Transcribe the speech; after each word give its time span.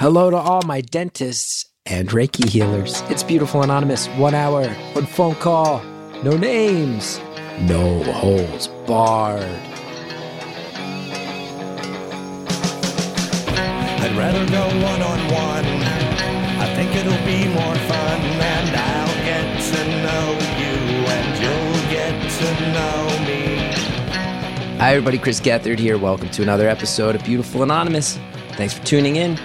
Hello 0.00 0.30
to 0.30 0.36
all 0.38 0.62
my 0.62 0.80
dentists 0.80 1.66
and 1.84 2.08
Reiki 2.08 2.48
healers. 2.48 3.02
It's 3.10 3.22
Beautiful 3.22 3.62
Anonymous. 3.62 4.06
One 4.16 4.34
hour, 4.34 4.66
one 4.94 5.04
phone 5.04 5.34
call, 5.34 5.82
no 6.22 6.38
names, 6.38 7.20
no 7.60 8.02
holes 8.04 8.68
barred. 8.86 9.42
I'd 13.52 14.16
rather 14.16 14.46
go 14.48 14.68
one 14.82 15.02
on 15.02 15.18
one. 15.34 15.66
I 16.58 16.74
think 16.74 16.96
it'll 16.96 17.12
be 17.26 17.46
more 17.48 17.74
fun, 17.74 18.20
and 18.22 18.74
I'll 18.74 19.24
get 19.26 19.60
to 19.60 19.84
know 20.00 20.32
you, 20.56 20.76
and 21.12 21.28
you'll 21.42 21.82
get 21.90 22.16
to 22.38 22.48
know 22.72 23.04
me. 23.28 24.78
Hi, 24.78 24.92
everybody. 24.92 25.18
Chris 25.18 25.40
Gethard 25.42 25.78
here. 25.78 25.98
Welcome 25.98 26.30
to 26.30 26.40
another 26.40 26.70
episode 26.70 27.16
of 27.16 27.22
Beautiful 27.22 27.62
Anonymous. 27.62 28.18
Thanks 28.52 28.72
for 28.72 28.82
tuning 28.86 29.16
in. 29.16 29.38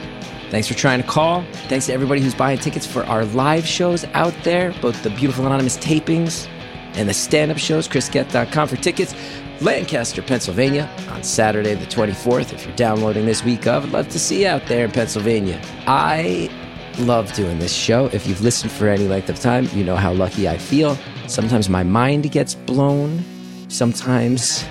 Thanks 0.56 0.70
for 0.70 0.74
trying 0.74 1.02
to 1.02 1.06
call. 1.06 1.44
Thanks 1.68 1.88
to 1.88 1.94
everybody 1.94 2.22
who's 2.22 2.34
buying 2.34 2.58
tickets 2.58 2.88
for 2.88 3.04
our 3.08 3.26
live 3.26 3.68
shows 3.68 4.06
out 4.14 4.34
there, 4.46 4.72
both 4.82 5.04
the 5.04 5.10
Beautiful 5.10 5.46
Anonymous 5.46 5.78
tapings 5.80 6.48
and 6.94 7.10
the 7.10 7.14
stand 7.14 7.52
up 7.52 7.58
shows. 7.58 7.90
ChrisGeth.com 7.90 8.70
for 8.70 8.78
tickets. 8.78 9.14
Lancaster, 9.60 10.22
Pennsylvania 10.22 10.90
on 11.10 11.24
Saturday, 11.24 11.74
the 11.74 11.86
24th. 11.86 12.54
If 12.54 12.66
you're 12.66 12.76
downloading 12.78 13.26
this 13.26 13.44
week 13.44 13.68
of, 13.68 13.84
I'd 13.84 13.92
love 13.92 14.08
to 14.08 14.18
see 14.18 14.44
you 14.44 14.48
out 14.48 14.66
there 14.68 14.86
in 14.86 14.92
Pennsylvania. 14.92 15.62
I 15.88 16.50
love 17.00 17.34
doing 17.34 17.60
this 17.60 17.74
show. 17.74 18.06
If 18.14 18.26
you've 18.26 18.40
listened 18.40 18.72
for 18.72 18.88
any 18.88 19.10
length 19.10 19.28
of 19.28 19.42
time, 19.42 19.68
you 19.74 19.84
know 19.84 19.98
how 19.98 20.14
lucky 20.14 20.48
I 20.48 20.58
feel. 20.58 20.98
Sometimes 21.28 21.68
my 21.68 21.84
mind 21.84 22.32
gets 22.32 22.56
blown. 22.56 23.22
Sometimes, 23.68 24.64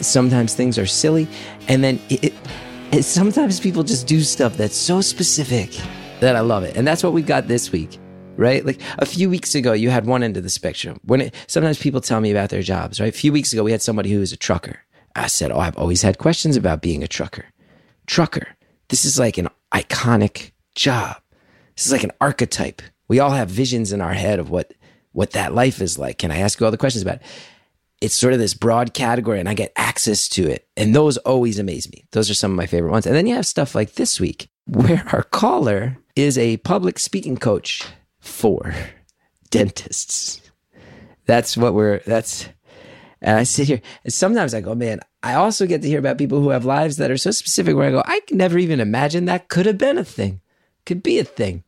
sometimes 0.00 0.54
things 0.54 0.76
are 0.76 0.86
silly, 0.86 1.28
and 1.68 1.84
then 1.84 2.00
it, 2.08 2.24
it, 2.24 2.34
sometimes 3.02 3.60
people 3.60 3.82
just 3.82 4.06
do 4.06 4.20
stuff 4.20 4.56
that's 4.56 4.76
so 4.76 5.00
specific 5.00 5.70
that 6.20 6.36
I 6.36 6.40
love 6.40 6.64
it, 6.64 6.76
and 6.76 6.86
that's 6.86 7.02
what 7.02 7.12
we've 7.12 7.26
got 7.26 7.48
this 7.48 7.72
week. 7.72 7.98
Right, 8.36 8.64
like 8.66 8.80
a 8.98 9.06
few 9.06 9.30
weeks 9.30 9.54
ago, 9.54 9.72
you 9.72 9.90
had 9.90 10.06
one 10.06 10.24
end 10.24 10.36
of 10.36 10.42
the 10.42 10.50
spectrum. 10.50 10.98
When 11.04 11.20
it, 11.20 11.34
sometimes 11.46 11.78
people 11.78 12.00
tell 12.00 12.20
me 12.20 12.32
about 12.32 12.50
their 12.50 12.62
jobs. 12.62 13.00
Right, 13.00 13.08
a 13.08 13.16
few 13.16 13.32
weeks 13.32 13.52
ago, 13.52 13.62
we 13.62 13.70
had 13.70 13.80
somebody 13.80 14.10
who 14.10 14.18
was 14.18 14.32
a 14.32 14.36
trucker. 14.36 14.80
I 15.14 15.28
said, 15.28 15.52
"Oh, 15.52 15.60
I've 15.60 15.78
always 15.78 16.02
had 16.02 16.18
questions 16.18 16.56
about 16.56 16.82
being 16.82 17.04
a 17.04 17.08
trucker." 17.08 17.44
Trucker, 18.06 18.48
this 18.88 19.04
is 19.04 19.18
like 19.18 19.38
an 19.38 19.48
iconic 19.72 20.50
job. 20.74 21.16
This 21.76 21.86
is 21.86 21.92
like 21.92 22.02
an 22.02 22.12
archetype. 22.20 22.82
We 23.06 23.20
all 23.20 23.30
have 23.30 23.48
visions 23.48 23.92
in 23.92 24.00
our 24.00 24.14
head 24.14 24.40
of 24.40 24.50
what 24.50 24.74
what 25.12 25.30
that 25.30 25.54
life 25.54 25.80
is 25.80 25.96
like. 25.96 26.18
Can 26.18 26.32
I 26.32 26.38
ask 26.38 26.58
you 26.58 26.66
all 26.66 26.72
the 26.72 26.76
questions 26.76 27.02
about 27.02 27.16
it? 27.16 27.22
It's 28.04 28.14
sort 28.14 28.34
of 28.34 28.38
this 28.38 28.52
broad 28.52 28.92
category, 28.92 29.40
and 29.40 29.48
I 29.48 29.54
get 29.54 29.72
access 29.76 30.28
to 30.28 30.46
it, 30.46 30.68
and 30.76 30.94
those 30.94 31.16
always 31.16 31.58
amaze 31.58 31.90
me. 31.90 32.04
Those 32.10 32.28
are 32.28 32.34
some 32.34 32.50
of 32.50 32.56
my 32.58 32.66
favorite 32.66 32.90
ones. 32.90 33.06
And 33.06 33.16
then 33.16 33.26
you 33.26 33.34
have 33.34 33.46
stuff 33.46 33.74
like 33.74 33.94
this 33.94 34.20
week, 34.20 34.50
where 34.66 35.02
our 35.10 35.22
caller 35.22 35.96
is 36.14 36.36
a 36.36 36.58
public 36.58 36.98
speaking 36.98 37.38
coach 37.38 37.82
for 38.20 38.74
dentists. 39.50 40.42
That's 41.24 41.56
what 41.56 41.72
we're. 41.72 42.00
That's. 42.00 42.46
And 43.22 43.38
I 43.38 43.44
sit 43.44 43.68
here, 43.68 43.80
and 44.04 44.12
sometimes 44.12 44.52
I 44.52 44.60
go, 44.60 44.74
man, 44.74 45.00
I 45.22 45.36
also 45.36 45.66
get 45.66 45.80
to 45.80 45.88
hear 45.88 45.98
about 45.98 46.18
people 46.18 46.42
who 46.42 46.50
have 46.50 46.66
lives 46.66 46.98
that 46.98 47.10
are 47.10 47.16
so 47.16 47.30
specific 47.30 47.74
where 47.74 47.88
I 47.88 47.90
go, 47.90 48.02
I 48.04 48.20
can 48.26 48.36
never 48.36 48.58
even 48.58 48.80
imagine 48.80 49.24
that 49.24 49.48
could 49.48 49.64
have 49.64 49.78
been 49.78 49.96
a 49.96 50.04
thing, 50.04 50.42
could 50.84 51.02
be 51.02 51.18
a 51.18 51.24
thing. 51.24 51.64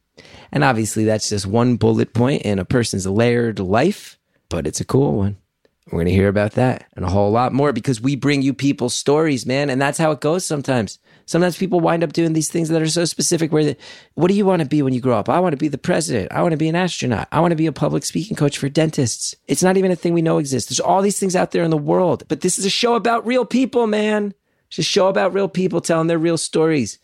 And 0.53 0.63
obviously, 0.63 1.07
that's 1.07 1.31
just 1.31 1.47
one 1.47 1.77
bullet 1.77 2.13
point 2.13 2.43
in 2.43 2.59
a 2.59 2.67
person's 2.67 3.07
layered 3.07 3.59
life, 3.59 4.19
but 4.51 4.67
it's 4.67 4.83
a 4.83 4.85
cool 4.85 5.15
one. 5.15 5.39
We're 5.87 5.99
going 5.99 6.07
to 6.07 6.13
hear 6.13 6.29
about 6.29 6.53
that 6.53 6.87
and 6.97 7.05
a 7.05 7.09
whole 7.09 7.31
lot 7.31 7.53
more 7.53 7.73
because 7.73 8.01
we 8.01 8.17
bring 8.17 8.43
you 8.43 8.53
people's 8.53 8.95
stories, 8.95 9.47
man. 9.47 9.71
And 9.71 9.81
that's 9.81 9.99
how 9.99 10.11
it 10.11 10.21
goes 10.21 10.45
sometimes. 10.45 10.99
Sometimes 11.27 11.57
people 11.57 11.79
wind 11.79 12.03
up 12.03 12.13
doing 12.13 12.33
these 12.33 12.49
things 12.49 12.69
that 12.71 12.83
are 12.83 12.89
so 12.89 13.05
specific 13.05 13.53
where, 13.53 13.65
the, 13.65 13.77
what 14.15 14.27
do 14.27 14.35
you 14.35 14.45
want 14.45 14.63
to 14.63 14.69
be 14.69 14.83
when 14.83 14.93
you 14.93 15.01
grow 15.01 15.17
up? 15.17 15.29
I 15.29 15.39
want 15.39 15.53
to 15.53 15.57
be 15.57 15.69
the 15.69 15.79
president. 15.79 16.33
I 16.33 16.43
want 16.43 16.53
to 16.53 16.57
be 16.57 16.69
an 16.69 16.75
astronaut. 16.75 17.29
I 17.31 17.39
want 17.39 17.53
to 17.53 17.57
be 17.57 17.67
a 17.67 17.73
public 17.73 18.05
speaking 18.05 18.37
coach 18.37 18.59
for 18.59 18.69
dentists. 18.69 19.37
It's 19.47 19.63
not 19.63 19.77
even 19.77 19.93
a 19.93 19.97
thing 19.97 20.13
we 20.13 20.23
know 20.23 20.39
exists. 20.39 20.69
There's 20.69 20.81
all 20.81 21.03
these 21.03 21.21
things 21.21 21.37
out 21.37 21.53
there 21.53 21.63
in 21.63 21.71
the 21.71 21.77
world, 21.77 22.25
but 22.27 22.41
this 22.41 22.59
is 22.59 22.65
a 22.65 22.71
show 22.71 22.97
about 22.97 23.25
real 23.25 23.45
people, 23.45 23.87
man. 23.87 24.35
It's 24.69 24.79
a 24.79 24.83
show 24.83 25.07
about 25.07 25.35
real 25.35 25.49
people 25.49 25.81
telling 25.81 26.09
their 26.09 26.19
real 26.19 26.39
stories, 26.39 26.99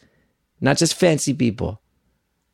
not 0.61 0.77
just 0.77 0.95
fancy 0.95 1.35
people. 1.35 1.81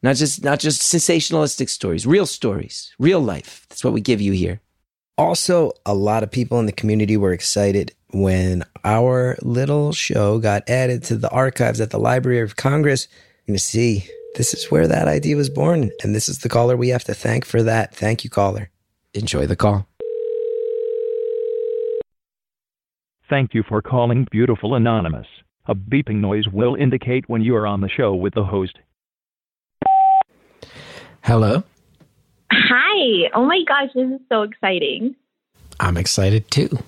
Not 0.01 0.15
just 0.15 0.45
not 0.45 0.61
just 0.61 0.83
sensationalistic 0.83 1.69
stories, 1.69 2.07
real 2.07 2.27
stories, 2.27 2.95
real 3.01 3.19
life. 3.19 3.67
That's 3.69 3.83
what 3.83 3.93
we 3.93 4.01
give 4.01 4.21
you 4.21 4.31
here. 4.31 4.61
Also, 5.19 5.73
a 5.85 5.95
lot 5.95 6.23
of 6.23 6.31
people 6.31 6.61
in 6.61 6.67
the 6.67 6.73
community 6.73 7.17
were 7.17 7.33
excited 7.33 7.93
when 8.13 8.63
our 8.85 9.37
little 9.43 9.93
show 9.93 10.39
got 10.39 10.71
added 10.71 11.03
to 11.03 11.17
the 11.17 11.29
archives 11.31 11.81
at 11.81 11.91
the 11.91 11.99
Library 11.99 12.39
of 12.39 12.55
Congress. 12.55 13.09
You're 13.45 13.53
going 13.53 13.59
to 13.59 13.65
see 13.65 14.09
this 14.37 14.55
is 14.55 14.71
where 14.71 14.87
that 14.87 15.09
idea 15.09 15.35
was 15.35 15.51
born. 15.51 15.91
And 16.05 16.15
this 16.15 16.29
is 16.29 16.39
the 16.39 16.49
caller 16.49 16.77
we 16.77 16.91
have 16.91 17.03
to 17.05 17.15
thank 17.15 17.45
for 17.45 17.65
that. 17.65 17.97
Thank 17.97 18.23
you, 18.23 18.31
caller. 18.31 18.71
Enjoy 19.13 19.45
the 19.45 19.57
call. 19.57 19.89
Thank 23.29 23.55
you 23.55 23.65
for 23.69 23.83
calling 23.83 24.29
Beautiful 24.31 24.77
Anonymous. 24.77 25.27
A 25.67 25.75
beeping 25.75 26.21
noise 26.21 26.47
will 26.47 26.77
indicate 26.77 27.29
when 27.29 27.43
you 27.43 27.57
are 27.57 27.67
on 27.67 27.81
the 27.81 27.89
show 27.89 28.15
with 28.15 28.35
the 28.35 28.45
host. 28.45 28.79
Hello. 31.25 31.65
Hi. 32.51 33.31
Oh 33.35 33.45
my 33.45 33.63
gosh, 33.67 33.91
this 33.95 34.11
is 34.11 34.21
so 34.29 34.43
exciting. 34.43 35.15
I'm 35.81 35.97
excited 35.97 36.51
too. 36.51 36.79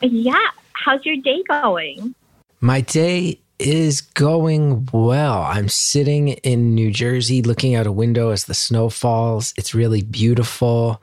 Yeah. 0.00 0.48
How's 0.72 1.04
your 1.04 1.16
day 1.16 1.42
going? 1.48 2.14
My 2.60 2.80
day 2.80 3.40
is 3.58 4.00
going 4.00 4.88
well. 4.92 5.42
I'm 5.42 5.68
sitting 5.68 6.28
in 6.28 6.74
New 6.74 6.90
Jersey 6.90 7.42
looking 7.42 7.74
out 7.74 7.86
a 7.86 7.92
window 7.92 8.30
as 8.30 8.44
the 8.44 8.54
snow 8.54 8.88
falls. 8.88 9.54
It's 9.56 9.74
really 9.74 10.02
beautiful. 10.02 11.00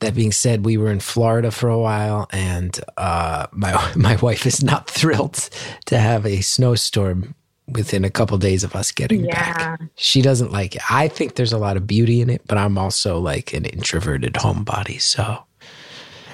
That 0.00 0.14
being 0.14 0.32
said, 0.32 0.64
we 0.64 0.76
were 0.76 0.92
in 0.92 1.00
Florida 1.00 1.50
for 1.50 1.68
a 1.68 1.78
while, 1.78 2.28
and 2.30 2.78
uh, 2.96 3.48
my 3.52 3.92
my 3.96 4.16
wife 4.16 4.46
is 4.46 4.62
not 4.62 4.88
thrilled 4.90 5.50
to 5.86 5.98
have 5.98 6.24
a 6.24 6.40
snowstorm 6.40 7.34
within 7.68 8.04
a 8.04 8.10
couple 8.10 8.34
of 8.34 8.40
days 8.40 8.64
of 8.64 8.74
us 8.74 8.92
getting 8.92 9.24
Yeah. 9.24 9.52
back. 9.76 9.80
She 9.96 10.22
doesn't 10.22 10.52
like 10.52 10.76
it. 10.76 10.82
I 10.90 11.08
think 11.08 11.34
there's 11.34 11.52
a 11.52 11.58
lot 11.58 11.76
of 11.76 11.86
beauty 11.86 12.20
in 12.20 12.30
it, 12.30 12.42
but 12.46 12.58
I'm 12.58 12.78
also 12.78 13.18
like 13.18 13.52
an 13.52 13.64
introverted 13.64 14.34
homebody. 14.34 15.00
So, 15.00 15.44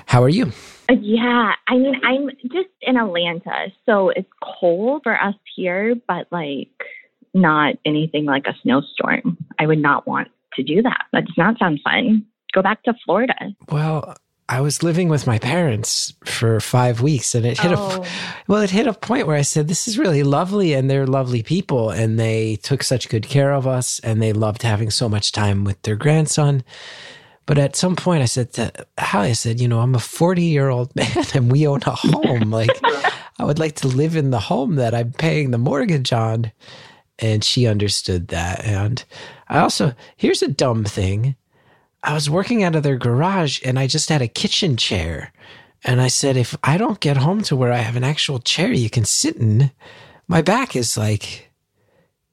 how 0.07 0.23
are 0.23 0.29
you? 0.29 0.53
Uh, 0.89 0.95
Yeah. 1.01 1.53
I 1.67 1.77
mean, 1.77 2.01
I'm 2.05 2.31
just 2.53 2.69
in 2.83 2.97
Atlanta, 2.97 3.73
so 3.87 4.11
it's 4.11 4.29
cold 4.61 5.03
for 5.03 5.21
us 5.21 5.35
here, 5.57 5.95
but 6.07 6.27
like 6.31 6.69
not 7.33 7.75
anything 7.85 8.27
like 8.27 8.47
a 8.47 8.55
snowstorm. 8.63 9.37
I 9.59 9.67
would 9.67 9.81
not 9.81 10.07
want 10.07 10.29
to 10.55 10.63
do 10.63 10.83
that. 10.83 11.07
That 11.13 11.25
does 11.27 11.37
not 11.37 11.59
sound 11.59 11.81
fun. 11.83 12.25
Go 12.53 12.63
back 12.63 12.83
to 12.85 12.95
Florida. 13.05 13.35
Well, 13.71 14.17
I 14.49 14.61
was 14.61 14.83
living 14.83 15.09
with 15.09 15.27
my 15.27 15.39
parents 15.39 16.13
for 16.27 16.61
five 16.61 17.01
weeks, 17.01 17.35
and 17.35 17.47
it 17.47 17.59
hit 17.61 17.73
Oh. 17.73 18.03
a 18.03 18.07
well, 18.47 18.61
it 18.63 18.71
hit 18.71 18.87
a 18.87 18.93
point 18.93 19.27
where 19.27 19.37
I 19.37 19.43
said, 19.43 19.69
"This 19.69 19.89
is 19.89 19.99
really 19.99 20.23
lovely," 20.23 20.75
and 20.75 20.91
they're 20.91 21.07
lovely 21.07 21.43
people, 21.43 21.89
and 21.91 22.19
they 22.21 22.57
took 22.57 22.83
such 22.83 23.09
good 23.09 23.27
care 23.27 23.53
of 23.53 23.67
us, 23.67 24.01
and 24.01 24.21
they 24.21 24.33
loved 24.35 24.63
having 24.63 24.91
so 24.91 25.09
much 25.09 25.33
time 25.33 25.65
with 25.65 25.81
their 25.83 25.97
grandson. 25.97 26.63
But 27.47 27.59
at 27.59 27.77
some 27.77 27.97
point, 27.97 28.23
I 28.23 28.27
said 28.27 28.53
to 28.55 28.71
Holly, 28.99 29.31
I 29.31 29.33
said, 29.35 29.61
"You 29.61 29.69
know, 29.69 29.81
I'm 29.81 29.95
a 29.95 29.99
40 29.99 30.43
year 30.45 30.69
old 30.69 30.95
man, 30.97 31.25
and 31.35 31.51
we 31.51 31.67
own 31.67 31.81
a 31.87 31.91
home. 31.93 32.51
Like, 32.51 32.71
I 33.39 33.45
would 33.45 33.59
like 33.59 33.77
to 33.77 33.89
live 33.89 34.15
in 34.15 34.31
the 34.31 34.41
home 34.41 34.77
that 34.77 34.95
I'm 34.95 35.13
paying 35.13 35.53
the 35.53 35.59
mortgage 35.59 36.13
on." 36.13 36.53
And 37.19 37.43
she 37.45 37.67
understood 37.67 38.29
that. 38.29 38.65
And 38.65 39.03
I 39.49 39.61
also 39.61 39.95
here's 40.17 40.43
a 40.43 40.49
dumb 40.49 40.85
thing. 40.85 41.37
I 42.05 42.13
was 42.13 42.29
working 42.29 42.63
out 42.63 42.77
of 42.77 42.83
their 42.83 42.99
garage 42.99 43.61
and 43.65 43.79
I 43.79 43.87
just 43.87 44.11
had 44.11 44.21
a 44.23 44.29
kitchen 44.29 44.77
chair. 44.77 45.33
And 45.85 46.01
I 46.01 46.09
said, 46.09 46.37
if 46.37 46.57
I 46.63 46.77
don't 46.77 47.01
get 47.01 47.17
home 47.17 47.43
to 47.45 47.57
where 47.57 47.73
I 47.73 47.79
have 47.79 47.97
an 47.97 48.05
actual 48.05 48.39
chair 48.39 48.73
you 48.73 48.91
can 48.91 49.05
sit 49.05 49.37
in, 49.37 49.71
my 50.29 50.43
back 50.43 50.77
is 50.77 50.97
like 50.97 51.51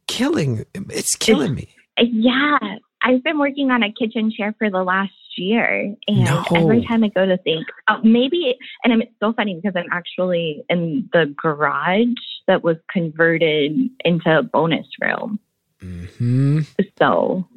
killing. 0.08 0.66
It's 0.74 1.16
killing 1.16 1.56
me. 1.56 1.70
Uh, 1.98 2.04
Yeah. 2.12 2.58
I've 3.04 3.24
been 3.24 3.40
working 3.40 3.72
on 3.72 3.82
a 3.82 3.92
kitchen 3.92 4.32
chair 4.32 4.54
for 4.60 4.70
the 4.70 4.84
last 4.84 5.12
year. 5.36 5.96
And 6.08 6.24
No. 6.24 6.44
every 6.56 6.86
time 6.86 7.04
I 7.04 7.08
go 7.08 7.26
to 7.26 7.38
think, 7.38 7.66
oh, 7.88 8.00
maybe, 8.04 8.56
and 8.84 9.02
it's 9.02 9.12
so 9.20 9.34
funny 9.34 9.56
because 9.56 9.76
I'm 9.76 9.92
actually 9.92 10.64
in 10.70 11.10
the 11.12 11.34
garage 11.42 12.08
that 12.48 12.64
was 12.64 12.78
converted 12.92 13.90
into 14.06 14.38
a 14.38 14.44
bonus 14.44 14.86
room. 15.02 15.40
hmm 15.80 16.60
So 17.00 17.48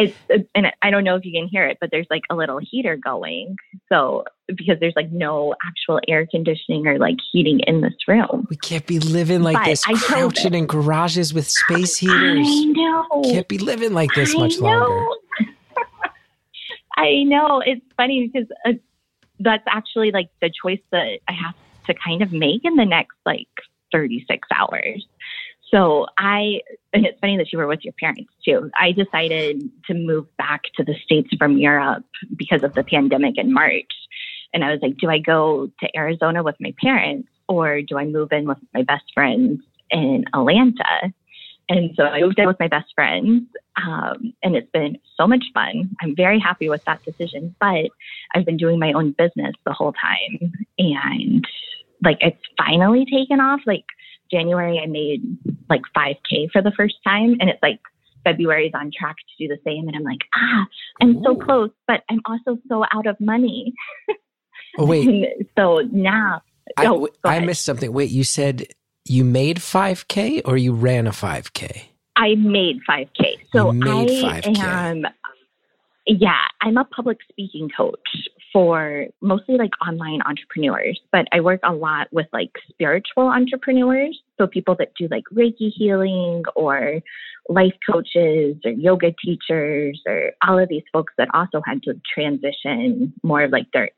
it's, 0.00 0.48
and 0.54 0.66
I 0.82 0.90
don't 0.90 1.04
know 1.04 1.16
if 1.16 1.24
you 1.24 1.32
can 1.32 1.48
hear 1.48 1.66
it, 1.66 1.78
but 1.80 1.90
there's 1.90 2.06
like 2.10 2.22
a 2.30 2.34
little 2.34 2.58
heater 2.58 2.96
going. 2.96 3.56
So 3.88 4.24
because 4.46 4.78
there's 4.80 4.94
like 4.96 5.12
no 5.12 5.54
actual 5.66 6.00
air 6.08 6.26
conditioning 6.26 6.86
or 6.86 6.98
like 6.98 7.16
heating 7.32 7.60
in 7.66 7.80
this 7.80 7.94
room. 8.08 8.46
We 8.50 8.56
can't 8.56 8.86
be 8.86 8.98
living 8.98 9.42
like 9.42 9.56
But 9.56 9.66
this, 9.66 9.84
I 9.86 9.94
crouching 9.94 10.54
in 10.54 10.66
garages 10.66 11.34
with 11.34 11.48
space 11.48 11.96
heaters. 11.96 12.46
I 12.48 12.64
know. 12.64 13.22
Can't 13.24 13.48
be 13.48 13.58
living 13.58 13.92
like 13.92 14.10
this 14.14 14.34
I 14.34 14.38
much 14.38 14.58
know. 14.58 14.68
longer. 14.68 15.06
I 16.96 17.22
know. 17.24 17.62
It's 17.64 17.84
funny 17.96 18.28
because 18.32 18.48
uh, 18.66 18.72
that's 19.38 19.64
actually 19.68 20.10
like 20.12 20.30
the 20.40 20.50
choice 20.50 20.80
that 20.92 21.18
I 21.28 21.32
have 21.32 21.54
to 21.86 21.94
kind 21.94 22.22
of 22.22 22.32
make 22.32 22.64
in 22.64 22.76
the 22.76 22.84
next 22.84 23.16
like 23.24 23.48
36 23.92 24.48
hours. 24.54 25.06
So 25.70 26.06
I, 26.18 26.60
and 26.92 27.06
it's 27.06 27.18
funny 27.20 27.36
that 27.36 27.52
you 27.52 27.58
were 27.58 27.66
with 27.66 27.84
your 27.84 27.94
parents 27.98 28.32
too. 28.44 28.70
I 28.76 28.92
decided 28.92 29.70
to 29.86 29.94
move 29.94 30.26
back 30.36 30.62
to 30.76 30.84
the 30.84 30.94
States 31.04 31.30
from 31.38 31.58
Europe 31.58 32.04
because 32.36 32.62
of 32.62 32.74
the 32.74 32.82
pandemic 32.82 33.38
in 33.38 33.52
March. 33.52 33.92
And 34.52 34.64
I 34.64 34.72
was 34.72 34.80
like, 34.82 34.96
do 34.96 35.08
I 35.08 35.18
go 35.18 35.70
to 35.80 35.96
Arizona 35.96 36.42
with 36.42 36.56
my 36.60 36.74
parents 36.82 37.28
or 37.48 37.82
do 37.82 37.98
I 37.98 38.04
move 38.04 38.32
in 38.32 38.48
with 38.48 38.58
my 38.74 38.82
best 38.82 39.04
friends 39.14 39.60
in 39.90 40.24
Atlanta? 40.34 41.12
And 41.68 41.92
so 41.94 42.02
I 42.02 42.20
moved 42.20 42.40
in 42.40 42.48
with 42.48 42.58
my 42.58 42.66
best 42.66 42.92
friends, 42.96 43.44
um, 43.76 44.34
and 44.42 44.56
it's 44.56 44.70
been 44.72 44.98
so 45.16 45.28
much 45.28 45.44
fun. 45.54 45.94
I'm 46.02 46.16
very 46.16 46.40
happy 46.40 46.68
with 46.68 46.84
that 46.86 47.04
decision, 47.04 47.54
but 47.60 47.90
I've 48.34 48.44
been 48.44 48.56
doing 48.56 48.80
my 48.80 48.92
own 48.92 49.12
business 49.12 49.54
the 49.64 49.72
whole 49.72 49.92
time, 49.92 50.52
and 50.78 51.46
like 52.02 52.18
it's 52.20 52.42
finally 52.58 53.06
taken 53.06 53.38
off. 53.38 53.60
Like 53.66 53.84
January, 54.30 54.80
I 54.82 54.86
made 54.86 55.22
like 55.68 55.82
5K 55.96 56.50
for 56.52 56.62
the 56.62 56.72
first 56.76 56.96
time, 57.04 57.36
and 57.40 57.48
it's 57.48 57.62
like 57.62 57.80
February 58.24 58.68
is 58.68 58.72
on 58.74 58.90
track 58.96 59.16
to 59.16 59.46
do 59.46 59.54
the 59.54 59.60
same, 59.64 59.88
and 59.88 59.96
I'm 59.96 60.02
like, 60.02 60.20
ah, 60.34 60.66
I'm 61.00 61.16
Ooh. 61.16 61.22
so 61.24 61.36
close, 61.36 61.70
but 61.86 62.02
I'm 62.10 62.20
also 62.26 62.60
so 62.68 62.84
out 62.92 63.06
of 63.06 63.18
money. 63.20 63.74
Oh 64.78 64.86
wait, 64.86 65.28
so 65.58 65.80
now. 65.92 66.42
I, 66.76 66.86
oh, 66.86 67.08
I 67.24 67.40
missed 67.40 67.64
something. 67.64 67.92
Wait, 67.92 68.10
you 68.10 68.22
said 68.22 68.66
you 69.04 69.24
made 69.24 69.56
5K 69.58 70.42
or 70.44 70.56
you 70.56 70.72
ran 70.72 71.08
a 71.08 71.10
5K? 71.10 71.82
I 72.14 72.34
made 72.36 72.80
5K. 72.88 73.38
So 73.52 73.72
made 73.72 74.24
I 74.24 74.40
5K. 74.40 74.58
am, 74.58 75.06
yeah, 76.18 76.46
I'm 76.60 76.76
a 76.76 76.84
public 76.84 77.18
speaking 77.28 77.70
coach 77.74 78.28
for 78.52 79.06
mostly 79.20 79.56
like 79.56 79.70
online 79.86 80.20
entrepreneurs, 80.22 81.00
but 81.12 81.26
I 81.30 81.40
work 81.40 81.60
a 81.62 81.72
lot 81.72 82.08
with 82.12 82.26
like 82.32 82.50
spiritual 82.68 83.28
entrepreneurs. 83.28 84.20
So 84.36 84.48
people 84.48 84.74
that 84.80 84.92
do 84.98 85.06
like 85.08 85.22
Reiki 85.32 85.70
healing 85.72 86.42
or 86.56 87.00
life 87.48 87.74
coaches 87.88 88.56
or 88.64 88.72
yoga 88.72 89.12
teachers 89.24 90.02
or 90.04 90.32
all 90.46 90.58
of 90.58 90.68
these 90.68 90.82
folks 90.92 91.12
that 91.16 91.28
also 91.32 91.62
had 91.64 91.82
to 91.84 92.00
transition 92.12 93.12
more 93.22 93.44
of 93.44 93.52
like 93.52 93.66
their 93.72 93.90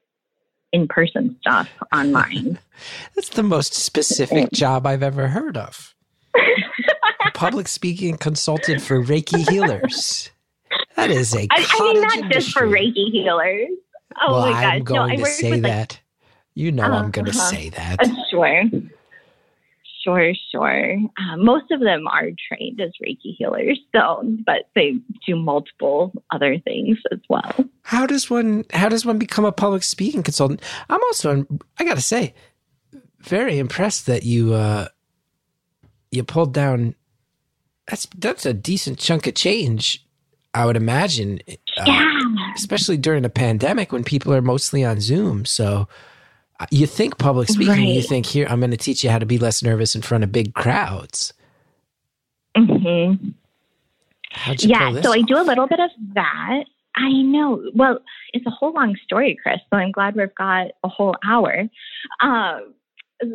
in 0.72 0.88
person 0.88 1.36
stuff 1.40 1.70
online. 1.94 2.58
That's 3.14 3.30
the 3.30 3.42
most 3.42 3.74
specific 3.74 4.50
job 4.52 4.86
I've 4.86 5.02
ever 5.02 5.28
heard 5.28 5.56
of. 5.56 5.94
public 7.34 7.68
speaking 7.68 8.18
consultant 8.18 8.82
for 8.82 9.02
Reiki 9.02 9.48
healers. 9.50 10.30
That 11.08 11.10
is 11.10 11.34
a 11.34 11.46
I, 11.50 11.66
I 11.68 11.80
mean, 11.80 12.00
not 12.00 12.16
industry. 12.16 12.32
just 12.32 12.50
for 12.52 12.62
Reiki 12.62 13.10
healers. 13.10 13.70
Oh 14.20 14.32
well, 14.32 14.40
my 14.42 14.52
gosh. 14.52 14.62
No, 14.62 14.70
I'm 14.70 14.84
going 14.84 15.18
no, 15.18 15.24
to 15.24 15.30
say 15.30 15.60
that. 15.60 15.90
Like, 15.90 16.00
you 16.54 16.72
know, 16.72 16.84
uh, 16.84 16.88
I'm 16.88 17.10
going 17.10 17.24
to 17.24 17.30
uh-huh. 17.30 17.50
say 17.50 17.68
that. 17.70 18.00
Uh, 18.00 18.08
sure. 18.30 18.64
Sure, 20.04 20.32
sure. 20.50 20.94
Um, 20.94 21.44
most 21.44 21.70
of 21.70 21.80
them 21.80 22.06
are 22.08 22.28
trained 22.48 22.80
as 22.80 22.90
Reiki 23.04 23.36
healers, 23.36 23.78
so 23.94 24.22
but 24.44 24.68
they 24.74 24.96
do 25.26 25.36
multiple 25.36 26.12
other 26.32 26.58
things 26.58 26.98
as 27.12 27.20
well. 27.28 27.52
How 27.82 28.06
does 28.06 28.28
one 28.28 28.64
how 28.72 28.88
does 28.88 29.06
one 29.06 29.18
become 29.18 29.44
a 29.44 29.52
public 29.52 29.84
speaking 29.84 30.22
consultant? 30.22 30.60
I'm 30.88 31.00
also 31.04 31.46
I 31.78 31.84
got 31.84 31.94
to 31.94 32.02
say 32.02 32.34
very 33.20 33.58
impressed 33.58 34.06
that 34.06 34.24
you 34.24 34.54
uh 34.54 34.88
you 36.10 36.24
pulled 36.24 36.52
down 36.52 36.96
that's 37.86 38.08
that's 38.16 38.44
a 38.44 38.52
decent 38.52 38.98
chunk 38.98 39.26
of 39.26 39.34
change 39.34 40.04
I 40.54 40.66
would 40.66 40.76
imagine 40.76 41.40
uh, 41.48 41.84
yeah. 41.86 42.20
especially 42.56 42.96
during 42.96 43.24
a 43.24 43.30
pandemic 43.30 43.92
when 43.92 44.04
people 44.04 44.34
are 44.34 44.42
mostly 44.42 44.84
on 44.84 45.00
Zoom 45.00 45.44
so 45.44 45.88
you 46.70 46.86
think 46.86 47.18
public 47.18 47.48
speaking, 47.48 47.68
right. 47.68 47.88
you 47.88 48.02
think 48.02 48.26
here 48.26 48.46
I'm 48.48 48.60
going 48.60 48.70
to 48.70 48.76
teach 48.76 49.02
you 49.02 49.10
how 49.10 49.18
to 49.18 49.26
be 49.26 49.38
less 49.38 49.62
nervous 49.62 49.94
in 49.94 50.02
front 50.02 50.24
of 50.24 50.32
big 50.32 50.54
crowds. 50.54 51.32
Mm-hmm. 52.56 53.28
yeah, 54.58 54.92
so 55.00 55.10
off? 55.10 55.16
I 55.16 55.22
do 55.22 55.38
a 55.38 55.42
little 55.42 55.66
bit 55.66 55.80
of 55.80 55.90
that. 56.14 56.64
I 56.94 57.10
know. 57.10 57.62
Well, 57.74 57.98
it's 58.32 58.46
a 58.46 58.50
whole 58.50 58.72
long 58.72 58.96
story, 59.02 59.38
Chris. 59.42 59.58
So 59.70 59.78
I'm 59.78 59.92
glad 59.92 60.14
we've 60.14 60.34
got 60.34 60.68
a 60.84 60.88
whole 60.88 61.16
hour. 61.24 61.64
Um, 62.20 62.74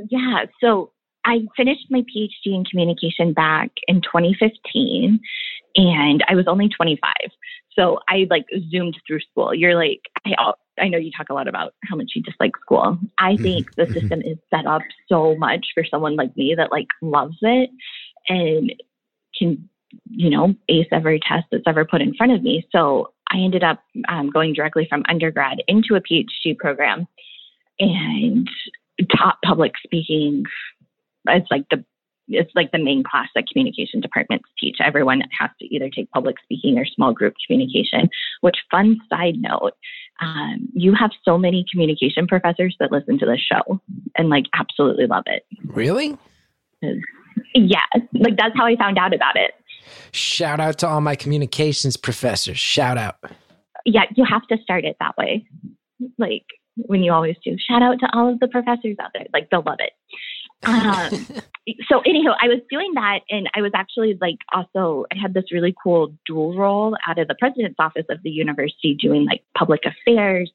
yeah, 0.09 0.45
so 0.61 0.91
I 1.25 1.39
finished 1.55 1.87
my 1.89 2.01
PhD 2.01 2.29
in 2.45 2.63
communication 2.65 3.33
back 3.33 3.71
in 3.87 4.01
2015, 4.01 5.19
and 5.77 6.23
I 6.27 6.35
was 6.35 6.47
only 6.47 6.67
25. 6.67 7.13
So 7.77 7.99
I 8.09 8.25
like 8.29 8.45
zoomed 8.71 8.97
through 9.05 9.19
school. 9.19 9.53
You're 9.53 9.75
like, 9.75 10.01
I, 10.25 10.53
I 10.79 10.87
know 10.89 10.97
you 10.97 11.11
talk 11.15 11.29
a 11.29 11.33
lot 11.33 11.47
about 11.47 11.73
how 11.83 11.95
much 11.95 12.11
you 12.15 12.23
dislike 12.23 12.53
school. 12.59 12.97
I 13.19 13.33
mm-hmm. 13.33 13.43
think 13.43 13.75
the 13.75 13.83
mm-hmm. 13.83 13.93
system 13.93 14.21
is 14.21 14.37
set 14.53 14.65
up 14.65 14.81
so 15.07 15.35
much 15.37 15.67
for 15.73 15.85
someone 15.85 16.15
like 16.15 16.35
me 16.35 16.55
that 16.57 16.71
like 16.71 16.87
loves 17.01 17.37
it 17.41 17.69
and 18.27 18.73
can, 19.37 19.69
you 20.09 20.31
know, 20.31 20.55
ace 20.67 20.87
every 20.91 21.19
test 21.19 21.45
that's 21.51 21.63
ever 21.67 21.85
put 21.85 22.01
in 22.01 22.15
front 22.15 22.31
of 22.31 22.41
me. 22.41 22.67
So 22.71 23.13
I 23.31 23.37
ended 23.37 23.63
up 23.63 23.79
um, 24.09 24.31
going 24.31 24.53
directly 24.53 24.87
from 24.89 25.03
undergrad 25.07 25.61
into 25.67 25.95
a 25.95 26.01
PhD 26.01 26.57
program 26.57 27.07
and 27.79 28.49
taught 29.15 29.37
public 29.45 29.73
speaking. 29.83 30.43
It's 31.27 31.51
like 31.51 31.65
the 31.69 31.85
it's 32.27 32.51
like 32.55 32.71
the 32.71 32.79
main 32.79 33.03
class 33.03 33.27
that 33.35 33.47
communication 33.47 34.01
departments 34.01 34.45
teach. 34.59 34.77
Everyone 34.83 35.21
has 35.37 35.49
to 35.59 35.73
either 35.73 35.89
take 35.89 36.11
public 36.11 36.35
speaking 36.43 36.77
or 36.77 36.85
small 36.85 37.13
group 37.13 37.35
communication. 37.45 38.09
Which, 38.41 38.57
fun 38.69 38.97
side 39.09 39.35
note, 39.37 39.73
um, 40.21 40.67
you 40.73 40.93
have 40.93 41.11
so 41.23 41.37
many 41.37 41.65
communication 41.71 42.27
professors 42.27 42.75
that 42.79 42.91
listen 42.91 43.17
to 43.19 43.25
this 43.25 43.39
show 43.39 43.79
and 44.17 44.29
like 44.29 44.45
absolutely 44.53 45.07
love 45.07 45.23
it. 45.27 45.45
Really? 45.65 46.17
Yeah, 47.53 47.85
like 48.13 48.37
that's 48.37 48.55
how 48.55 48.65
I 48.65 48.75
found 48.75 48.97
out 48.97 49.13
about 49.13 49.35
it. 49.35 49.51
Shout 50.11 50.59
out 50.59 50.77
to 50.79 50.87
all 50.87 51.01
my 51.01 51.15
communications 51.15 51.97
professors. 51.97 52.57
Shout 52.57 52.97
out. 52.97 53.15
Yeah, 53.85 54.03
you 54.15 54.25
have 54.25 54.45
to 54.47 54.57
start 54.61 54.85
it 54.85 54.97
that 54.99 55.17
way. 55.17 55.45
Like 56.17 56.43
when 56.77 57.03
you 57.03 57.11
always 57.11 57.35
do. 57.43 57.55
Shout 57.57 57.81
out 57.81 57.99
to 57.99 58.07
all 58.13 58.31
of 58.31 58.39
the 58.39 58.47
professors 58.47 58.95
out 59.01 59.11
there. 59.13 59.25
Like 59.33 59.49
they'll 59.49 59.63
love 59.65 59.79
it. 59.79 59.91
Um, 60.63 61.09
so 61.89 62.01
anyhow, 62.05 62.33
I 62.41 62.47
was 62.47 62.59
doing 62.69 62.93
that 62.95 63.19
and 63.29 63.49
I 63.55 63.61
was 63.61 63.71
actually 63.75 64.17
like 64.19 64.37
also 64.53 65.05
I 65.11 65.19
had 65.21 65.33
this 65.33 65.51
really 65.51 65.75
cool 65.81 66.13
dual 66.25 66.57
role 66.57 66.97
out 67.07 67.19
of 67.19 67.27
the 67.27 67.35
president's 67.35 67.79
office 67.79 68.05
of 68.09 68.21
the 68.23 68.29
university 68.29 68.95
doing 68.99 69.25
like 69.25 69.43
public 69.57 69.81
affairs 69.85 70.51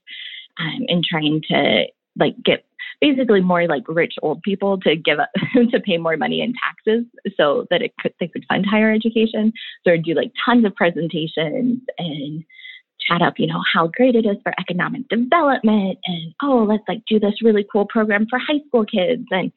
um, 0.58 0.84
and 0.88 1.04
trying 1.04 1.42
to 1.48 1.84
like 2.18 2.34
get 2.44 2.64
basically 3.00 3.40
more 3.40 3.66
like 3.66 3.82
rich 3.88 4.14
old 4.22 4.42
people 4.42 4.78
to 4.80 4.96
give 4.96 5.18
up 5.18 5.30
to 5.70 5.80
pay 5.80 5.98
more 5.98 6.16
money 6.16 6.40
in 6.40 6.54
taxes 6.62 7.04
so 7.36 7.66
that 7.70 7.82
it 7.82 7.92
could 8.00 8.14
they 8.20 8.28
could 8.28 8.44
fund 8.48 8.66
higher 8.66 8.92
education. 8.92 9.52
So 9.84 9.92
I'd 9.92 10.04
do 10.04 10.14
like 10.14 10.32
tons 10.44 10.64
of 10.64 10.74
presentations 10.74 11.80
and 11.98 12.44
chat 13.08 13.20
up, 13.20 13.34
you 13.38 13.48
know, 13.48 13.60
how 13.72 13.88
great 13.88 14.14
it 14.14 14.26
is 14.26 14.36
for 14.42 14.52
economic 14.60 15.08
development 15.08 15.98
and 16.06 16.34
oh, 16.42 16.64
let's 16.68 16.84
like 16.88 17.02
do 17.08 17.18
this 17.18 17.42
really 17.42 17.66
cool 17.70 17.86
program 17.86 18.26
for 18.30 18.38
high 18.38 18.60
school 18.68 18.84
kids 18.84 19.26
and 19.30 19.52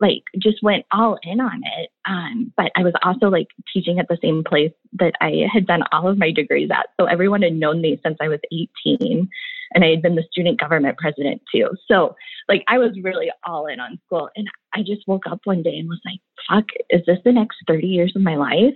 like 0.00 0.22
just 0.38 0.62
went 0.62 0.84
all 0.92 1.18
in 1.22 1.40
on 1.40 1.60
it. 1.78 1.90
Um, 2.08 2.52
but 2.56 2.70
I 2.76 2.82
was 2.82 2.94
also 3.02 3.28
like 3.28 3.48
teaching 3.72 3.98
at 3.98 4.08
the 4.08 4.18
same 4.22 4.44
place 4.44 4.72
that 4.98 5.14
I 5.20 5.46
had 5.52 5.66
done 5.66 5.82
all 5.92 6.08
of 6.08 6.18
my 6.18 6.30
degrees 6.30 6.70
at. 6.72 6.86
So 6.98 7.06
everyone 7.06 7.42
had 7.42 7.54
known 7.54 7.80
me 7.80 8.00
since 8.04 8.16
I 8.20 8.28
was 8.28 8.40
18 8.86 9.28
and 9.74 9.84
I 9.84 9.88
had 9.88 10.02
been 10.02 10.14
the 10.14 10.24
student 10.30 10.60
government 10.60 10.98
president 10.98 11.42
too. 11.52 11.68
So 11.90 12.14
like 12.48 12.64
I 12.68 12.78
was 12.78 12.92
really 13.02 13.30
all 13.46 13.66
in 13.66 13.80
on 13.80 13.98
school. 14.06 14.30
And 14.36 14.48
I 14.74 14.80
just 14.80 15.06
woke 15.06 15.26
up 15.30 15.40
one 15.44 15.62
day 15.62 15.76
and 15.76 15.88
was 15.88 16.00
like, 16.04 16.20
fuck, 16.48 16.66
is 16.90 17.02
this 17.06 17.18
the 17.24 17.32
next 17.32 17.56
30 17.66 17.86
years 17.86 18.12
of 18.14 18.22
my 18.22 18.36
life? 18.36 18.74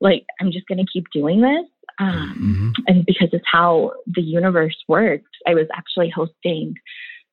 Like 0.00 0.24
I'm 0.40 0.50
just 0.50 0.66
going 0.66 0.78
to 0.78 0.92
keep 0.92 1.06
doing 1.12 1.40
this. 1.40 1.66
Um, 1.98 2.72
mm-hmm. 2.76 2.82
And 2.86 3.06
because 3.06 3.28
it's 3.32 3.44
how 3.50 3.92
the 4.06 4.22
universe 4.22 4.76
works, 4.88 5.30
I 5.46 5.54
was 5.54 5.66
actually 5.74 6.10
hosting 6.10 6.74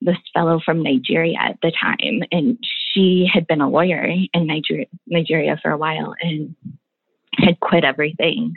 this 0.02 0.18
fellow 0.34 0.60
from 0.64 0.84
Nigeria 0.84 1.38
at 1.40 1.58
the 1.62 1.72
time, 1.72 2.22
and 2.32 2.58
she 2.94 3.28
had 3.32 3.48
been 3.48 3.62
a 3.62 3.70
lawyer 3.70 4.04
in 4.04 4.48
Nigeria, 4.48 4.86
Nigeria 5.08 5.60
for 5.62 5.72
a 5.72 5.78
while 5.78 6.14
and 6.22 6.56
had 7.38 7.60
quit 7.60 7.84
everything 7.84 8.54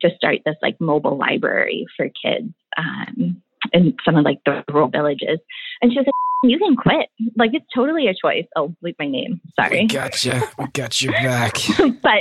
to 0.00 0.10
start 0.16 0.38
this 0.44 0.56
like 0.62 0.80
mobile 0.80 1.16
library 1.16 1.86
for 1.96 2.06
kids 2.06 2.52
um, 2.76 3.42
in 3.72 3.94
some 4.04 4.16
of 4.16 4.24
like 4.24 4.40
the 4.44 4.64
rural 4.70 4.88
villages. 4.88 5.38
And 5.80 5.92
she 5.92 5.98
was 5.98 6.06
like, 6.06 6.50
you 6.50 6.58
can 6.58 6.76
quit. 6.76 7.08
Like 7.36 7.50
it's 7.54 7.66
totally 7.74 8.06
a 8.08 8.14
choice. 8.14 8.46
Oh, 8.56 8.74
leave 8.82 8.96
my 8.98 9.08
name. 9.08 9.40
Sorry. 9.58 9.80
We 9.82 9.86
gotcha. 9.86 10.42
We 10.58 10.66
got 10.72 11.00
your 11.00 11.12
back. 11.12 11.54
but 12.02 12.20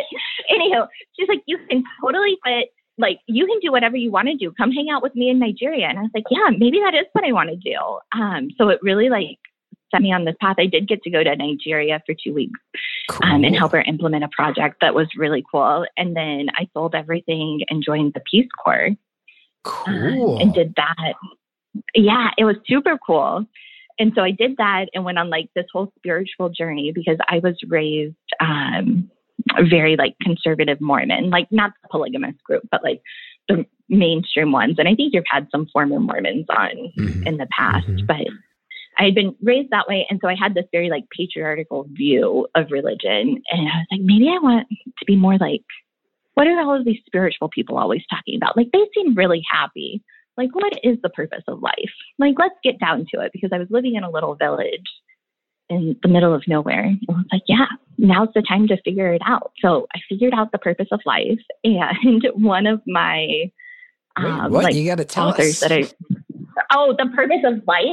anyhow, 0.50 0.88
she's 1.18 1.28
like, 1.28 1.44
you 1.46 1.58
can 1.70 1.84
totally 2.02 2.38
quit 2.42 2.70
like 2.98 3.20
you 3.28 3.46
can 3.46 3.60
do 3.62 3.72
whatever 3.72 3.98
you 3.98 4.12
want 4.12 4.28
to 4.28 4.36
do. 4.36 4.52
Come 4.58 4.72
hang 4.72 4.90
out 4.90 5.04
with 5.04 5.16
me 5.16 5.30
in 5.30 5.40
Nigeria. 5.40 5.88
And 5.88 6.00
I 6.00 6.04
was 6.04 6.12
like, 6.14 6.26
yeah, 6.30 6.50
maybe 6.58 6.80
that 6.80 6.94
is 6.94 7.06
what 7.14 7.26
I 7.26 7.32
want 7.32 7.50
to 7.50 7.56
do. 7.58 7.78
Um, 8.18 8.50
so 8.58 8.70
it 8.70 8.80
really 8.82 9.10
like 9.10 9.38
set 9.94 10.02
me 10.02 10.14
on 10.14 10.26
this 10.26 10.36
path. 10.42 10.56
I 10.60 10.66
did 10.66 10.88
get 10.88 11.04
to 11.04 11.10
go 11.10 11.24
to 11.24 11.36
Nigeria 11.36 12.02
for 12.06 12.16
two 12.16 12.34
weeks 12.34 12.60
cool. 13.10 13.20
um, 13.24 13.44
and 13.44 13.56
help 13.56 13.74
her 13.74 13.82
implement 13.82 14.24
a 14.24 14.30
project 14.36 14.78
that 14.82 14.96
was 14.96 15.08
really 15.18 15.44
cool. 15.52 15.86
And 15.98 16.16
then 16.16 16.48
I 16.56 16.68
sold 16.74 16.96
everything 16.96 17.62
and 17.70 17.84
joined 17.84 18.14
the 18.14 18.22
Peace 18.30 18.50
Corps. 18.64 18.92
Cool. 19.64 20.36
Um, 20.36 20.42
and 20.42 20.54
did 20.54 20.74
that. 20.76 21.14
Yeah, 21.94 22.30
it 22.38 22.46
was 22.46 22.56
super 22.68 22.98
cool. 23.06 23.46
And 23.98 24.12
so 24.16 24.22
I 24.22 24.32
did 24.32 24.58
that 24.58 24.88
and 24.94 25.06
went 25.06 25.18
on 25.18 25.30
like 25.30 25.50
this 25.56 25.66
whole 25.72 25.92
spiritual 25.98 26.50
journey 26.50 26.92
because 26.94 27.18
I 27.28 27.40
was 27.40 27.56
raised 27.68 28.16
um, 28.40 29.10
very 29.70 29.96
like 29.96 30.16
conservative 30.22 30.82
Mormon, 30.82 31.30
like 31.30 31.48
not 31.52 31.72
the 31.82 31.90
polygamous 31.90 32.36
group, 32.44 32.64
but 32.72 32.84
like 32.84 33.02
the 33.48 33.66
mainstream 33.90 34.52
ones. 34.52 34.76
And 34.80 34.88
I 34.88 34.96
think 34.96 35.14
you've 35.14 35.24
had 35.30 35.48
some 35.52 35.68
former 35.72 36.00
Mormons 36.00 36.46
on 36.50 36.92
Mhm. 36.98 37.28
in 37.28 37.38
the 37.38 37.48
past, 37.52 37.88
Mhm. 37.88 38.08
but 38.08 38.26
I 38.98 39.06
had 39.06 39.16
been 39.16 39.36
raised 39.42 39.70
that 39.72 39.88
way. 39.88 40.08
And 40.10 40.20
so 40.22 40.28
I 40.28 40.36
had 40.36 40.54
this 40.56 40.66
very 40.72 40.90
like 40.90 41.04
patriarchal 41.16 41.86
view 41.92 42.48
of 42.56 42.72
religion. 42.72 43.42
And 43.52 43.68
I 43.68 43.78
was 43.80 43.88
like, 43.92 44.02
maybe 44.02 44.30
I 44.30 44.40
want 44.40 44.68
to 44.70 45.06
be 45.06 45.16
more 45.16 45.38
like, 45.38 45.62
what 46.36 46.48
are 46.48 46.60
all 46.60 46.76
of 46.76 46.86
these 46.86 47.02
spiritual 47.06 47.50
people 47.50 47.78
always 47.78 48.06
talking 48.08 48.36
about? 48.36 48.58
Like, 48.58 48.72
they 48.74 48.86
seem 48.94 49.14
really 49.16 49.44
happy. 49.50 50.02
Like, 50.38 50.54
what 50.54 50.74
is 50.84 50.98
the 51.02 51.10
purpose 51.10 51.44
of 51.48 51.62
life? 51.62 51.94
Like, 52.20 52.36
let's 52.38 52.56
get 52.64 52.80
down 52.80 53.06
to 53.14 53.22
it 53.22 53.32
because 53.32 53.52
I 53.54 53.58
was 53.58 53.70
living 53.70 53.96
in 53.96 54.04
a 54.04 54.10
little 54.10 54.36
village 54.36 54.84
in 55.70 55.96
the 56.04 56.10
middle 56.10 56.34
of 56.34 56.44
nowhere. 56.48 56.84
And 56.84 57.00
I 57.10 57.14
was 57.14 57.26
like, 57.32 57.42
yeah, 57.48 57.68
now's 57.98 58.30
the 58.36 58.42
time 58.42 58.68
to 58.68 58.78
figure 58.84 59.14
it 59.14 59.22
out. 59.26 59.52
So 59.60 59.88
I 59.96 60.00
figured 60.10 60.34
out 60.34 60.52
the 60.52 60.58
purpose 60.58 60.88
of 60.92 61.02
life. 61.06 61.40
And 61.64 62.24
one 62.36 62.68
of 62.68 62.82
my 62.86 63.52
Wait, 64.18 64.32
um, 64.32 64.52
what? 64.52 64.64
like 64.64 64.76
you 64.76 64.86
got 64.86 64.98
to 64.98 65.06
tell 65.06 65.30
authors 65.30 65.62
us. 65.62 65.70
that 65.70 65.72
I 65.72 65.92
oh, 66.72 66.96
the 66.98 67.08
purpose 67.16 67.44
of 67.44 67.62
life 67.68 67.88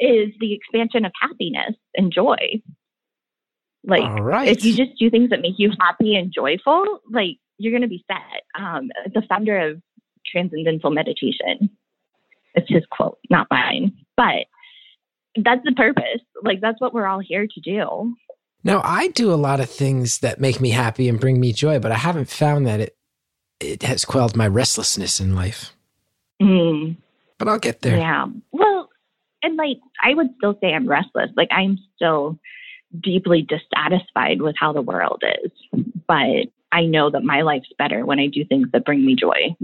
is 0.00 0.32
the 0.40 0.52
expansion 0.52 1.04
of 1.04 1.12
happiness 1.20 1.74
and 1.94 2.12
joy. 2.12 2.36
Like 3.84 4.20
right. 4.20 4.48
if 4.48 4.64
you 4.64 4.74
just 4.74 4.98
do 4.98 5.10
things 5.10 5.30
that 5.30 5.40
make 5.40 5.54
you 5.58 5.72
happy 5.80 6.16
and 6.16 6.32
joyful, 6.32 7.00
like 7.10 7.36
you're 7.58 7.72
going 7.72 7.82
to 7.82 7.88
be 7.88 8.04
set. 8.06 8.42
Um, 8.60 8.90
the 9.14 9.22
founder 9.28 9.58
of 9.58 9.82
Transcendental 10.26 10.90
Meditation, 10.90 11.70
it's 12.54 12.68
his 12.68 12.84
quote, 12.90 13.18
not 13.30 13.46
mine, 13.50 13.92
but 14.16 14.46
that's 15.36 15.62
the 15.64 15.72
purpose. 15.72 16.20
Like 16.42 16.60
that's 16.60 16.80
what 16.80 16.92
we're 16.92 17.06
all 17.06 17.20
here 17.20 17.46
to 17.46 17.60
do. 17.60 18.14
Now, 18.64 18.80
I 18.84 19.08
do 19.08 19.32
a 19.32 19.36
lot 19.36 19.60
of 19.60 19.70
things 19.70 20.18
that 20.18 20.40
make 20.40 20.60
me 20.60 20.70
happy 20.70 21.08
and 21.08 21.20
bring 21.20 21.40
me 21.40 21.52
joy, 21.52 21.78
but 21.78 21.92
I 21.92 21.96
haven't 21.96 22.28
found 22.28 22.66
that 22.66 22.80
it 22.80 22.96
it 23.60 23.82
has 23.82 24.04
quelled 24.04 24.36
my 24.36 24.46
restlessness 24.46 25.18
in 25.20 25.34
life. 25.34 25.72
Mm, 26.40 26.96
But 27.38 27.48
I'll 27.48 27.58
get 27.58 27.82
there. 27.82 27.96
yeah. 27.96 28.26
Well, 28.52 28.88
and 29.42 29.56
like 29.56 29.78
I 30.02 30.14
would 30.14 30.28
still 30.36 30.56
say 30.60 30.72
I'm 30.74 30.88
restless. 30.88 31.30
Like 31.36 31.48
I'm 31.50 31.78
still 31.96 32.38
deeply 33.00 33.42
dissatisfied 33.42 34.40
with 34.42 34.54
how 34.58 34.72
the 34.72 34.82
world 34.82 35.22
is, 35.44 35.50
but 36.06 36.46
I 36.70 36.84
know 36.86 37.10
that 37.10 37.22
my 37.24 37.42
life's 37.42 37.72
better 37.78 38.04
when 38.06 38.18
I 38.20 38.26
do 38.28 38.44
things 38.44 38.68
that 38.72 38.84
bring 38.84 39.04
me 39.04 39.14
joy. 39.16 39.56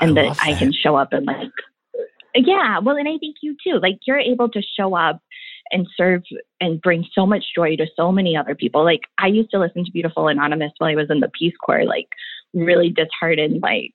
and 0.00 0.10
I 0.18 0.22
that 0.22 0.24
love 0.28 0.38
I 0.42 0.54
can 0.54 0.72
show 0.72 0.96
up 0.96 1.12
and 1.12 1.26
like, 1.26 1.52
yeah, 2.34 2.78
well, 2.80 2.96
and 2.96 3.08
I 3.08 3.18
think 3.18 3.36
you 3.42 3.56
too. 3.62 3.78
Like 3.80 3.98
you're 4.06 4.18
able 4.18 4.48
to 4.50 4.62
show 4.62 4.96
up 4.96 5.20
and 5.72 5.86
serve 5.96 6.22
and 6.60 6.80
bring 6.80 7.04
so 7.12 7.24
much 7.26 7.44
joy 7.54 7.76
to 7.76 7.86
so 7.96 8.10
many 8.12 8.36
other 8.36 8.54
people. 8.54 8.84
Like 8.84 9.02
I 9.18 9.26
used 9.28 9.50
to 9.52 9.58
listen 9.58 9.84
to 9.84 9.90
Beautiful 9.92 10.28
Anonymous 10.28 10.72
while 10.78 10.90
I 10.90 10.94
was 10.94 11.10
in 11.10 11.20
the 11.20 11.30
Peace 11.38 11.54
Corps, 11.64 11.84
like 11.84 12.08
really 12.54 12.90
disheartened, 12.90 13.62
like 13.62 13.94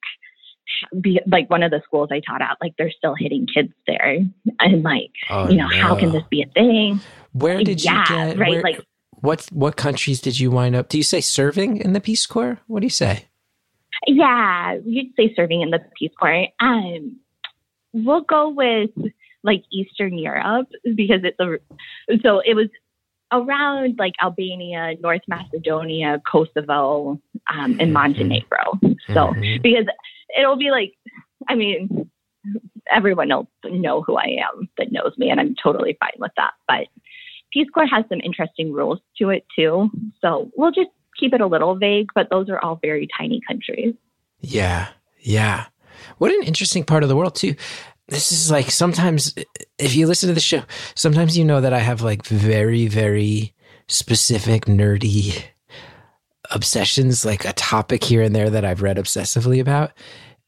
be 0.99 1.19
like 1.27 1.49
one 1.49 1.63
of 1.63 1.71
the 1.71 1.81
schools 1.85 2.09
I 2.11 2.21
taught 2.21 2.41
at, 2.41 2.57
like 2.61 2.73
they're 2.77 2.91
still 2.91 3.15
hitting 3.17 3.47
kids 3.53 3.71
there. 3.87 4.19
And 4.59 4.83
like, 4.83 5.11
Oh, 5.29 5.49
you 5.49 5.57
know, 5.57 5.67
how 5.69 5.95
can 5.95 6.11
this 6.11 6.23
be 6.29 6.41
a 6.43 6.47
thing? 6.47 6.99
Where 7.33 7.63
did 7.63 7.83
you 7.83 7.91
get? 8.07 8.37
right. 8.37 8.51
where- 8.51 8.61
like 8.61 8.79
what 9.21 9.47
what 9.51 9.75
countries 9.75 10.21
did 10.21 10.39
you 10.39 10.51
wind 10.51 10.75
up? 10.75 10.89
Do 10.89 10.97
you 10.97 11.03
say 11.03 11.21
serving 11.21 11.77
in 11.77 11.93
the 11.93 12.01
Peace 12.01 12.25
Corps? 12.25 12.59
What 12.67 12.81
do 12.81 12.85
you 12.85 12.89
say? 12.91 13.25
Yeah, 14.07 14.77
you'd 14.85 15.15
say 15.15 15.33
serving 15.35 15.61
in 15.61 15.71
the 15.71 15.79
Peace 15.97 16.11
Corps. 16.19 16.47
Um, 16.59 17.17
we'll 17.93 18.21
go 18.21 18.49
with 18.49 18.89
like 19.45 19.63
Eastern 19.71 20.17
Europe 20.17 20.67
because 20.95 21.21
it's 21.23 21.39
a 21.39 21.57
so 22.21 22.41
it 22.45 22.55
was 22.55 22.67
around 23.31 23.95
like 23.97 24.13
Albania, 24.21 24.95
North 25.01 25.21
Macedonia, 25.27 26.21
Kosovo, 26.29 27.19
um, 27.53 27.77
and 27.79 27.93
Montenegro. 27.93 28.79
So 29.07 29.33
Mhm. 29.33 29.61
because 29.61 29.85
it'll 30.37 30.57
be 30.57 30.71
like, 30.71 30.93
I 31.47 31.55
mean, 31.55 32.09
everyone 32.91 33.29
will 33.29 33.47
know 33.63 34.01
who 34.01 34.15
I 34.15 34.37
am 34.47 34.69
that 34.77 34.91
knows 34.91 35.13
me, 35.17 35.29
and 35.29 35.39
I'm 35.39 35.55
totally 35.61 35.97
fine 35.99 36.17
with 36.19 36.31
that. 36.37 36.53
But 36.67 36.87
Peace 37.51 37.67
Corps 37.73 37.87
has 37.87 38.05
some 38.09 38.19
interesting 38.21 38.71
rules 38.73 38.99
to 39.17 39.29
it 39.29 39.45
too, 39.55 39.89
so 40.21 40.51
we'll 40.55 40.71
just 40.71 40.89
keep 41.19 41.33
it 41.33 41.41
a 41.41 41.47
little 41.47 41.75
vague. 41.75 42.09
But 42.13 42.29
those 42.29 42.49
are 42.49 42.59
all 42.59 42.77
very 42.81 43.07
tiny 43.17 43.41
countries. 43.47 43.95
Yeah, 44.41 44.89
yeah. 45.21 45.65
What 46.17 46.31
an 46.31 46.43
interesting 46.43 46.83
part 46.83 47.03
of 47.03 47.09
the 47.09 47.15
world 47.15 47.35
too. 47.35 47.55
This 48.07 48.31
is 48.31 48.51
like 48.51 48.69
sometimes 48.69 49.33
if 49.79 49.95
you 49.95 50.05
listen 50.07 50.27
to 50.27 50.33
the 50.33 50.39
show, 50.39 50.63
sometimes 50.93 51.37
you 51.37 51.43
know 51.43 51.61
that 51.61 51.73
I 51.73 51.79
have 51.79 52.01
like 52.01 52.23
very, 52.25 52.87
very 52.87 53.53
specific 53.87 54.65
nerdy 54.65 55.43
obsessions, 56.51 57.25
like 57.25 57.45
a 57.45 57.53
topic 57.53 58.03
here 58.03 58.21
and 58.21 58.35
there 58.35 58.49
that 58.49 58.65
I've 58.65 58.81
read 58.81 58.97
obsessively 58.97 59.59
about. 59.59 59.91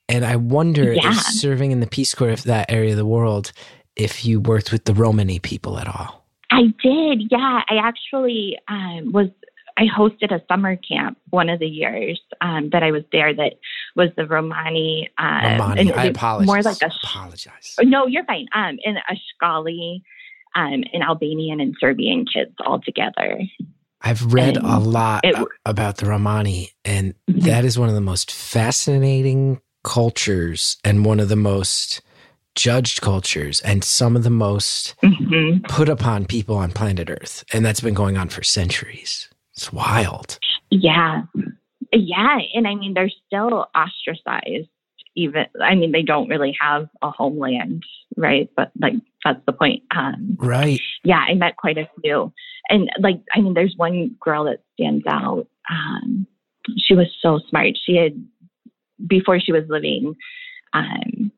And 0.10 0.24
I 0.24 0.36
wonder 0.36 0.94
Yeah. 0.94 1.10
if 1.10 1.18
serving 1.22 1.72
in 1.72 1.80
the 1.80 1.88
Peace 1.88 2.14
Corps 2.14 2.30
of 2.30 2.44
that 2.44 2.72
area 2.72 2.92
of 2.92 2.98
the 2.98 3.06
world, 3.06 3.52
if 3.96 4.24
you 4.24 4.40
worked 4.40 4.72
with 4.72 4.86
the 4.86 4.94
Romani 4.94 5.40
people 5.40 5.80
at 5.80 5.88
all. 5.88 6.24
I 6.52 6.74
did, 6.82 7.24
yeah. 7.32 7.62
I 7.70 7.76
actually 7.84 8.58
um, 8.68 9.12
was. 9.12 9.28
I 9.78 9.84
hosted 9.86 10.32
a 10.34 10.42
summer 10.48 10.76
camp 10.76 11.18
one 11.30 11.50
of 11.50 11.60
the 11.60 11.68
years 11.68 12.20
um, 12.42 12.70
that 12.72 12.82
I 12.84 12.92
was 12.92 13.04
there. 13.12 13.34
That 13.34 13.54
was 13.96 14.10
the 14.18 14.26
Romani. 14.26 15.10
Um, 15.20 15.44
Romani, 15.44 15.82
and 15.82 15.92
I 15.92 16.06
apologize. 16.06 16.48
More 16.48 16.62
like 16.64 16.82
a 16.82 16.92
apologize. 17.04 17.76
no, 17.84 18.08
you're 18.08 18.26
fine. 18.26 18.48
Um, 18.56 18.80
and 18.84 18.98
Ashkali, 19.10 20.02
um, 20.56 20.84
and 20.94 21.04
Albanian 21.04 21.60
and 21.60 21.76
Serbian 21.80 22.26
kids 22.26 22.56
all 22.66 22.80
together. 22.82 23.40
I've 24.02 24.34
read 24.34 24.58
a 24.58 24.80
lot 24.80 25.22
it- 25.24 25.36
about 25.66 25.98
the 25.98 26.08
Romani, 26.08 26.70
and 26.84 27.14
Mhm. 27.30 27.44
that 27.44 27.64
is 27.66 27.78
one 27.78 27.90
of 27.90 27.96
the 27.96 28.02
most 28.02 28.32
fascinating 28.32 29.62
cultures 29.84 30.78
and 30.84 31.06
one 31.06 31.20
of 31.20 31.30
the 31.30 31.36
most 31.36 32.02
judged 32.56 33.02
cultures 33.02 33.62
and 33.62 33.84
some 33.84 34.16
of 34.16 34.24
the 34.24 34.30
most 34.32 34.96
hmm 35.04 35.58
put 35.70 35.88
upon 35.90 36.26
people 36.26 36.56
on 36.58 36.72
planet 36.72 37.10
Earth. 37.10 37.44
And 37.54 37.64
that's 37.64 37.82
been 37.82 37.94
going 37.94 38.18
on 38.18 38.30
for 38.30 38.42
centuries. 38.44 39.30
It's 39.58 39.74
wild. 39.74 40.38
Yeah, 40.70 41.24
yeah, 41.92 42.38
and 42.54 42.68
I 42.68 42.76
mean 42.76 42.94
they're 42.94 43.12
still 43.26 43.66
ostracized. 43.76 44.70
Even 45.16 45.46
I 45.62 45.74
mean 45.74 45.92
they 45.92 46.04
don't 46.04 46.30
really 46.30 46.56
have 46.62 46.88
a 47.02 47.10
homeland, 47.10 47.84
right? 48.16 48.50
But 48.56 48.72
like 48.80 48.94
that's 49.26 49.44
the 49.46 49.54
point. 49.54 49.84
Um, 49.96 50.38
Right. 50.40 50.80
yeah, 51.04 51.26
I 51.28 51.34
met 51.34 51.58
quite 51.58 51.78
a 51.78 51.90
few. 52.02 52.32
And 52.70 52.90
like, 53.00 53.20
I 53.34 53.42
mean, 53.42 53.54
there's 53.54 53.74
one 53.78 54.16
girl 54.22 54.46
that 54.46 54.62
stands 54.74 55.06
out. 55.08 55.48
Um, 55.70 56.28
she 56.78 56.94
was 56.94 57.08
so 57.22 57.40
smart. 57.50 57.78
She 57.84 57.96
had, 57.98 58.14
before 59.06 59.40
she 59.40 59.52
was 59.52 59.64
living 59.70 60.16
um, 60.74 61.32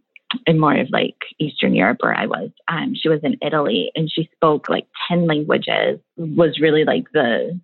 in 0.46 0.60
more 0.60 0.76
of 0.76 0.90
like 0.92 1.16
Eastern 1.40 1.74
Europe 1.74 1.98
where 2.02 2.16
I 2.16 2.26
was, 2.26 2.50
um, 2.68 2.94
she 2.96 3.10
was 3.10 3.22
in 3.24 3.38
Italy 3.42 3.92
and 3.96 4.12
she 4.12 4.30
spoke 4.36 4.70
like 4.70 4.88
10 5.08 5.26
languages, 5.26 6.00
was 6.18 6.60
really 6.60 6.84
like 6.84 7.06
the 7.14 7.60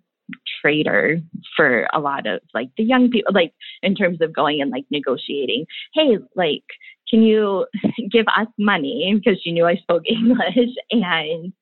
trader 0.60 1.20
for 1.56 1.86
a 1.92 2.00
lot 2.00 2.26
of 2.26 2.40
like 2.54 2.70
the 2.76 2.84
young 2.84 3.10
people, 3.10 3.32
like 3.32 3.52
in 3.82 3.94
terms 3.94 4.20
of 4.20 4.34
going 4.34 4.60
and 4.60 4.70
like 4.70 4.84
negotiating. 4.90 5.66
Hey, 5.94 6.18
like, 6.34 6.64
can 7.08 7.22
you 7.22 7.66
give 8.10 8.26
us 8.36 8.48
money? 8.58 9.14
Because 9.14 9.40
she 9.42 9.52
knew 9.52 9.66
I 9.66 9.76
spoke 9.76 10.02
English 10.06 10.74
and 10.90 11.52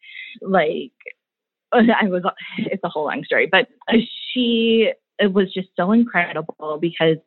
like 0.42 0.92
I 1.72 2.08
was 2.08 2.22
it's 2.58 2.84
a 2.84 2.88
whole 2.88 3.04
long 3.04 3.24
story, 3.24 3.48
but 3.50 3.68
uh, 3.88 3.98
she 4.32 4.92
it 5.18 5.32
was 5.32 5.52
just 5.52 5.68
so 5.76 5.92
incredible 5.92 6.78
because 6.80 7.18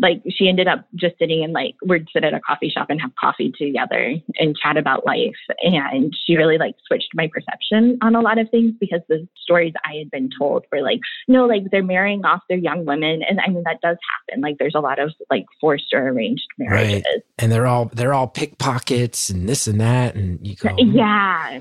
like 0.00 0.22
she 0.28 0.48
ended 0.48 0.66
up 0.66 0.86
just 0.94 1.18
sitting 1.18 1.44
and 1.44 1.52
like 1.52 1.74
we'd 1.86 2.06
sit 2.12 2.24
at 2.24 2.34
a 2.34 2.40
coffee 2.40 2.70
shop 2.70 2.88
and 2.90 3.00
have 3.00 3.10
coffee 3.20 3.52
together 3.56 4.14
and 4.38 4.56
chat 4.56 4.76
about 4.76 5.06
life. 5.06 5.36
And 5.62 6.14
she 6.26 6.36
really 6.36 6.58
like 6.58 6.74
switched 6.86 7.10
my 7.14 7.28
perception 7.32 7.98
on 8.02 8.14
a 8.14 8.20
lot 8.20 8.38
of 8.38 8.48
things 8.50 8.72
because 8.80 9.00
the 9.08 9.28
stories 9.42 9.74
I 9.84 9.96
had 9.96 10.10
been 10.10 10.30
told 10.38 10.64
were 10.72 10.82
like 10.82 11.00
no 11.28 11.46
like 11.46 11.64
they're 11.70 11.82
marrying 11.82 12.24
off 12.24 12.40
their 12.48 12.58
young 12.58 12.84
women. 12.84 13.22
And 13.28 13.40
I 13.40 13.48
mean 13.50 13.62
that 13.64 13.80
does 13.82 13.98
happen. 14.28 14.40
Like 14.40 14.56
there's 14.58 14.74
a 14.74 14.80
lot 14.80 14.98
of 14.98 15.12
like 15.30 15.44
forced 15.60 15.92
or 15.92 16.08
arranged 16.08 16.46
marriages. 16.58 17.04
Right. 17.06 17.22
And 17.38 17.52
they're 17.52 17.66
all 17.66 17.90
they're 17.94 18.14
all 18.14 18.26
pickpockets 18.26 19.30
and 19.30 19.48
this 19.48 19.66
and 19.66 19.80
that. 19.80 20.14
And 20.14 20.46
you 20.46 20.56
go 20.56 20.74
yeah 20.78 21.60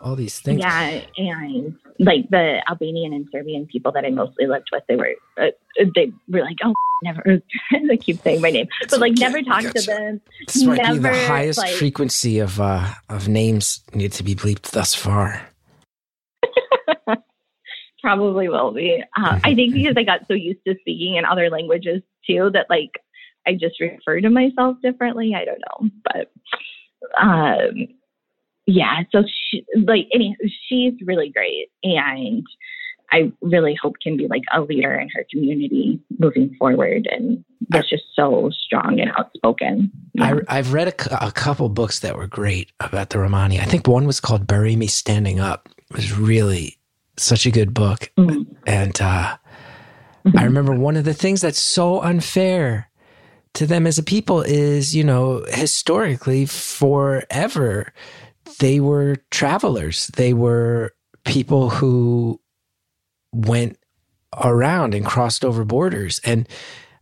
all 0.00 0.16
these 0.16 0.38
things. 0.40 0.60
Yeah, 0.60 1.00
and 1.16 1.74
like 1.98 2.28
the 2.30 2.62
Albanian 2.68 3.12
and 3.12 3.26
Serbian 3.32 3.66
people 3.66 3.90
that 3.92 4.04
I 4.04 4.10
mostly 4.10 4.46
lived 4.46 4.68
with, 4.72 4.82
they 4.88 4.96
were 4.96 5.14
uh, 5.40 5.46
they 5.94 6.12
were 6.28 6.42
like, 6.42 6.56
oh, 6.64 6.74
never. 7.02 7.40
I 7.90 7.96
keep 7.96 8.20
saying 8.22 8.40
my 8.40 8.50
name, 8.50 8.68
but 8.90 9.00
like 9.00 9.14
never 9.18 9.42
talk 9.42 9.62
to 9.62 9.82
them. 9.86 10.20
This 10.46 10.62
might 10.64 10.78
be 10.82 10.96
the 10.98 11.00
Never, 11.00 11.26
highest 11.26 11.58
like- 11.58 11.74
frequency 11.74 12.38
of 12.38 12.60
uh 12.60 12.92
of 13.08 13.28
names 13.28 13.82
need 13.94 14.12
to 14.12 14.22
be 14.22 14.34
bleeped 14.34 14.70
thus 14.72 14.94
far. 14.94 15.48
Probably 18.00 18.48
will 18.48 18.70
be. 18.72 19.02
Uh, 19.16 19.40
I 19.42 19.54
think 19.54 19.74
because 19.74 19.94
I 19.96 20.04
got 20.04 20.20
so 20.28 20.34
used 20.34 20.60
to 20.66 20.76
speaking 20.80 21.16
in 21.16 21.24
other 21.24 21.50
languages 21.50 22.02
too 22.26 22.50
that 22.52 22.66
like 22.70 22.92
I 23.46 23.54
just 23.54 23.80
refer 23.80 24.20
to 24.20 24.30
myself 24.30 24.76
differently. 24.82 25.34
I 25.34 25.44
don't 25.44 25.58
know, 25.60 25.90
but 26.04 26.30
um, 27.20 27.88
yeah. 28.68 29.02
So 29.10 29.24
she 29.26 29.64
like 29.84 30.06
any 30.14 30.36
she's 30.68 30.92
really 31.04 31.30
great, 31.30 31.70
and 31.82 32.46
I 33.10 33.32
really 33.40 33.74
hope 33.80 33.94
can 34.02 34.16
be 34.16 34.28
like 34.28 34.42
a 34.54 34.60
leader 34.60 34.94
in 34.94 35.08
her 35.14 35.24
community 35.32 35.98
moving 36.18 36.54
forward 36.58 37.08
and 37.10 37.42
was 37.72 37.88
just 37.88 38.04
so 38.14 38.50
strong 38.50 39.00
and 39.00 39.10
outspoken. 39.18 39.90
I, 40.20 40.34
I've 40.48 40.72
read 40.74 40.88
a, 40.88 41.26
a 41.26 41.32
couple 41.32 41.68
books 41.70 42.00
that 42.00 42.16
were 42.16 42.26
great 42.26 42.70
about 42.80 43.10
the 43.10 43.18
Romani. 43.18 43.58
I 43.58 43.64
think 43.64 43.88
one 43.88 44.06
was 44.06 44.20
called 44.20 44.46
Bury 44.46 44.76
Me 44.76 44.86
Standing 44.86 45.40
Up. 45.40 45.68
It 45.90 45.96
was 45.96 46.12
really 46.12 46.76
such 47.16 47.46
a 47.46 47.50
good 47.50 47.72
book. 47.72 48.10
Mhm. 48.18 48.46
And 48.66 49.00
uh. 49.00 49.38
I 50.36 50.44
remember 50.44 50.74
one 50.74 50.96
of 50.98 51.04
the 51.04 51.14
things 51.14 51.40
that's 51.40 51.58
so 51.58 52.02
unfair 52.02 52.90
to 53.54 53.66
them 53.66 53.86
as 53.86 53.96
a 53.96 54.02
people 54.02 54.42
is, 54.42 54.94
you 54.94 55.02
know, 55.02 55.44
historically, 55.48 56.44
forever, 56.44 57.92
they 58.58 58.80
were 58.80 59.16
travelers. 59.30 60.08
They 60.08 60.32
were 60.32 60.94
people 61.24 61.70
who 61.70 62.40
went 63.32 63.78
around 64.42 64.94
and 64.94 65.04
crossed 65.04 65.44
over 65.44 65.64
borders. 65.64 66.20
And 66.24 66.48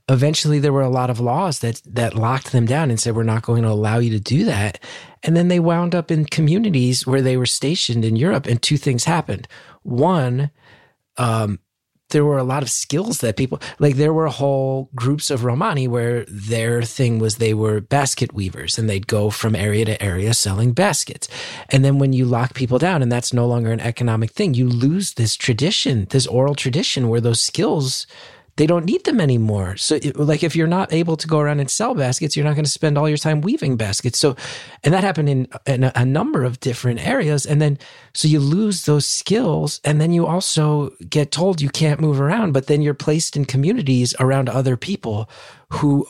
eventually 0.08 0.58
there 0.58 0.72
were 0.72 0.82
a 0.82 0.88
lot 0.88 1.10
of 1.10 1.20
laws 1.20 1.60
that 1.60 1.82
that 1.84 2.14
locked 2.14 2.52
them 2.52 2.66
down 2.66 2.90
and 2.90 3.00
said 3.00 3.16
we're 3.16 3.22
not 3.24 3.42
going 3.42 3.62
to 3.62 3.68
allow 3.68 3.98
you 3.98 4.10
to 4.10 4.20
do 4.20 4.44
that 4.44 4.78
and 5.22 5.36
then 5.36 5.48
they 5.48 5.58
wound 5.58 5.94
up 5.94 6.10
in 6.10 6.24
communities 6.24 7.06
where 7.06 7.22
they 7.22 7.36
were 7.36 7.46
stationed 7.46 8.04
in 8.04 8.14
Europe 8.14 8.46
and 8.46 8.62
two 8.62 8.76
things 8.76 9.04
happened 9.04 9.48
one 9.82 10.50
um 11.16 11.58
there 12.10 12.24
were 12.24 12.38
a 12.38 12.44
lot 12.44 12.62
of 12.62 12.70
skills 12.70 13.18
that 13.18 13.36
people 13.36 13.60
like 13.78 13.96
there 13.96 14.12
were 14.12 14.28
whole 14.28 14.90
groups 14.94 15.30
of 15.30 15.44
romani 15.44 15.88
where 15.88 16.24
their 16.28 16.82
thing 16.82 17.18
was 17.18 17.36
they 17.36 17.54
were 17.54 17.80
basket 17.80 18.32
weavers 18.32 18.78
and 18.78 18.88
they'd 18.88 19.06
go 19.06 19.30
from 19.30 19.54
area 19.54 19.84
to 19.84 20.02
area 20.02 20.32
selling 20.34 20.72
baskets. 20.72 21.28
And 21.70 21.84
then 21.84 21.98
when 21.98 22.12
you 22.12 22.24
lock 22.24 22.54
people 22.54 22.78
down 22.78 23.02
and 23.02 23.10
that's 23.10 23.32
no 23.32 23.46
longer 23.46 23.72
an 23.72 23.80
economic 23.80 24.30
thing 24.30 24.54
you 24.54 24.68
lose 24.68 25.14
this 25.14 25.36
tradition 25.36 26.06
this 26.10 26.26
oral 26.26 26.54
tradition 26.54 27.08
where 27.08 27.20
those 27.20 27.40
skills 27.40 28.06
they 28.56 28.66
don't 28.66 28.86
need 28.86 29.04
them 29.04 29.20
anymore. 29.20 29.76
So, 29.76 29.96
it, 29.96 30.18
like, 30.18 30.42
if 30.42 30.56
you're 30.56 30.66
not 30.66 30.92
able 30.92 31.16
to 31.16 31.28
go 31.28 31.38
around 31.38 31.60
and 31.60 31.70
sell 31.70 31.94
baskets, 31.94 32.36
you're 32.36 32.44
not 32.44 32.54
going 32.54 32.64
to 32.64 32.70
spend 32.70 32.96
all 32.96 33.08
your 33.08 33.18
time 33.18 33.42
weaving 33.42 33.76
baskets. 33.76 34.18
So, 34.18 34.34
and 34.82 34.94
that 34.94 35.04
happened 35.04 35.28
in, 35.28 35.48
in 35.66 35.84
a, 35.84 35.92
a 35.94 36.04
number 36.04 36.42
of 36.42 36.58
different 36.60 37.06
areas. 37.06 37.44
And 37.44 37.60
then, 37.60 37.78
so 38.14 38.28
you 38.28 38.40
lose 38.40 38.84
those 38.84 39.06
skills, 39.06 39.80
and 39.84 40.00
then 40.00 40.12
you 40.12 40.26
also 40.26 40.90
get 41.08 41.32
told 41.32 41.60
you 41.60 41.68
can't 41.68 42.00
move 42.00 42.20
around. 42.20 42.52
But 42.52 42.66
then 42.66 42.80
you're 42.82 42.94
placed 42.94 43.36
in 43.36 43.44
communities 43.44 44.14
around 44.18 44.48
other 44.48 44.76
people 44.76 45.28
who 45.72 46.06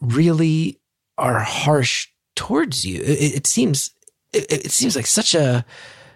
really 0.00 0.80
are 1.16 1.40
harsh 1.40 2.08
towards 2.36 2.84
you. 2.84 3.00
It, 3.02 3.34
it 3.34 3.46
seems, 3.46 3.90
it, 4.32 4.52
it 4.52 4.70
seems 4.70 4.94
like 4.94 5.06
such 5.06 5.34
a 5.34 5.64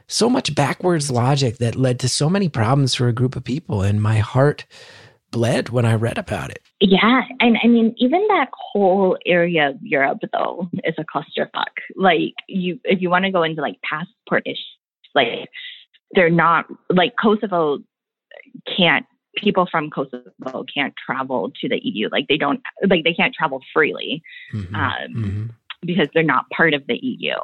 so 0.06 0.28
much 0.28 0.54
backwards 0.54 1.10
logic 1.10 1.56
that 1.56 1.74
led 1.74 1.98
to 2.00 2.08
so 2.08 2.28
many 2.28 2.48
problems 2.48 2.94
for 2.94 3.08
a 3.08 3.12
group 3.12 3.34
of 3.34 3.42
people, 3.42 3.82
and 3.82 4.00
my 4.00 4.18
heart 4.18 4.66
bled 5.32 5.70
when 5.70 5.84
I 5.84 5.94
read 5.94 6.18
about 6.18 6.50
it. 6.50 6.60
Yeah, 6.80 7.22
and 7.40 7.58
I 7.62 7.66
mean, 7.66 7.94
even 7.98 8.24
that 8.28 8.50
whole 8.52 9.18
area 9.26 9.70
of 9.70 9.76
Europe 9.82 10.20
though 10.32 10.68
is 10.84 10.94
a 10.98 11.04
clusterfuck. 11.04 11.72
Like 11.96 12.34
you, 12.46 12.78
if 12.84 13.02
you 13.02 13.10
want 13.10 13.24
to 13.24 13.32
go 13.32 13.42
into 13.42 13.60
like 13.60 13.78
passport 13.82 14.44
issues, 14.46 14.78
like 15.14 15.48
they're 16.12 16.30
not 16.30 16.66
like 16.88 17.14
Kosovo 17.20 17.78
can't. 18.76 19.06
People 19.38 19.66
from 19.70 19.88
Kosovo 19.88 20.64
can't 20.72 20.92
travel 21.06 21.50
to 21.62 21.68
the 21.68 21.80
EU. 21.82 22.10
Like 22.12 22.26
they 22.28 22.36
don't, 22.36 22.60
like 22.86 23.02
they 23.02 23.14
can't 23.14 23.34
travel 23.34 23.60
freely 23.72 24.22
Mhm. 24.52 24.74
Um, 24.74 25.14
Mhm. 25.14 25.50
Because 25.84 26.08
they're 26.14 26.22
not 26.22 26.48
part 26.50 26.74
of 26.74 26.86
the 26.86 26.96
EU. 26.96 27.34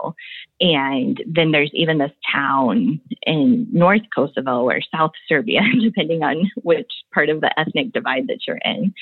And 0.61 1.23
then 1.27 1.53
there's 1.53 1.71
even 1.75 1.99
this 1.99 2.13
town 2.31 3.01
in 3.23 3.67
North 3.73 4.03
Kosovo 4.15 4.63
or 4.63 4.81
South 4.95 5.13
Serbia, 5.29 5.61
depending 5.81 6.23
on 6.23 6.51
which 6.63 6.91
part 7.13 7.29
of 7.29 7.41
the 7.41 7.59
ethnic 7.59 7.93
divide 7.93 8.29
that 8.29 8.47
you're 8.47 8.61
in, 8.65 8.95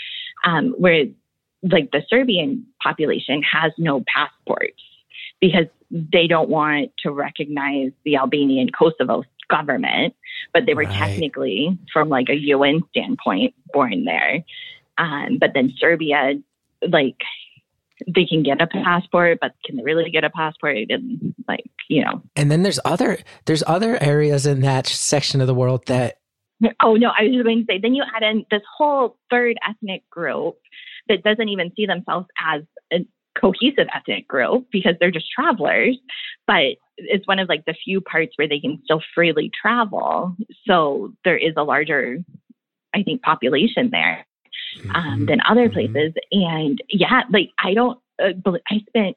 um, 0.44 0.74
where 0.78 1.04
like 1.62 1.90
the 1.90 2.02
Serbian 2.08 2.66
population 2.82 3.42
has 3.42 3.72
no 3.78 4.04
passports 4.12 4.82
because 5.40 5.66
they 5.90 6.26
don't 6.26 6.48
want 6.48 6.90
to 6.98 7.10
recognize 7.10 7.92
the 8.04 8.16
Albanian 8.16 8.70
Kosovo 8.70 9.24
government, 9.48 10.14
but 10.52 10.66
they 10.66 10.74
were 10.74 10.82
Right. 10.82 10.92
technically, 10.98 11.78
from 11.92 12.08
like 12.08 12.28
a 12.28 12.34
UN 12.34 12.82
standpoint, 12.90 13.54
born 13.72 14.04
there. 14.04 14.44
Um, 14.98 15.38
but 15.38 15.52
then 15.54 15.72
Serbia, 15.78 16.34
like, 16.88 17.22
they 18.06 18.26
can 18.26 18.42
get 18.42 18.60
a 18.60 18.66
passport, 18.66 19.38
but 19.40 19.52
can 19.64 19.76
they 19.76 19.82
really 19.82 20.10
get 20.10 20.24
a 20.24 20.30
passport? 20.30 20.76
And 20.90 21.34
like, 21.48 21.64
you 21.88 22.04
know, 22.04 22.22
And 22.34 22.50
then 22.50 22.62
there's 22.62 22.80
other 22.84 23.18
there's 23.46 23.62
other 23.66 24.02
areas 24.02 24.46
in 24.46 24.60
that 24.60 24.86
section 24.86 25.40
of 25.40 25.46
the 25.46 25.54
world 25.54 25.86
that 25.86 26.18
Oh 26.82 26.94
no, 26.94 27.10
I 27.18 27.24
was 27.24 27.32
just 27.32 27.44
going 27.44 27.60
to 27.60 27.64
say. 27.68 27.78
Then 27.80 27.94
you 27.94 28.02
add 28.14 28.22
in 28.22 28.44
this 28.50 28.62
whole 28.76 29.18
third 29.30 29.56
ethnic 29.68 30.08
group 30.10 30.56
that 31.08 31.22
doesn't 31.22 31.48
even 31.48 31.72
see 31.76 31.86
themselves 31.86 32.26
as 32.40 32.62
a 32.92 33.06
cohesive 33.38 33.88
ethnic 33.94 34.26
group 34.26 34.66
because 34.72 34.94
they're 34.98 35.10
just 35.10 35.30
travelers, 35.30 35.98
but 36.46 36.76
it's 36.96 37.26
one 37.26 37.38
of 37.38 37.48
like 37.48 37.64
the 37.66 37.74
few 37.84 38.00
parts 38.00 38.32
where 38.36 38.48
they 38.48 38.58
can 38.58 38.80
still 38.84 39.02
freely 39.14 39.50
travel. 39.60 40.34
So 40.66 41.12
there 41.24 41.36
is 41.36 41.52
a 41.56 41.62
larger, 41.62 42.18
I 42.94 43.02
think, 43.02 43.20
population 43.22 43.90
there 43.92 44.26
um, 44.94 45.26
than 45.26 45.40
other 45.48 45.68
Mhm. 45.68 45.72
places. 45.72 46.14
And 46.32 46.82
yeah, 46.88 47.22
like 47.30 47.50
I 47.62 47.74
don't, 47.74 47.98
uh, 48.22 48.32
I 48.70 48.80
spent 48.88 49.16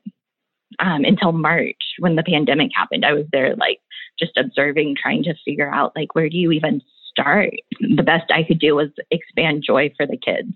um, 0.80 1.04
until 1.04 1.32
March 1.32 1.82
when 2.00 2.15
the 2.15 2.24
pandemic 2.24 2.72
happened. 2.76 3.04
I 3.06 3.13
was 3.13 3.26
there, 3.32 3.56
like 3.56 3.80
just 4.19 4.38
observing, 4.38 4.95
trying 5.02 5.24
to 5.24 5.34
figure 5.45 5.74
out 5.74 5.93
like 5.95 6.13
where 6.15 6.30
do 6.30 6.38
you 6.38 6.52
even 6.52 6.82
start. 7.10 7.52
The 7.80 8.04
best 8.04 8.32
I 8.32 8.43
could 8.43 8.60
do 8.60 8.76
was 8.76 8.89
expand 9.12 9.63
joy 9.65 9.91
for 9.98 10.06
the 10.06 10.17
kids. 10.17 10.54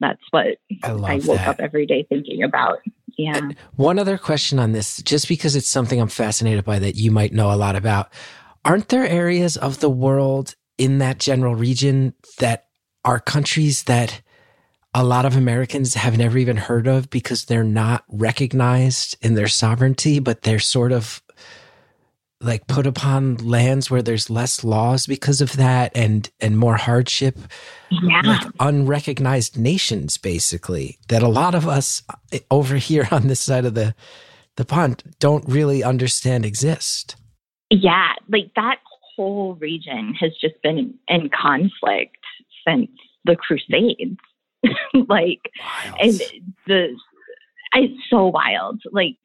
That's 0.00 0.22
what 0.30 0.58
I 0.84 0.90
I 0.92 1.14
woke 1.26 1.38
that. 1.38 1.48
up 1.48 1.60
every 1.60 1.84
day 1.86 2.06
thinking 2.08 2.42
about. 2.44 2.78
Yeah. 3.16 3.50
One 3.74 3.98
other 3.98 4.16
question 4.16 4.60
on 4.60 4.70
this, 4.72 5.02
just 5.02 5.26
because 5.26 5.56
it's 5.56 5.68
something 5.68 6.00
I'm 6.00 6.06
fascinated 6.08 6.64
by 6.64 6.78
that 6.78 6.94
you 6.94 7.10
might 7.10 7.32
know 7.32 7.52
a 7.52 7.56
lot 7.56 7.74
about. 7.74 8.12
Aren't 8.64 8.88
there 8.90 9.06
areas 9.08 9.56
of 9.56 9.80
the 9.80 9.90
world 9.90 10.54
in 10.78 10.98
that 10.98 11.18
general 11.18 11.56
region 11.56 12.14
that 12.38 12.66
are 13.04 13.18
countries 13.18 13.82
that 13.84 14.22
a 14.98 15.04
lot 15.04 15.24
of 15.24 15.36
Americans 15.36 15.94
have 15.94 16.18
never 16.18 16.36
even 16.38 16.56
heard 16.56 16.88
of 16.88 17.08
because 17.08 17.44
they're 17.44 17.62
not 17.62 18.02
recognized 18.08 19.16
in 19.22 19.34
their 19.34 19.46
sovereignty, 19.46 20.18
but 20.18 20.42
they're 20.42 20.58
sort 20.58 20.90
of 20.90 21.22
like 22.40 22.66
put 22.66 22.84
upon 22.84 23.36
lands 23.36 23.92
where 23.92 24.02
there's 24.02 24.28
less 24.28 24.64
laws 24.64 25.06
because 25.06 25.40
of 25.40 25.52
that 25.56 25.92
and 25.96 26.30
and 26.40 26.58
more 26.58 26.76
hardship 26.76 27.36
Yeah. 27.90 28.22
like 28.24 28.42
unrecognized 28.60 29.56
nations 29.56 30.18
basically 30.18 30.98
that 31.08 31.22
a 31.22 31.28
lot 31.28 31.54
of 31.54 31.68
us 31.68 32.02
eh, 32.32 32.40
over 32.50 32.76
here 32.76 33.06
on 33.12 33.28
this 33.28 33.40
side 33.40 33.64
of 33.64 33.74
the 33.74 33.94
the 34.56 34.64
pond 34.64 35.02
don't 35.20 35.44
really 35.48 35.82
understand 35.84 36.44
exist 36.44 37.16
Yeah, 37.70 38.12
like 38.28 38.50
that 38.56 38.78
whole 39.16 39.54
region 39.56 40.14
has 40.20 40.32
just 40.40 40.60
been 40.62 40.94
in 41.08 41.30
conflict 41.30 42.16
since 42.66 42.88
the 43.24 43.34
Crusades. 43.36 44.16
like, 45.08 45.40
and 46.00 46.20
the 46.66 46.96
it's 47.74 48.02
so 48.10 48.26
wild. 48.26 48.80
Like, 48.92 49.18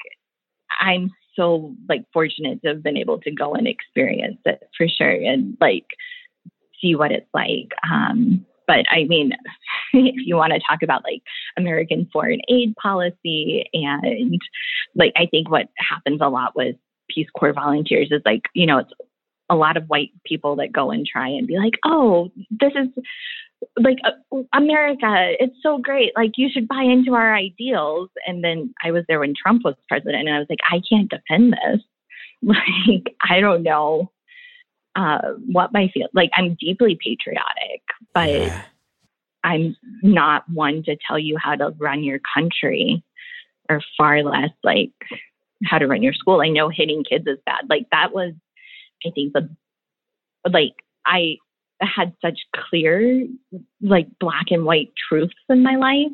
I'm 0.80 1.12
so 1.36 1.76
like 1.90 2.06
fortunate 2.14 2.62
to 2.62 2.70
have 2.70 2.84
been 2.84 2.98
able 2.98 3.20
to 3.22 3.32
go 3.32 3.54
and 3.54 3.68
experience 3.68 4.40
it 4.46 4.62
for 4.78 4.88
sure, 4.88 5.12
and 5.12 5.58
like 5.60 5.86
see 6.82 6.96
what 6.96 7.12
it's 7.12 7.30
like. 7.34 7.70
Um, 7.90 8.46
but 8.68 8.86
I 8.90 9.06
mean, 9.06 9.32
if 9.94 10.16
you 10.26 10.36
want 10.36 10.54
to 10.54 10.60
talk 10.60 10.84
about 10.84 11.04
like 11.04 11.22
American 11.58 12.10
foreign 12.12 12.42
aid 12.50 12.76
policy 12.76 13.66
and 13.74 14.40
like 14.96 15.14
I 15.16 15.26
think 15.26 15.50
what 15.50 15.68
happens 15.78 16.20
a 16.22 16.30
lot 16.30 16.56
with 16.56 16.76
Peace 17.10 17.28
Corps 17.38 17.54
volunteers 17.54 18.10
is 18.12 18.22
like, 18.26 18.44
you 18.54 18.66
know, 18.66 18.80
it's 18.80 18.92
a 19.50 19.56
lot 19.56 19.78
of 19.78 19.88
white 19.88 20.12
people 20.26 20.56
that 20.58 20.72
go 20.72 20.92
and 20.92 21.06
try 21.06 21.28
and 21.28 21.48
be 21.48 21.58
like, 21.58 21.74
oh, 21.86 22.32
this 22.50 22.72
is 22.76 22.88
like 23.78 23.98
uh, 24.06 24.38
America. 24.54 25.34
It's 25.40 25.56
so 25.62 25.78
great. 25.78 26.12
Like, 26.16 26.32
you 26.38 26.50
should 26.52 26.68
buy 26.68 26.84
into 26.84 27.14
our 27.14 27.36
ideals. 27.36 28.10
And 28.26 28.44
then 28.44 28.74
I 28.84 28.92
was 28.92 29.04
there 29.08 29.20
when 29.20 29.34
Trump 29.40 29.64
was 29.64 29.76
president, 29.88 30.28
and 30.28 30.36
I 30.36 30.40
was 30.40 30.48
like, 30.50 30.60
I 30.70 30.82
can't 30.90 31.10
defend 31.10 31.54
this. 31.54 31.82
Like, 32.46 33.16
I 33.30 33.40
don't 33.40 33.64
know 33.64 34.12
uh, 34.98 35.20
what 35.46 35.72
my 35.72 35.90
feel. 35.94 36.10
Like, 36.14 36.30
I'm 36.36 36.58
deeply 36.60 36.98
patriotic, 37.02 37.82
but 38.14 38.30
Yeah. 38.30 38.64
I'm 39.46 39.78
not 40.02 40.44
one 40.50 40.84
to 40.84 40.98
tell 41.08 41.18
you 41.18 41.38
how 41.38 41.56
to 41.56 41.74
run 41.80 42.04
your 42.04 42.20
country, 42.36 43.02
or 43.70 43.82
far 43.98 44.24
less 44.24 44.52
like 44.64 44.92
how 45.64 45.78
to 45.78 45.88
run 45.88 46.04
your 46.04 46.14
school. 46.14 46.42
I 46.42 46.50
know 46.50 46.70
hitting 46.70 47.04
kids 47.10 47.26
is 47.28 47.40
bad. 47.46 47.70
Like 47.70 47.88
that 47.92 48.14
was, 48.14 48.34
I 49.06 49.10
think 49.12 49.34
the, 49.34 49.50
like 50.50 50.74
I 51.06 51.38
had 51.86 52.14
such 52.22 52.40
clear, 52.56 53.26
like 53.82 54.08
black 54.20 54.46
and 54.52 54.66
white 54.66 54.92
truths 55.10 55.34
in 55.50 55.64
my 55.64 55.76
life. 55.76 56.12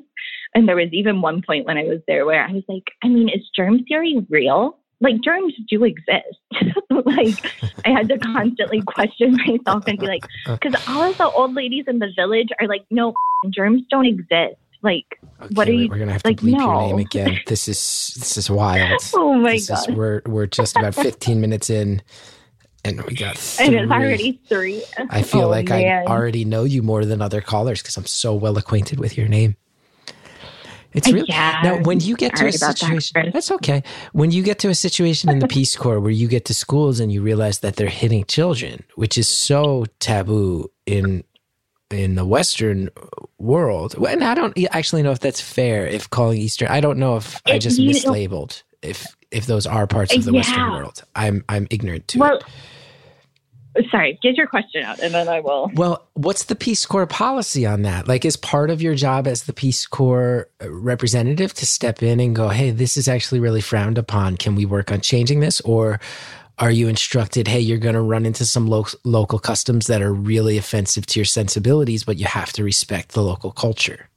And 0.55 0.67
there 0.67 0.75
was 0.75 0.89
even 0.91 1.21
one 1.21 1.41
point 1.45 1.65
when 1.65 1.77
I 1.77 1.84
was 1.84 1.99
there 2.08 2.25
where 2.25 2.43
I 2.43 2.51
was 2.51 2.63
like, 2.67 2.86
I 3.03 3.08
mean, 3.08 3.29
is 3.29 3.49
germ 3.55 3.84
theory 3.86 4.25
real? 4.29 4.79
like 5.01 5.21
germs 5.21 5.53
do 5.69 5.84
exist. 5.84 6.39
like 6.89 7.53
I 7.86 7.89
had 7.89 8.10
to 8.10 8.17
constantly 8.17 8.82
question 8.82 9.38
myself 9.47 9.86
and 9.88 9.97
be 9.97 10.08
like, 10.08 10.23
uh. 10.45 10.58
because 10.58 10.82
all 10.88 11.03
of 11.03 11.17
the 11.17 11.29
old 11.29 11.53
ladies 11.53 11.86
in 11.88 11.99
the 11.99 12.12
village 12.15 12.49
are 12.60 12.67
like, 12.67 12.86
no, 12.89 13.13
germs 13.49 13.84
don't 13.89 14.05
exist. 14.05 14.55
Like, 14.82 15.05
Okay, 15.41 15.53
what 15.55 15.67
are 15.67 15.73
you? 15.73 15.89
We're 15.89 15.99
gonna 15.99 16.13
have 16.13 16.23
to 16.23 16.29
like, 16.29 16.39
bleep 16.39 16.58
your 16.58 16.82
name 16.82 16.99
again. 16.99 17.39
This 17.47 17.67
is 17.67 18.13
this 18.17 18.38
is 18.38 18.49
wild. 18.49 19.01
Oh 19.13 19.34
my 19.34 19.53
this 19.53 19.67
god! 19.67 19.89
is 19.89 19.95
we're 19.95 20.21
we're 20.25 20.47
just 20.47 20.75
about 20.77 20.95
15 20.95 21.39
minutes 21.39 21.69
in, 21.69 22.01
and 22.86 23.02
we 23.04 23.15
got. 23.15 23.38
three. 23.38 23.65
and 23.68 23.76
it's 23.76 23.92
already 23.92 24.39
three. 24.48 24.84
I 25.10 25.22
feel 25.22 25.44
Oh, 25.44 25.50
like 25.50 25.70
man. 25.70 26.08
I 26.08 26.12
already 26.12 26.46
know 26.46 26.63
you 26.63 26.82
more 26.82 27.06
than 27.06 27.22
other 27.22 27.42
callers 27.42 27.82
because 27.82 27.98
I'm 27.98 28.06
so 28.06 28.34
well 28.36 28.58
acquainted 28.58 29.00
with 29.00 29.18
your 29.18 29.28
name. 29.28 29.56
It's 30.92 31.12
really 31.12 31.28
Yeah. 31.30 31.60
now 31.63 31.82
when 31.84 32.00
you 32.00 32.15
get 32.15 32.36
to 32.38 32.46
a 32.46 32.50
about 32.50 32.60
that, 32.60 32.78
situation. 32.80 33.30
That's 33.32 33.52
okay. 33.52 33.84
When 34.12 34.32
you 34.32 34.42
get 34.42 34.58
to 34.60 34.70
a 34.70 34.76
situation 34.76 35.30
in 35.30 35.38
the 35.39 35.48
Peace 35.58 35.76
Corps 35.76 36.00
where 36.00 36.10
you 36.12 36.28
get 36.28 36.46
to 36.46 36.54
schools 36.56 37.00
and 37.00 37.12
you 37.12 37.22
realize 37.22 37.60
that 37.60 37.76
they're 37.76 37.88
hitting 37.89 38.26
children, 38.26 38.84
which 38.96 39.15
is 39.18 39.28
so 39.28 39.86
taboo 40.00 40.72
in 40.88 41.24
in 41.92 42.15
the 42.15 42.26
Western 42.26 42.89
world. 43.38 43.96
And 44.04 44.24
I 44.24 44.34
don't 44.36 44.58
actually 44.72 45.04
know 45.04 45.12
if 45.12 45.20
that's 45.20 45.42
fair. 45.42 45.86
If 45.88 46.10
calling 46.10 46.39
Eastern, 46.39 46.68
I 46.70 46.80
don't 46.82 46.98
know 46.98 47.18
if 47.18 47.39
I 47.46 47.60
just 47.60 47.80
mislabeled. 47.80 48.63
If 48.82 49.06
if 49.32 49.46
those 49.46 49.65
are 49.65 49.88
parts 49.88 50.15
of 50.15 50.24
the 50.24 50.34
Western 50.34 50.72
world, 50.72 51.04
I'm 51.15 51.44
I'm 51.50 51.68
ignorant 51.70 52.08
to. 52.10 52.20
Well, 52.20 52.39
it. 53.76 53.86
sorry. 53.92 54.20
Get 54.22 54.36
your 54.36 54.48
question 54.48 54.84
out, 54.84 55.00
and 55.00 55.13
then 55.13 55.28
I 55.28 55.39
will. 55.39 55.72
Well, 55.74 56.08
what's 56.13 56.46
the 56.46 56.56
Peace 56.56 56.86
Corps 56.86 57.08
policy 57.08 57.65
on 57.65 57.84
that? 57.84 58.08
Like, 58.08 58.26
is 58.26 58.38
part 58.38 58.70
of 58.70 58.82
your 58.82 58.96
job 58.96 59.28
as 59.28 59.44
the 59.44 59.54
Peace 59.54 59.86
Corps 59.86 60.50
representative 60.62 61.54
to 61.56 61.65
step 61.65 62.02
in 62.02 62.20
and 62.20 62.36
go, 62.36 62.50
hey, 62.50 62.72
this 62.72 62.98
is 62.98 63.08
actually 63.08 63.39
really 63.39 63.62
frowned 63.62 63.98
upon. 63.98 64.38
Can 64.38 64.56
we 64.56 64.65
work 64.65 64.92
on 64.92 65.02
changing 65.02 65.39
this? 65.39 65.62
Or 65.62 66.00
are 66.60 66.72
you 66.72 66.88
instructed, 66.88 67.48
hey, 67.48 67.60
you're 67.60 67.78
going 67.78 67.96
to 67.96 68.02
run 68.02 68.26
into 68.26 68.46
some 68.46 68.68
lo- 68.68 68.86
local 69.06 69.39
customs 69.39 69.88
that 69.88 70.02
are 70.02 70.13
really 70.13 70.58
offensive 70.58 71.06
to 71.06 71.20
your 71.20 71.26
sensibilities, 71.26 72.04
but 72.04 72.18
you 72.18 72.26
have 72.26 72.52
to 72.54 72.63
respect 72.63 73.13
the 73.13 73.24
local 73.24 73.52
culture? 73.52 74.10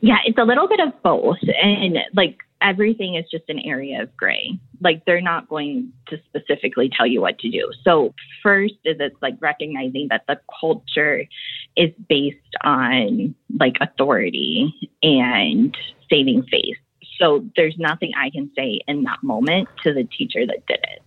Yeah, 0.00 0.18
it's 0.24 0.38
a 0.38 0.44
little 0.44 0.68
bit 0.68 0.78
of 0.78 0.92
both. 1.02 1.38
And 1.60 1.98
like 2.14 2.36
everything 2.62 3.14
is 3.14 3.24
just 3.30 3.44
an 3.48 3.58
area 3.60 4.02
of 4.02 4.16
gray. 4.16 4.58
Like 4.80 5.04
they're 5.04 5.20
not 5.20 5.48
going 5.48 5.92
to 6.08 6.18
specifically 6.26 6.90
tell 6.94 7.06
you 7.06 7.20
what 7.20 7.38
to 7.40 7.50
do. 7.50 7.70
So, 7.84 8.14
first 8.42 8.74
is 8.84 8.96
it's 9.00 9.20
like 9.22 9.34
recognizing 9.40 10.08
that 10.10 10.24
the 10.28 10.40
culture 10.60 11.24
is 11.76 11.90
based 12.08 12.38
on 12.62 13.34
like 13.58 13.76
authority 13.80 14.74
and 15.02 15.76
saving 16.10 16.44
face. 16.44 16.76
So, 17.18 17.44
there's 17.56 17.76
nothing 17.78 18.12
I 18.16 18.30
can 18.30 18.50
say 18.56 18.80
in 18.86 19.02
that 19.04 19.22
moment 19.22 19.68
to 19.82 19.92
the 19.92 20.04
teacher 20.04 20.46
that 20.46 20.66
did 20.66 20.80
it 20.82 21.02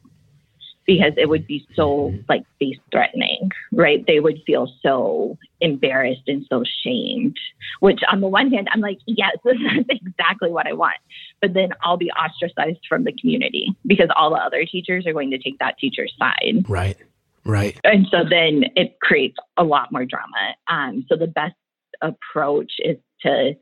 because 0.92 1.14
it 1.18 1.30
would 1.30 1.48
be 1.48 1.66
so 1.76 2.14
like 2.28 2.44
face 2.60 2.78
threatening, 2.92 3.50
right? 3.72 4.06
They 4.06 4.20
would 4.20 4.42
feel 4.46 4.68
so 4.82 5.38
embarrassed 5.62 6.28
and 6.28 6.46
so 6.50 6.64
shamed 6.84 7.38
which 7.80 8.00
on 8.12 8.22
the 8.22 8.28
one 8.28 8.52
hand, 8.52 8.70
I'm 8.72 8.80
like, 8.80 9.00
yes, 9.06 9.36
this 9.44 9.58
is 9.58 9.86
exactly 9.90 10.52
what 10.52 10.68
I 10.68 10.74
want. 10.74 10.98
But 11.42 11.54
then 11.54 11.70
I'll 11.84 11.98
be 11.98 12.12
ostracized 12.12 12.86
from 12.88 13.04
the 13.04 13.12
community 13.14 13.76
because 13.86 14.08
all 14.16 14.30
the 14.30 14.38
other 14.38 14.66
teachers 14.66 15.06
are 15.06 15.14
going 15.14 15.32
to 15.32 15.38
take 15.38 15.60
that 15.60 15.78
teacher's 15.78 16.14
side. 16.18 16.66
Right, 16.68 16.98
right. 17.44 17.80
And 17.84 18.08
so 18.12 18.24
then 18.28 18.66
it 18.76 19.00
creates 19.02 19.38
a 19.58 19.64
lot 19.64 19.92
more 19.92 20.06
drama. 20.06 20.56
Um, 20.68 21.06
so 21.10 21.16
the 21.16 21.28
best 21.28 21.56
approach 22.02 22.74
is 22.80 22.98
to 23.22 23.54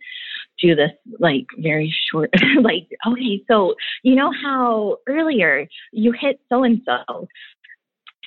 do 0.61 0.75
this 0.75 0.91
like 1.19 1.45
very 1.57 1.93
short, 2.11 2.31
like, 2.61 2.87
okay, 3.07 3.43
so 3.49 3.75
you 4.03 4.15
know 4.15 4.31
how 4.43 4.97
earlier 5.07 5.67
you 5.91 6.11
hit 6.11 6.39
so 6.49 6.63
and 6.63 6.81
so 6.85 7.27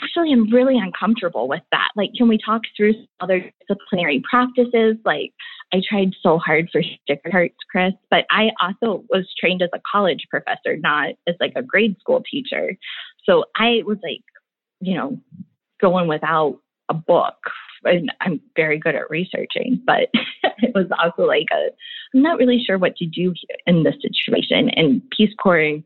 actually 0.02 0.32
I'm 0.32 0.50
really 0.50 0.78
uncomfortable 0.78 1.48
with 1.48 1.62
that. 1.70 1.88
Like, 1.96 2.10
can 2.16 2.28
we 2.28 2.38
talk 2.38 2.62
through 2.76 2.94
other 3.20 3.50
disciplinary 3.68 4.22
practices? 4.28 4.96
Like, 5.04 5.32
I 5.72 5.80
tried 5.88 6.10
so 6.22 6.38
hard 6.38 6.68
for 6.70 6.82
sticker 6.82 7.30
hearts, 7.30 7.56
Chris, 7.70 7.92
but 8.10 8.26
I 8.30 8.50
also 8.60 9.04
was 9.08 9.26
trained 9.38 9.62
as 9.62 9.70
a 9.72 9.80
college 9.90 10.26
professor, 10.30 10.76
not 10.76 11.10
as 11.26 11.34
like 11.40 11.52
a 11.56 11.62
grade 11.62 11.96
school 12.00 12.22
teacher. 12.30 12.76
So 13.24 13.44
I 13.56 13.82
was 13.86 13.98
like, 14.02 14.22
you 14.80 14.96
know, 14.96 15.18
going 15.80 16.08
without 16.08 16.58
a 16.92 16.94
book. 16.94 17.36
And 17.84 18.12
I'm 18.20 18.40
very 18.54 18.78
good 18.78 18.94
at 18.94 19.10
researching, 19.10 19.82
but 19.84 20.08
it 20.58 20.72
was 20.74 20.86
also 21.02 21.26
like 21.26 21.46
I'm 21.52 22.22
not 22.22 22.38
really 22.38 22.62
sure 22.64 22.78
what 22.78 22.96
to 22.96 23.06
do 23.06 23.34
in 23.66 23.82
this 23.82 23.96
situation. 24.00 24.70
And 24.76 25.02
Peace 25.10 25.34
Corps 25.42 25.82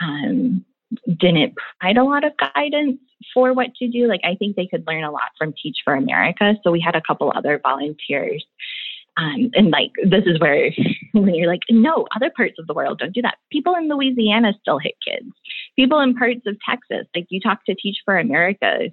um, 0.00 0.64
didn't 1.06 1.54
provide 1.56 1.98
a 1.98 2.04
lot 2.04 2.24
of 2.24 2.32
guidance 2.54 2.98
for 3.34 3.52
what 3.52 3.74
to 3.76 3.88
do. 3.88 4.06
Like 4.06 4.22
I 4.24 4.36
think 4.36 4.56
they 4.56 4.66
could 4.66 4.86
learn 4.86 5.04
a 5.04 5.10
lot 5.10 5.32
from 5.36 5.52
Teach 5.62 5.78
for 5.84 5.94
America. 5.94 6.54
So 6.62 6.70
we 6.70 6.80
had 6.80 6.96
a 6.96 7.02
couple 7.06 7.32
other 7.34 7.60
volunteers. 7.62 8.44
Um, 9.16 9.50
and 9.54 9.70
like 9.70 9.90
this 10.02 10.24
is 10.26 10.40
where 10.40 10.70
when 11.12 11.34
you're 11.34 11.46
like, 11.46 11.62
no, 11.70 12.06
other 12.16 12.32
parts 12.34 12.54
of 12.58 12.66
the 12.66 12.74
world 12.74 12.98
don't 12.98 13.14
do 13.14 13.22
that. 13.22 13.36
People 13.52 13.74
in 13.74 13.88
Louisiana 13.88 14.54
still 14.60 14.78
hit 14.78 14.94
kids. 15.06 15.30
People 15.76 16.00
in 16.00 16.14
parts 16.14 16.46
of 16.46 16.56
Texas, 16.68 17.06
like 17.14 17.26
you 17.28 17.40
talk 17.40 17.64
to 17.66 17.74
Teach 17.74 17.98
for 18.04 18.18
America 18.18 18.88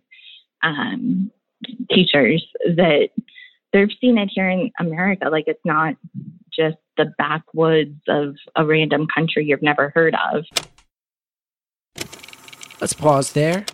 um, 0.63 1.31
teachers 1.89 2.45
that 2.65 3.09
they've 3.73 3.89
seen 3.99 4.17
it 4.17 4.29
here 4.33 4.49
in 4.49 4.71
America. 4.79 5.29
Like 5.29 5.45
it's 5.47 5.63
not 5.65 5.95
just 6.53 6.77
the 6.97 7.13
backwoods 7.17 7.99
of 8.07 8.35
a 8.55 8.65
random 8.65 9.07
country 9.13 9.45
you've 9.45 9.61
never 9.61 9.91
heard 9.95 10.15
of. 10.33 10.45
Let's 12.79 12.93
pause 12.93 13.33
there. 13.33 13.65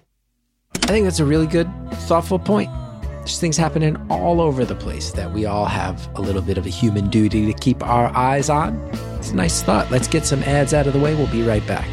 I 0.75 0.87
think 0.87 1.05
that's 1.05 1.19
a 1.19 1.25
really 1.25 1.47
good, 1.47 1.69
thoughtful 1.91 2.39
point. 2.39 2.69
There's 3.01 3.39
things 3.39 3.57
happening 3.57 3.97
all 4.09 4.39
over 4.39 4.63
the 4.63 4.75
place 4.75 5.11
that 5.11 5.33
we 5.33 5.45
all 5.45 5.65
have 5.65 6.07
a 6.15 6.21
little 6.21 6.41
bit 6.41 6.57
of 6.57 6.65
a 6.65 6.69
human 6.69 7.09
duty 7.09 7.45
to 7.45 7.53
keep 7.53 7.83
our 7.83 8.07
eyes 8.15 8.49
on. 8.49 8.77
It's 9.17 9.31
a 9.31 9.35
nice 9.35 9.61
thought. 9.61 9.91
Let's 9.91 10.07
get 10.07 10.25
some 10.25 10.43
ads 10.43 10.73
out 10.73 10.87
of 10.87 10.93
the 10.93 10.99
way. 10.99 11.13
We'll 11.13 11.27
be 11.27 11.43
right 11.43 11.65
back. 11.67 11.87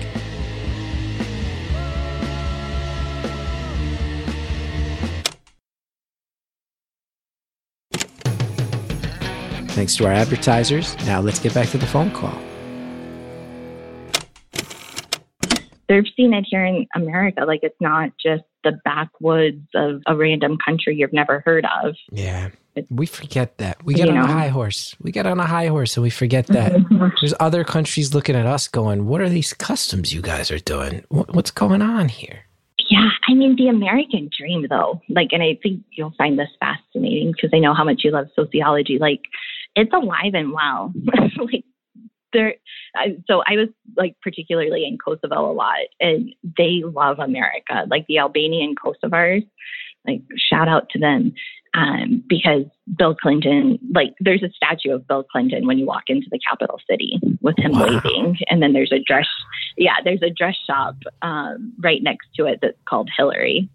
Thanks 9.75 9.97
to 9.97 10.07
our 10.07 10.13
advertisers. 10.13 10.97
Now 11.05 11.21
let's 11.21 11.41
get 11.41 11.53
back 11.53 11.69
to 11.71 11.79
the 11.79 11.87
phone 11.87 12.13
call. 12.13 12.39
They've 15.89 16.07
seen 16.17 16.33
it 16.33 16.47
here 16.49 16.65
in 16.65 16.87
America. 16.95 17.45
Like 17.45 17.61
it's 17.65 17.81
not 17.81 18.13
just 18.25 18.45
the 18.63 18.79
backwoods 18.85 19.67
of 19.75 20.01
a 20.07 20.17
random 20.17 20.59
country 20.65 20.95
you've 20.95 21.13
never 21.13 21.41
heard 21.45 21.67
of. 21.83 21.97
Yeah. 22.13 22.51
We 22.89 23.07
forget 23.07 23.59
that. 23.59 23.85
We 23.85 23.95
get 23.95 24.09
on 24.09 24.17
a 24.17 24.27
high 24.27 24.49
horse. 24.49 24.95
We 25.01 25.11
get 25.11 25.27
on 25.27 25.41
a 25.41 25.47
high 25.47 25.67
horse 25.67 25.97
and 25.97 26.05
we 26.05 26.11
forget 26.11 26.47
that. 26.49 26.73
There's 27.21 27.35
other 27.41 27.65
countries 27.65 28.15
looking 28.15 28.37
at 28.37 28.47
us 28.47 28.69
going, 28.69 29.07
what 29.07 29.21
are 29.21 29.29
these 29.29 29.53
customs 29.53 30.15
you 30.15 30.23
guys 30.23 30.53
are 30.53 30.61
doing? 30.61 31.05
What's 31.09 31.51
going 31.51 31.83
on 31.83 32.09
here? 32.09 32.45
Yeah, 32.91 33.09
I 33.29 33.35
mean 33.35 33.57
the 33.57 33.69
American 33.69 34.31
dream, 34.37 34.67
though. 34.69 35.01
Like, 35.09 35.29
and 35.33 35.43
I 35.43 35.59
think 35.63 35.83
you'll 35.93 36.15
find 36.19 36.39
this 36.39 36.51
fascinating 36.61 37.33
because 37.33 37.51
I 37.53 37.59
know 37.59 37.75
how 37.75 37.85
much 37.85 38.03
you 38.05 38.11
love 38.11 38.27
sociology. 38.37 38.99
Like, 38.99 39.23
it's 39.77 39.93
alive 39.93 40.35
and 40.35 40.53
well. 40.53 40.93
like, 41.39 41.65
there. 42.33 42.55
I, 42.97 43.17
so 43.27 43.43
I 43.47 43.57
was 43.57 43.69
like 43.97 44.17
particularly 44.23 44.85
in 44.85 44.99
Kosovo 44.99 45.51
a 45.51 45.53
lot, 45.53 45.79
and 46.01 46.35
they 46.57 46.83
love 46.85 47.19
America. 47.19 47.85
Like 47.89 48.07
the 48.07 48.19
Albanian 48.19 48.75
Kosovars. 48.75 49.47
Like, 50.07 50.21
shout 50.37 50.69
out 50.69 50.91
to 50.91 50.99
them 50.99 51.33
um, 51.73 52.23
because 52.29 52.65
Bill 52.99 53.15
Clinton. 53.15 53.79
Like, 53.95 54.15
there's 54.21 54.43
a 54.43 54.51
statue 54.51 54.93
of 54.93 55.09
Bill 55.09 55.25
Clinton 55.25 55.67
when 55.67 55.79
you 55.79 55.87
walk 55.87 56.05
into 56.09 56.27
the 56.31 56.39
capital 56.47 56.79
city 56.89 57.19
with 57.41 57.59
him 57.59 57.73
Wow. 57.73 57.87
waving, 57.87 58.37
and 58.51 58.63
then 58.63 58.75
there's 58.75 58.93
a 58.93 59.03
dress 59.03 59.27
yeah, 59.77 59.97
there's 60.05 60.23
a 60.23 60.31
dress 60.31 60.57
shop 60.67 60.97
um, 61.23 61.73
right 61.81 62.03
next 62.03 62.29
to 62.37 62.47
it 62.47 62.61
that's 62.63 62.79
called 62.89 63.11
Hillary. 63.17 63.69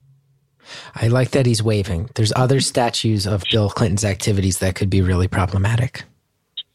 I 0.95 1.07
like 1.07 1.31
that 1.31 1.45
he's 1.45 1.63
waving. 1.63 2.09
There's 2.15 2.33
other 2.35 2.59
statues 2.59 3.25
of 3.25 3.43
Bill 3.51 3.69
Clinton's 3.69 4.05
activities 4.05 4.59
that 4.59 4.75
could 4.75 4.89
be 4.89 5.01
really 5.01 5.27
problematic. 5.27 6.03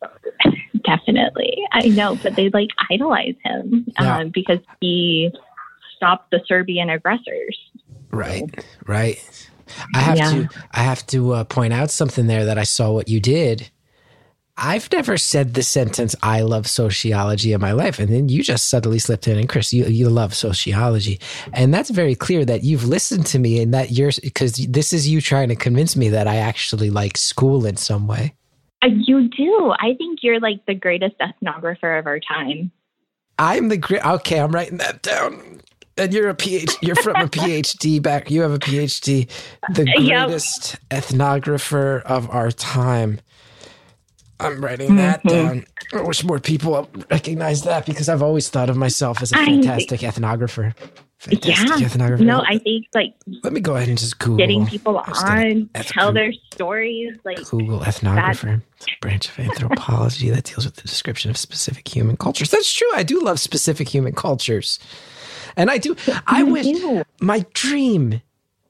Definitely, 0.85 1.57
I 1.73 1.89
know, 1.89 2.17
but 2.23 2.37
they 2.37 2.51
like 2.51 2.69
idolize 2.91 3.35
him 3.45 3.87
Yeah. 4.01 4.19
um, 4.19 4.31
because 4.31 4.59
he 4.81 5.31
stopped 5.97 6.31
the 6.31 6.41
Serbian 6.47 6.91
aggressors. 6.91 7.59
Right, 8.11 8.45
right. 8.87 9.49
I 9.95 10.01
have 10.01 10.17
Yeah. 10.19 10.31
to 10.31 10.49
I 10.73 10.81
have 10.81 11.07
to 11.09 11.33
uh, 11.35 11.45
point 11.45 11.73
out 11.73 11.91
something 11.91 12.27
there 12.27 12.45
that 12.45 12.59
I 12.59 12.65
saw 12.65 12.93
what 12.93 13.09
you 13.09 13.19
did. 13.21 13.71
I've 14.57 14.91
never 14.93 15.17
said 15.19 15.55
the 15.55 15.63
sentence 15.65 16.15
"I 16.23 16.43
love 16.43 16.69
sociology" 16.69 17.53
in 17.53 17.61
my 17.61 17.73
life, 17.73 17.99
and 17.99 18.09
then 18.09 18.29
you 18.29 18.43
just 18.43 18.69
suddenly 18.69 19.01
slipped 19.01 19.27
in. 19.27 19.37
And 19.39 19.49
Chris, 19.49 19.73
you 19.73 19.85
you 19.87 20.09
love 20.09 20.33
sociology, 20.35 21.19
and 21.53 21.75
that's 21.75 21.91
very 21.91 22.15
clear 22.15 22.45
that 22.45 22.63
you've 22.63 22.85
listened 22.85 23.27
to 23.27 23.39
me 23.41 23.61
and 23.61 23.75
that 23.75 23.91
you're 23.91 24.13
because 24.23 24.55
this 24.69 24.93
is 24.93 25.09
you 25.09 25.21
trying 25.21 25.49
to 25.49 25.57
convince 25.57 25.97
me 25.97 26.09
that 26.11 26.29
I 26.29 26.37
actually 26.37 26.91
like 26.91 27.17
school 27.17 27.67
in 27.67 27.77
some 27.77 28.07
way. 28.07 28.35
Uh, 28.83 28.89
you 28.97 29.29
do. 29.29 29.73
I 29.81 29.95
think 29.99 30.21
you're 30.23 30.39
like 30.41 30.65
the 30.67 30.75
greatest 30.75 31.17
ethnographer 31.19 31.99
of 31.99 32.07
our 32.07 32.21
time. 32.21 32.71
I'm 33.39 33.69
the 33.71 33.77
great. 33.77 34.07
Okay, 34.07 34.39
I'm 34.39 34.53
writing 34.53 34.79
that 34.79 35.03
down. 35.03 35.61
And 35.97 36.13
you're 36.13 36.29
a 36.29 36.35
PhD. 36.35 36.77
You're 36.83 36.97
from 36.97 37.17
a 37.17 37.29
PhD 37.29 38.03
back. 38.03 38.29
You 38.31 38.43
have 38.43 38.53
a 38.53 38.59
PhD. 38.59 39.29
The 39.75 39.85
Yep. 39.99 40.27
greatest 40.27 40.77
ethnographer 40.91 42.03
of 42.03 42.29
our 42.31 42.51
time. 42.51 43.21
I'm 44.41 44.61
writing 44.65 44.97
that 44.97 45.23
Mhm. 45.23 45.29
down. 45.31 45.65
I 45.93 46.03
wish 46.03 46.25
more 46.25 46.39
people 46.41 46.89
recognize 47.11 47.63
that 47.63 47.87
because 47.87 48.09
I've 48.09 48.23
always 48.23 48.49
thought 48.49 48.69
of 48.71 48.77
myself 48.77 49.23
as 49.23 49.33
a 49.33 49.37
fantastic 49.37 50.01
ethnographer. 50.01 50.75
Fantastic 51.19 51.81
Yeah. 51.81 51.87
ethnographer. 51.89 52.21
No, 52.21 52.41
I 52.47 52.59
think 52.59 52.87
like 52.95 53.15
Let 53.43 53.53
me 53.53 53.61
go 53.61 53.77
ahead 53.77 53.89
and 53.89 53.97
just 53.97 54.19
Google. 54.19 54.37
getting 54.37 54.67
people 54.67 54.99
I 54.99 55.51
on, 55.51 55.71
eth- 55.75 55.87
tell 55.87 56.13
their 56.13 56.33
stories, 56.53 57.17
like 57.25 57.43
Google 57.49 57.81
ethnographer. 57.81 58.61
It's 58.77 58.87
a 58.87 58.91
branch 59.01 59.29
of 59.29 59.39
anthropology 59.39 60.29
that 60.31 60.45
deals 60.45 60.67
with 60.67 60.77
the 60.77 60.83
description 60.83 61.31
of 61.31 61.37
specific 61.39 61.89
human 61.89 62.17
cultures. 62.17 62.51
That's 62.51 62.71
true. 62.71 62.89
I 62.95 63.05
do 63.05 63.21
love 63.21 63.41
specific 63.41 63.89
human 63.89 64.13
cultures. 64.15 64.79
And 65.57 65.71
I 65.71 65.79
do. 65.79 65.95
I 66.27 66.43
wish 66.43 66.67
my 67.21 67.47
dream, 67.55 68.21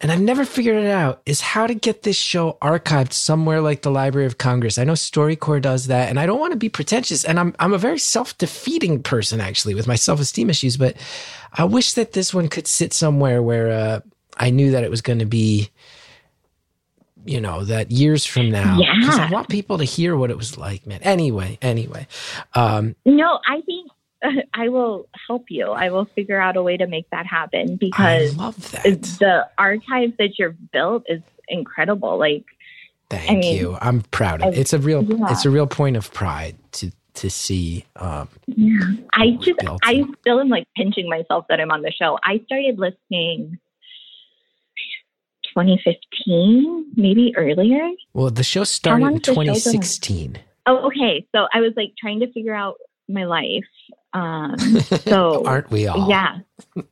and 0.04 0.12
I've 0.12 0.20
never 0.20 0.44
figured 0.44 0.76
it 0.76 0.90
out, 0.90 1.22
is 1.24 1.40
how 1.40 1.66
to 1.66 1.72
get 1.74 2.02
this 2.02 2.14
show 2.16 2.58
archived 2.60 3.14
somewhere 3.14 3.62
like 3.62 3.80
the 3.80 3.90
Library 3.90 4.26
of 4.26 4.36
Congress. 4.36 4.76
I 4.76 4.84
know 4.84 4.92
StoryCorps 4.92 5.62
does 5.62 5.86
that, 5.86 6.10
and 6.10 6.20
I 6.20 6.26
don't 6.26 6.38
want 6.38 6.52
to 6.52 6.58
be 6.58 6.68
pretentious. 6.68 7.24
And 7.24 7.40
I'm 7.40 7.54
I'm 7.58 7.72
a 7.72 7.78
very 7.78 7.98
self 7.98 8.36
defeating 8.36 9.02
person 9.02 9.40
actually 9.40 9.74
with 9.74 9.86
my 9.86 9.94
self 9.94 10.20
esteem 10.20 10.50
issues, 10.50 10.76
but 10.76 10.94
I 11.54 11.64
wish 11.64 11.94
that 11.94 12.12
this 12.12 12.34
one 12.34 12.48
could 12.48 12.66
sit 12.66 12.92
somewhere 12.92 13.42
where 13.42 13.70
uh, 13.72 14.00
I 14.36 14.50
knew 14.50 14.72
that 14.72 14.84
it 14.84 14.90
was 14.90 15.00
going 15.00 15.20
to 15.20 15.24
be. 15.26 15.70
You 17.26 17.40
know 17.40 17.64
that 17.64 17.90
years 17.90 18.26
from 18.26 18.50
now, 18.50 18.90
'Cause 19.00 19.18
I 19.18 19.22
Yeah. 19.22 19.30
want 19.30 19.48
people 19.48 19.78
to 19.78 19.84
hear 19.84 20.14
what 20.14 20.30
it 20.30 20.36
was 20.36 20.58
like, 20.58 20.86
man. 20.86 21.00
Anyway, 21.02 21.58
anyway, 21.62 22.06
um, 22.52 22.96
no, 23.06 23.38
I 23.48 23.62
think 23.62 23.90
I 24.54 24.68
will 24.68 25.08
help 25.26 25.44
you. 25.48 25.68
I 25.70 25.90
will 25.90 26.06
figure 26.14 26.40
out 26.40 26.56
a 26.56 26.62
way 26.62 26.76
to 26.76 26.86
make 26.86 27.08
that 27.10 27.26
happen 27.26 27.72
I 27.72 27.76
because 27.76 28.36
love 28.36 28.70
that. 28.72 29.02
the 29.20 29.48
archive 29.58 30.16
that 30.18 30.38
you've 30.38 30.70
built 30.72 31.04
is 31.08 31.22
incredible. 31.48 32.18
Like 32.18 32.44
Thank 33.10 33.30
I 33.30 33.34
mean, 33.34 33.56
you. 33.56 33.76
I'm 33.80 34.00
proud 34.02 34.42
of 34.42 34.54
it. 34.54 34.58
It's 34.58 34.72
a 34.72 34.78
real 34.78 35.02
yeah. 35.04 35.30
it's 35.30 35.44
a 35.44 35.50
real 35.50 35.66
point 35.66 35.96
of 35.96 36.12
pride 36.12 36.56
to 36.72 36.90
to 37.14 37.30
see 37.30 37.84
um 37.96 38.28
Yeah. 38.46 38.78
I 39.12 39.32
just. 39.40 39.60
I 39.82 40.04
still 40.20 40.40
am 40.40 40.48
like 40.48 40.66
pinching 40.76 41.08
myself 41.08 41.46
that 41.48 41.60
I'm 41.60 41.70
on 41.70 41.82
the 41.82 41.92
show. 41.92 42.18
I 42.24 42.40
started 42.46 42.78
listening 42.78 43.58
2015, 45.54 46.92
maybe 46.96 47.32
earlier. 47.36 47.88
well 48.12 48.30
the 48.30 48.42
show 48.42 48.64
started 48.64 49.04
in 49.06 49.12
has 49.12 49.20
the 49.20 49.26
show 49.26 49.34
been? 49.34 49.46
2016. 49.54 50.38
Oh, 50.66 50.86
okay. 50.86 51.26
So 51.34 51.46
I 51.52 51.60
was 51.60 51.72
like 51.76 51.92
trying 52.00 52.20
to 52.20 52.32
figure 52.32 52.54
out 52.54 52.76
my 53.08 53.24
life. 53.24 53.64
Um, 54.14 54.56
so 54.80 55.44
Aren't 55.44 55.70
we 55.70 55.86
all? 55.86 56.08
yeah. 56.08 56.38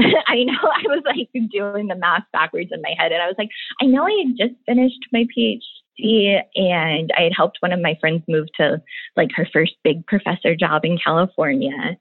I 0.00 0.44
know. 0.44 0.58
I 0.62 0.82
was 0.86 1.02
like 1.04 1.28
doing 1.50 1.88
the 1.88 1.94
math 1.96 2.24
backwards 2.32 2.70
in 2.72 2.80
my 2.80 2.94
head, 2.98 3.12
and 3.12 3.20
I 3.22 3.26
was 3.26 3.34
like, 3.38 3.50
I 3.82 3.86
know 3.86 4.04
I 4.04 4.24
had 4.26 4.36
just 4.48 4.54
finished 4.64 4.98
my 5.12 5.24
PhD, 5.36 6.40
and 6.56 7.12
I 7.18 7.22
had 7.22 7.32
helped 7.36 7.58
one 7.60 7.72
of 7.72 7.80
my 7.80 7.96
friends 8.00 8.22
move 8.28 8.46
to 8.56 8.80
like 9.16 9.28
her 9.34 9.46
first 9.52 9.72
big 9.84 10.06
professor 10.06 10.56
job 10.56 10.84
in 10.84 10.96
California, 10.96 11.98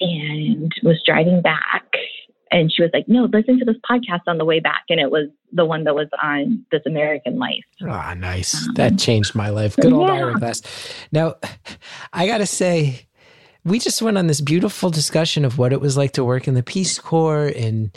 and 0.00 0.72
was 0.82 1.00
driving 1.06 1.40
back, 1.40 1.84
and 2.50 2.72
she 2.72 2.82
was 2.82 2.90
like, 2.92 3.06
"No, 3.06 3.24
listen 3.32 3.60
to 3.60 3.64
this 3.64 3.76
podcast 3.88 4.22
on 4.26 4.38
the 4.38 4.44
way 4.44 4.58
back," 4.58 4.82
and 4.88 4.98
it 4.98 5.12
was 5.12 5.28
the 5.52 5.64
one 5.64 5.84
that 5.84 5.94
was 5.94 6.08
on 6.20 6.64
This 6.72 6.82
American 6.84 7.38
Life. 7.38 7.64
Ah, 7.82 8.14
nice. 8.14 8.66
Um, 8.66 8.74
That 8.74 8.98
changed 8.98 9.36
my 9.36 9.50
life. 9.50 9.76
Good 9.76 9.92
old 9.92 10.08
yeah. 10.08 10.14
Ira 10.14 10.34
Glass. 10.34 10.62
Now, 11.12 11.36
I 12.12 12.26
got 12.26 12.38
to 12.38 12.46
say, 12.46 13.06
we 13.66 13.78
just 13.78 14.00
went 14.00 14.16
on 14.16 14.26
this 14.28 14.40
beautiful 14.40 14.90
discussion 14.90 15.44
of 15.44 15.58
what 15.58 15.72
it 15.72 15.80
was 15.80 15.96
like 15.96 16.12
to 16.12 16.24
work 16.24 16.46
in 16.48 16.54
the 16.54 16.62
Peace 16.62 16.98
Corps 16.98 17.46
in 17.48 17.90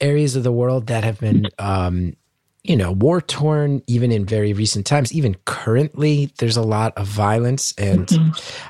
areas 0.00 0.36
of 0.36 0.42
the 0.44 0.52
world 0.52 0.88
that 0.88 1.04
have 1.04 1.18
been, 1.20 1.48
um, 1.58 2.14
you 2.62 2.76
know, 2.76 2.92
war 2.92 3.20
torn, 3.20 3.82
even 3.86 4.12
in 4.12 4.26
very 4.26 4.52
recent 4.52 4.84
times. 4.84 5.12
Even 5.14 5.34
currently, 5.46 6.30
there's 6.38 6.56
a 6.56 6.62
lot 6.62 6.92
of 6.98 7.06
violence. 7.06 7.72
And 7.78 8.10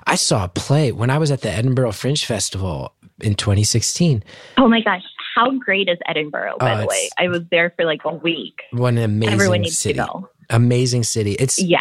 I 0.06 0.14
saw 0.14 0.44
a 0.44 0.48
play 0.48 0.92
when 0.92 1.10
I 1.10 1.18
was 1.18 1.30
at 1.30 1.40
the 1.40 1.50
Edinburgh 1.50 1.92
Fringe 1.92 2.24
Festival 2.24 2.92
in 3.20 3.34
2016. 3.34 4.22
Oh 4.58 4.68
my 4.68 4.82
gosh, 4.82 5.02
how 5.34 5.50
great 5.58 5.88
is 5.88 5.98
Edinburgh? 6.06 6.56
By 6.60 6.74
Oh, 6.74 6.80
the 6.82 6.86
way, 6.86 7.08
I 7.18 7.28
was 7.28 7.42
there 7.50 7.72
for 7.76 7.84
like 7.84 8.02
a 8.04 8.14
week. 8.14 8.60
What 8.70 8.88
an 8.88 8.98
amazing 8.98 9.32
Everyone 9.34 9.60
needs 9.62 9.78
city. 9.78 9.98
to 9.98 10.06
go. 10.06 10.28
Amazing 10.50 11.02
city. 11.02 11.32
It's 11.32 11.60
Yeah. 11.60 11.80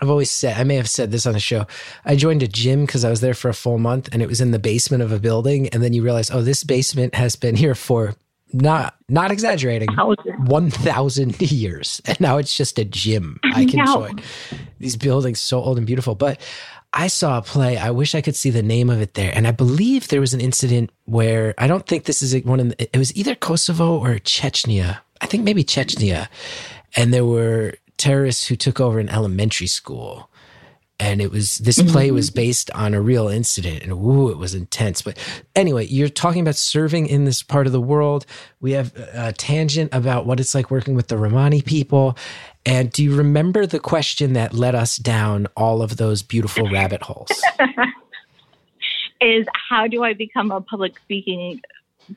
I've 0.00 0.10
always 0.10 0.30
said, 0.30 0.58
I 0.58 0.64
may 0.64 0.76
have 0.76 0.88
said 0.88 1.10
this 1.10 1.26
on 1.26 1.34
the 1.34 1.40
show. 1.40 1.66
I 2.04 2.16
joined 2.16 2.42
a 2.42 2.48
gym 2.48 2.86
because 2.86 3.04
I 3.04 3.10
was 3.10 3.20
there 3.20 3.34
for 3.34 3.48
a 3.48 3.54
full 3.54 3.78
month 3.78 4.08
and 4.12 4.22
it 4.22 4.28
was 4.28 4.40
in 4.40 4.50
the 4.50 4.58
basement 4.58 5.02
of 5.02 5.12
a 5.12 5.18
building. 5.18 5.68
And 5.68 5.82
then 5.82 5.92
you 5.92 6.02
realize, 6.02 6.30
oh, 6.30 6.42
this 6.42 6.64
basement 6.64 7.14
has 7.14 7.36
been 7.36 7.54
here 7.54 7.74
for 7.74 8.14
not, 8.52 8.94
not 9.08 9.30
exaggerating, 9.30 9.88
1,000 9.94 11.40
years. 11.52 12.00
And 12.06 12.20
now 12.20 12.38
it's 12.38 12.56
just 12.56 12.78
a 12.78 12.84
gym. 12.84 13.38
I 13.44 13.66
can 13.66 13.84
know. 13.84 14.08
join 14.08 14.20
these 14.78 14.96
buildings 14.96 15.40
so 15.40 15.60
old 15.60 15.76
and 15.76 15.86
beautiful. 15.86 16.14
But 16.14 16.40
I 16.92 17.06
saw 17.06 17.38
a 17.38 17.42
play. 17.42 17.76
I 17.76 17.90
wish 17.90 18.14
I 18.14 18.20
could 18.20 18.34
see 18.34 18.50
the 18.50 18.62
name 18.62 18.90
of 18.90 19.00
it 19.00 19.14
there. 19.14 19.32
And 19.34 19.46
I 19.46 19.52
believe 19.52 20.08
there 20.08 20.20
was 20.20 20.34
an 20.34 20.40
incident 20.40 20.90
where 21.04 21.54
I 21.58 21.66
don't 21.66 21.86
think 21.86 22.04
this 22.04 22.22
is 22.22 22.34
one 22.44 22.58
of 22.58 22.68
the, 22.70 22.82
it 22.94 22.98
was 22.98 23.14
either 23.16 23.34
Kosovo 23.34 23.98
or 23.98 24.14
Chechnya. 24.16 24.98
I 25.20 25.26
think 25.26 25.44
maybe 25.44 25.62
Chechnya. 25.62 26.28
And 26.96 27.14
there 27.14 27.24
were 27.24 27.74
terrorists 28.00 28.46
who 28.46 28.56
took 28.56 28.80
over 28.80 28.98
an 28.98 29.08
elementary 29.08 29.66
school. 29.66 30.30
And 30.98 31.22
it 31.22 31.30
was 31.30 31.58
this 31.58 31.78
mm-hmm. 31.78 31.92
play 31.92 32.10
was 32.10 32.30
based 32.30 32.70
on 32.72 32.92
a 32.92 33.00
real 33.00 33.26
incident, 33.26 33.82
and 33.82 33.92
ooh, 33.92 34.28
it 34.28 34.36
was 34.36 34.54
intense. 34.54 35.00
But 35.00 35.16
anyway, 35.56 35.86
you're 35.86 36.10
talking 36.10 36.42
about 36.42 36.56
serving 36.56 37.06
in 37.06 37.24
this 37.24 37.42
part 37.42 37.66
of 37.66 37.72
the 37.72 37.80
world. 37.80 38.26
We 38.60 38.72
have 38.72 38.94
a 39.14 39.32
tangent 39.32 39.94
about 39.94 40.26
what 40.26 40.40
it's 40.40 40.54
like 40.54 40.70
working 40.70 40.94
with 40.94 41.08
the 41.08 41.16
Romani 41.16 41.62
people. 41.62 42.18
And 42.66 42.92
do 42.92 43.02
you 43.02 43.16
remember 43.16 43.64
the 43.64 43.80
question 43.80 44.34
that 44.34 44.52
led 44.52 44.74
us 44.74 44.98
down 44.98 45.46
all 45.56 45.80
of 45.80 45.96
those 45.96 46.22
beautiful 46.22 46.68
rabbit 46.68 47.00
holes? 47.00 47.30
is 49.22 49.46
how 49.70 49.86
do 49.86 50.04
I 50.04 50.12
become 50.12 50.50
a 50.50 50.60
public 50.60 50.98
speaking 50.98 51.62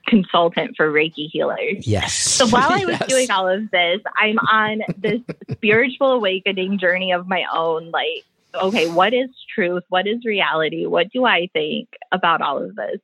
consultant 0.07 0.75
for 0.77 0.91
Reiki 0.91 1.27
healers? 1.31 1.87
Yes. 1.87 2.13
So 2.13 2.47
while 2.47 2.71
I 2.71 2.85
was 2.85 2.97
Yes. 2.99 3.09
doing 3.09 3.31
all 3.31 3.47
of 3.47 3.69
this, 3.71 3.99
I'm 4.17 4.37
on 4.51 4.81
this 4.97 5.21
spiritual 5.51 6.11
awakening 6.13 6.79
journey 6.79 7.11
of 7.11 7.27
my 7.27 7.45
own. 7.53 7.91
Like, 7.91 8.23
okay, 8.55 8.89
what 8.89 9.13
is 9.13 9.29
truth? 9.53 9.83
What 9.89 10.07
is 10.07 10.25
reality? 10.25 10.85
What 10.85 11.07
do 11.11 11.25
I 11.25 11.47
think 11.53 11.89
about 12.11 12.41
all 12.41 12.61
of 12.61 12.75
this? 12.75 12.99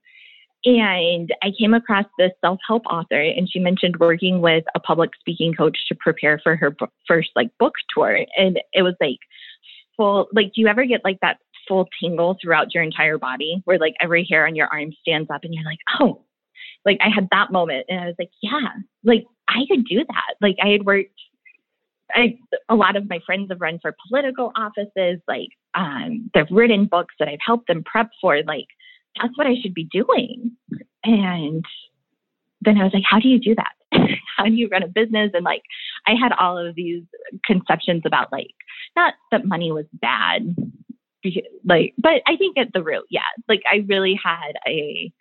And 0.65 1.34
I 1.41 1.52
came 1.58 1.73
across 1.73 2.06
this 2.17 2.32
self 2.41 2.60
help 2.67 2.86
author, 2.86 3.21
and 3.21 3.49
she 3.49 3.60
mentioned 3.60 3.95
working 3.97 4.41
with 4.41 4.65
a 4.75 4.80
public 4.80 5.12
speaking 5.19 5.54
coach 5.54 5.78
to 5.88 5.95
prepare 5.95 6.39
for 6.43 6.56
her 6.58 6.71
b- 6.71 6.86
first 7.08 7.30
like 7.36 7.49
book 7.60 7.73
tour. 7.95 8.25
And 8.38 8.60
it 8.73 8.82
was 8.82 8.95
like 8.99 9.19
full, 9.95 10.28
like, 10.34 10.47
do 10.47 10.62
you 10.62 10.67
ever 10.67 10.84
get 10.86 11.02
like 11.06 11.19
that 11.21 11.38
full 11.67 11.88
tingle 12.02 12.36
throughout 12.41 12.73
your 12.73 12.84
entire 12.84 13.17
body 13.17 13.62
where 13.65 13.78
like 13.80 13.93
every 14.02 14.28
hair 14.30 14.45
on 14.47 14.56
your 14.56 14.67
arm 14.67 14.91
stands 15.02 15.30
up 15.30 15.43
and 15.43 15.54
you're 15.54 15.63
like, 15.63 15.78
oh, 16.02 16.21
like 16.85 16.97
I 17.01 17.09
had 17.09 17.27
that 17.31 17.51
moment 17.51 17.85
and 17.89 17.99
I 17.99 18.05
was 18.05 18.15
like, 18.17 18.31
yeah, 18.41 18.69
like 19.03 19.25
I 19.47 19.65
could 19.69 19.85
do 19.85 19.99
that. 19.99 20.35
Like 20.41 20.55
I 20.63 20.69
had 20.69 20.85
worked 20.85 21.11
I 22.13 22.37
a 22.69 22.75
lot 22.75 22.95
of 22.95 23.09
my 23.09 23.19
friends 23.25 23.49
have 23.51 23.61
run 23.61 23.79
for 23.81 23.95
political 24.07 24.51
offices, 24.55 25.19
like 25.27 25.49
um 25.75 26.29
they've 26.33 26.45
written 26.49 26.85
books 26.85 27.15
that 27.19 27.27
I've 27.27 27.39
helped 27.45 27.67
them 27.67 27.83
prep 27.83 28.09
for, 28.21 28.41
like 28.43 28.67
that's 29.19 29.37
what 29.37 29.47
I 29.47 29.55
should 29.61 29.73
be 29.73 29.85
doing. 29.85 30.51
And 31.03 31.65
then 32.61 32.77
I 32.77 32.83
was 32.83 32.93
like, 32.93 33.03
how 33.09 33.19
do 33.19 33.27
you 33.27 33.39
do 33.39 33.55
that? 33.55 33.73
how 34.37 34.45
do 34.45 34.51
you 34.51 34.67
run 34.69 34.83
a 34.83 34.87
business? 34.87 35.31
And 35.33 35.43
like 35.43 35.63
I 36.07 36.15
had 36.15 36.31
all 36.39 36.57
of 36.57 36.75
these 36.75 37.03
conceptions 37.45 38.03
about 38.05 38.31
like 38.31 38.51
not 38.95 39.13
that 39.31 39.45
money 39.45 39.71
was 39.71 39.85
bad, 39.93 40.55
like 41.65 41.93
but 41.97 42.21
I 42.27 42.35
think 42.37 42.57
at 42.57 42.73
the 42.73 42.83
root, 42.83 43.05
yeah. 43.09 43.21
Like 43.47 43.61
I 43.71 43.85
really 43.87 44.19
had 44.21 44.53
a 44.67 45.11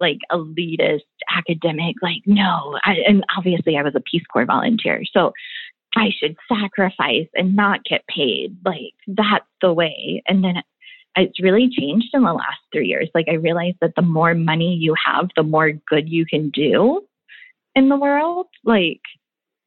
like 0.00 0.18
elitist 0.32 1.00
academic 1.36 1.96
like 2.02 2.22
no 2.26 2.78
I, 2.84 2.96
and 3.06 3.24
obviously 3.36 3.76
i 3.76 3.82
was 3.82 3.94
a 3.94 4.00
peace 4.00 4.24
corps 4.32 4.46
volunteer 4.46 5.02
so 5.12 5.32
i 5.96 6.10
should 6.18 6.36
sacrifice 6.48 7.28
and 7.34 7.56
not 7.56 7.84
get 7.84 8.06
paid 8.06 8.56
like 8.64 8.94
that's 9.08 9.44
the 9.62 9.72
way. 9.72 10.22
And 10.28 10.44
then 10.44 10.62
it's 11.16 11.42
really 11.42 11.68
changed 11.68 12.10
in 12.12 12.22
the 12.22 12.32
last 12.32 12.60
three 12.72 12.86
years 12.86 13.08
like 13.14 13.26
i 13.28 13.34
realized 13.34 13.76
that 13.80 13.94
the 13.96 14.02
more 14.02 14.34
money 14.34 14.74
you 14.74 14.94
have 15.04 15.28
the 15.36 15.42
more 15.42 15.72
good 15.88 16.08
you 16.08 16.24
can 16.24 16.50
do 16.50 17.02
in 17.74 17.88
the 17.88 17.96
world 17.96 18.46
like 18.64 19.00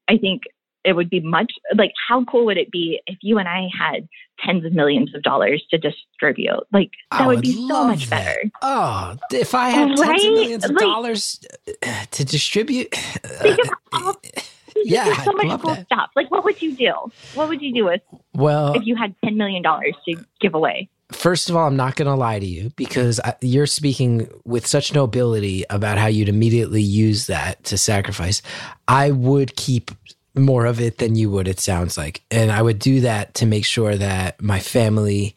i 0.07 0.17
think 0.17 0.43
it 0.83 0.93
would 0.93 1.09
be 1.09 1.19
much 1.19 1.51
like 1.75 1.91
how 2.07 2.23
cool 2.25 2.45
would 2.45 2.57
it 2.57 2.71
be 2.71 2.99
if 3.07 3.17
you 3.21 3.37
and 3.37 3.47
i 3.47 3.67
had 3.77 4.07
tens 4.43 4.65
of 4.65 4.73
millions 4.73 5.13
of 5.13 5.21
dollars 5.21 5.63
to 5.69 5.77
distribute 5.77 6.63
like 6.73 6.89
that 7.11 7.21
I 7.21 7.27
would 7.27 7.41
be 7.41 7.53
so 7.53 7.87
much 7.87 8.07
that. 8.07 8.25
better 8.25 8.51
Oh, 8.61 9.15
if 9.31 9.53
I 9.53 9.69
had 9.69 9.95
tens 9.95 10.01
of 10.01 10.07
millions 10.33 10.65
of 10.65 10.71
Like- 10.71 10.79
dollars 10.79 11.39
uh, 11.83 12.05
to 12.11 12.25
distribute, 12.25 12.87
uh, 13.23 13.27
Think 13.27 13.59
of 13.59 13.69
all- 13.93 14.15
eh, 14.23 14.29
eh, 14.37 14.41
yeah, 14.83 15.03
There's 15.05 15.23
so 15.23 15.39
I'd 15.39 15.47
much 15.47 15.61
cool 15.61 15.75
that. 15.75 15.85
stuff. 15.85 16.09
Like, 16.15 16.31
what 16.31 16.43
would 16.43 16.59
you 16.61 16.73
do? 16.75 16.93
What 17.35 17.49
would 17.49 17.61
you 17.61 17.71
do 17.73 17.85
with 17.85 18.01
well, 18.33 18.73
if 18.73 18.85
you 18.87 18.95
had 18.95 19.13
ten 19.23 19.37
million 19.37 19.61
dollars 19.61 19.93
to 20.07 20.15
give 20.39 20.55
away? 20.55 20.89
first 21.11 21.49
of 21.49 21.55
all, 21.57 21.67
I'm 21.67 21.75
not 21.75 21.97
going 21.97 22.07
to 22.07 22.15
lie 22.15 22.39
to 22.39 22.45
you 22.45 22.71
because 22.77 23.19
I, 23.23 23.35
you're 23.41 23.67
speaking 23.67 24.27
with 24.45 24.65
such 24.65 24.93
nobility 24.95 25.65
about 25.69 25.97
how 25.97 26.07
you'd 26.07 26.29
immediately 26.29 26.81
use 26.81 27.27
that 27.27 27.63
to 27.65 27.77
sacrifice. 27.77 28.41
I 28.87 29.11
would 29.11 29.55
keep 29.57 29.91
more 30.35 30.65
of 30.65 30.79
it 30.79 30.97
than 30.97 31.15
you 31.15 31.29
would, 31.29 31.47
it 31.47 31.59
sounds 31.59 31.97
like. 31.97 32.21
And 32.31 32.51
I 32.51 32.61
would 32.61 32.79
do 32.79 33.01
that 33.01 33.33
to 33.35 33.45
make 33.45 33.65
sure 33.65 33.95
that 33.95 34.41
my 34.41 34.59
family 34.59 35.35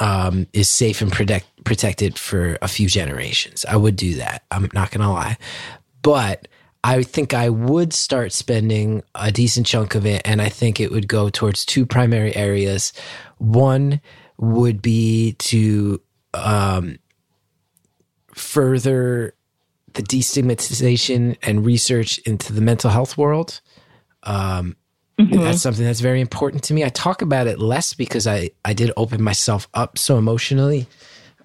um, 0.00 0.46
is 0.52 0.68
safe 0.68 1.00
and 1.00 1.12
protect, 1.12 1.46
protected 1.64 2.18
for 2.18 2.58
a 2.62 2.68
few 2.68 2.88
generations. 2.88 3.64
I 3.66 3.76
would 3.76 3.96
do 3.96 4.14
that. 4.14 4.42
I'm 4.50 4.68
not 4.72 4.90
going 4.90 5.02
to 5.02 5.12
lie. 5.12 5.36
But 6.02 6.48
I 6.82 7.02
think 7.02 7.34
I 7.34 7.50
would 7.50 7.92
start 7.92 8.32
spending 8.32 9.02
a 9.14 9.30
decent 9.30 9.66
chunk 9.66 9.94
of 9.94 10.06
it. 10.06 10.22
And 10.24 10.40
I 10.40 10.48
think 10.48 10.80
it 10.80 10.90
would 10.90 11.08
go 11.08 11.28
towards 11.28 11.64
two 11.64 11.84
primary 11.84 12.34
areas. 12.34 12.92
One 13.38 14.00
would 14.38 14.80
be 14.80 15.34
to 15.38 16.00
um, 16.32 16.98
further 18.32 19.34
the 19.92 20.02
destigmatization 20.02 21.36
and 21.42 21.66
research 21.66 22.18
into 22.18 22.52
the 22.52 22.60
mental 22.60 22.90
health 22.90 23.18
world. 23.18 23.60
Um, 24.22 24.76
mm-hmm. 25.18 25.42
That's 25.42 25.62
something 25.62 25.84
that's 25.84 26.00
very 26.00 26.20
important 26.20 26.64
to 26.64 26.74
me. 26.74 26.84
I 26.84 26.88
talk 26.88 27.22
about 27.22 27.46
it 27.46 27.58
less 27.58 27.94
because 27.94 28.26
I, 28.26 28.50
I 28.64 28.72
did 28.72 28.92
open 28.96 29.22
myself 29.22 29.68
up 29.74 29.98
so 29.98 30.18
emotionally 30.18 30.86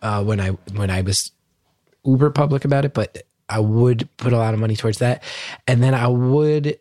uh, 0.01 0.23
when 0.23 0.39
I 0.39 0.49
when 0.73 0.89
I 0.89 1.01
was 1.01 1.31
uber 2.05 2.29
public 2.29 2.65
about 2.65 2.85
it, 2.85 2.93
but 2.93 3.23
I 3.49 3.59
would 3.59 4.09
put 4.17 4.33
a 4.33 4.38
lot 4.38 4.53
of 4.53 4.59
money 4.59 4.75
towards 4.75 4.99
that, 4.99 5.23
and 5.67 5.81
then 5.83 5.93
I 5.93 6.07
would 6.07 6.79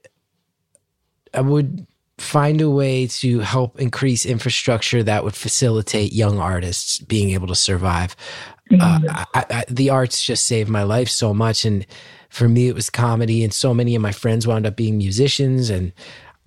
I 1.32 1.40
would 1.40 1.86
find 2.18 2.60
a 2.60 2.70
way 2.70 3.06
to 3.08 3.40
help 3.40 3.80
increase 3.80 4.24
infrastructure 4.24 5.02
that 5.02 5.24
would 5.24 5.34
facilitate 5.34 6.12
young 6.12 6.38
artists 6.38 7.00
being 7.00 7.30
able 7.30 7.48
to 7.48 7.54
survive. 7.54 8.14
Uh, 8.72 8.76
mm-hmm. 8.76 9.08
Uh, 9.08 9.24
I, 9.34 9.44
I, 9.50 9.64
the 9.68 9.90
arts 9.90 10.24
just 10.24 10.46
saved 10.46 10.70
my 10.70 10.84
life 10.84 11.08
so 11.08 11.34
much, 11.34 11.64
and 11.64 11.86
for 12.34 12.48
me, 12.48 12.68
it 12.68 12.74
was 12.74 12.90
comedy, 12.90 13.44
and 13.44 13.52
so 13.52 13.72
many 13.72 13.94
of 13.94 14.02
my 14.02 14.12
friends 14.12 14.46
wound 14.46 14.66
up 14.66 14.76
being 14.76 14.98
musicians, 14.98 15.70
and 15.70 15.92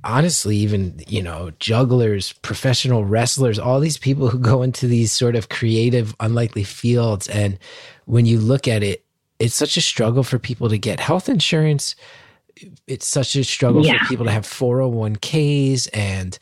honestly, 0.04 0.58
even 0.58 1.02
you 1.08 1.24
know, 1.24 1.52
jugglers, 1.60 2.34
professional 2.34 3.06
wrestlers, 3.06 3.58
all 3.58 3.80
these 3.80 3.98
people 3.98 4.30
who 4.30 4.40
go 4.40 4.62
into 4.62 4.88
these 4.88 5.12
sort 5.12 5.36
of 5.36 5.50
creative, 5.50 6.16
unlikely 6.20 6.64
fields, 6.64 7.28
and 7.28 7.58
when 8.06 8.26
you 8.26 8.40
look 8.40 8.68
at 8.68 8.84
it, 8.84 9.06
it's 9.40 9.56
such 9.56 9.78
a 9.78 9.82
struggle 9.82 10.24
for 10.24 10.40
people 10.40 10.70
to 10.70 10.78
get 10.78 11.00
health 11.00 11.30
insurance 11.30 11.96
it's 12.88 13.06
such 13.06 13.36
a 13.36 13.44
struggle 13.44 13.86
yeah. 13.86 14.00
for 14.00 14.06
people 14.06 14.26
to 14.26 14.32
have 14.32 14.44
401ks 14.44 15.88
and 15.94 16.38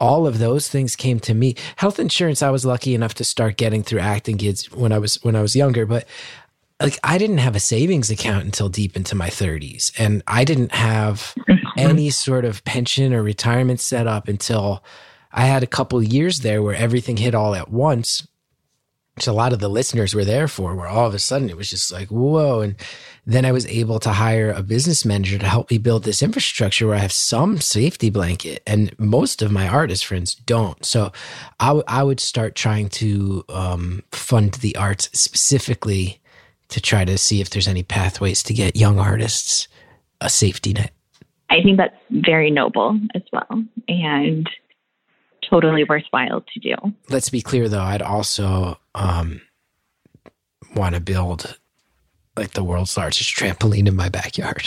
all 0.00 0.26
of 0.26 0.38
those 0.38 0.68
things 0.68 0.96
came 0.96 1.20
to 1.20 1.34
me. 1.34 1.54
Health 1.76 1.98
insurance, 1.98 2.42
I 2.42 2.50
was 2.50 2.64
lucky 2.64 2.94
enough 2.94 3.14
to 3.14 3.24
start 3.24 3.58
getting 3.58 3.82
through 3.82 4.00
acting 4.00 4.36
gigs 4.38 4.70
when 4.72 4.92
I 4.92 4.98
was 4.98 5.22
when 5.22 5.36
I 5.36 5.42
was 5.42 5.54
younger, 5.54 5.84
but 5.84 6.06
like 6.80 6.98
I 7.04 7.18
didn't 7.18 7.38
have 7.38 7.56
a 7.56 7.60
savings 7.60 8.10
account 8.10 8.44
until 8.44 8.68
deep 8.68 8.96
into 8.96 9.14
my 9.14 9.28
30s, 9.28 9.92
and 9.98 10.22
I 10.26 10.44
didn't 10.44 10.72
have 10.72 11.34
mm-hmm. 11.48 11.66
any 11.76 12.10
sort 12.10 12.44
of 12.44 12.64
pension 12.64 13.12
or 13.12 13.22
retirement 13.22 13.80
set 13.80 14.06
up 14.06 14.28
until 14.28 14.82
I 15.32 15.46
had 15.46 15.62
a 15.62 15.68
couple 15.68 16.02
years 16.02 16.40
there 16.40 16.62
where 16.62 16.74
everything 16.74 17.16
hit 17.16 17.34
all 17.34 17.54
at 17.54 17.70
once 17.70 18.26
which 19.20 19.26
a 19.26 19.32
lot 19.32 19.52
of 19.52 19.58
the 19.58 19.68
listeners 19.68 20.14
were 20.14 20.24
there 20.24 20.48
for, 20.48 20.74
where 20.74 20.86
all 20.86 21.06
of 21.06 21.14
a 21.14 21.18
sudden 21.18 21.50
it 21.50 21.56
was 21.56 21.68
just 21.68 21.92
like, 21.92 22.08
whoa. 22.08 22.60
And 22.60 22.76
then 23.26 23.44
I 23.44 23.52
was 23.52 23.66
able 23.66 23.98
to 24.00 24.12
hire 24.12 24.50
a 24.50 24.62
business 24.62 25.04
manager 25.04 25.36
to 25.36 25.46
help 25.46 25.70
me 25.70 25.76
build 25.76 26.04
this 26.04 26.22
infrastructure 26.22 26.86
where 26.86 26.96
I 26.96 27.00
have 27.00 27.12
some 27.12 27.60
safety 27.60 28.08
blanket. 28.08 28.62
And 28.66 28.98
most 28.98 29.42
of 29.42 29.52
my 29.52 29.68
artist 29.68 30.06
friends 30.06 30.34
don't. 30.34 30.82
So 30.86 31.12
I, 31.58 31.66
w- 31.66 31.84
I 31.86 32.02
would 32.02 32.20
start 32.20 32.54
trying 32.54 32.88
to 32.90 33.44
um, 33.50 34.04
fund 34.12 34.54
the 34.54 34.76
arts 34.76 35.10
specifically 35.12 36.19
to 36.70 36.80
try 36.80 37.04
to 37.04 37.18
see 37.18 37.40
if 37.40 37.50
there's 37.50 37.68
any 37.68 37.82
pathways 37.82 38.42
to 38.44 38.54
get 38.54 38.76
young 38.76 38.98
artists 38.98 39.68
a 40.20 40.30
safety 40.30 40.72
net. 40.72 40.92
I 41.50 41.62
think 41.62 41.76
that's 41.78 41.96
very 42.10 42.50
noble 42.50 42.98
as 43.14 43.22
well. 43.32 43.64
And 43.88 44.48
totally 45.48 45.84
worthwhile 45.84 46.42
to 46.42 46.60
do. 46.60 46.74
Let's 47.08 47.28
be 47.28 47.42
clear 47.42 47.68
though, 47.68 47.82
I'd 47.82 48.02
also 48.02 48.78
um, 48.94 49.40
want 50.76 50.94
to 50.94 51.00
build 51.00 51.58
like 52.36 52.52
the 52.52 52.64
world's 52.64 52.96
largest 52.96 53.36
trampoline 53.36 53.88
in 53.88 53.96
my 53.96 54.08
backyard. 54.08 54.64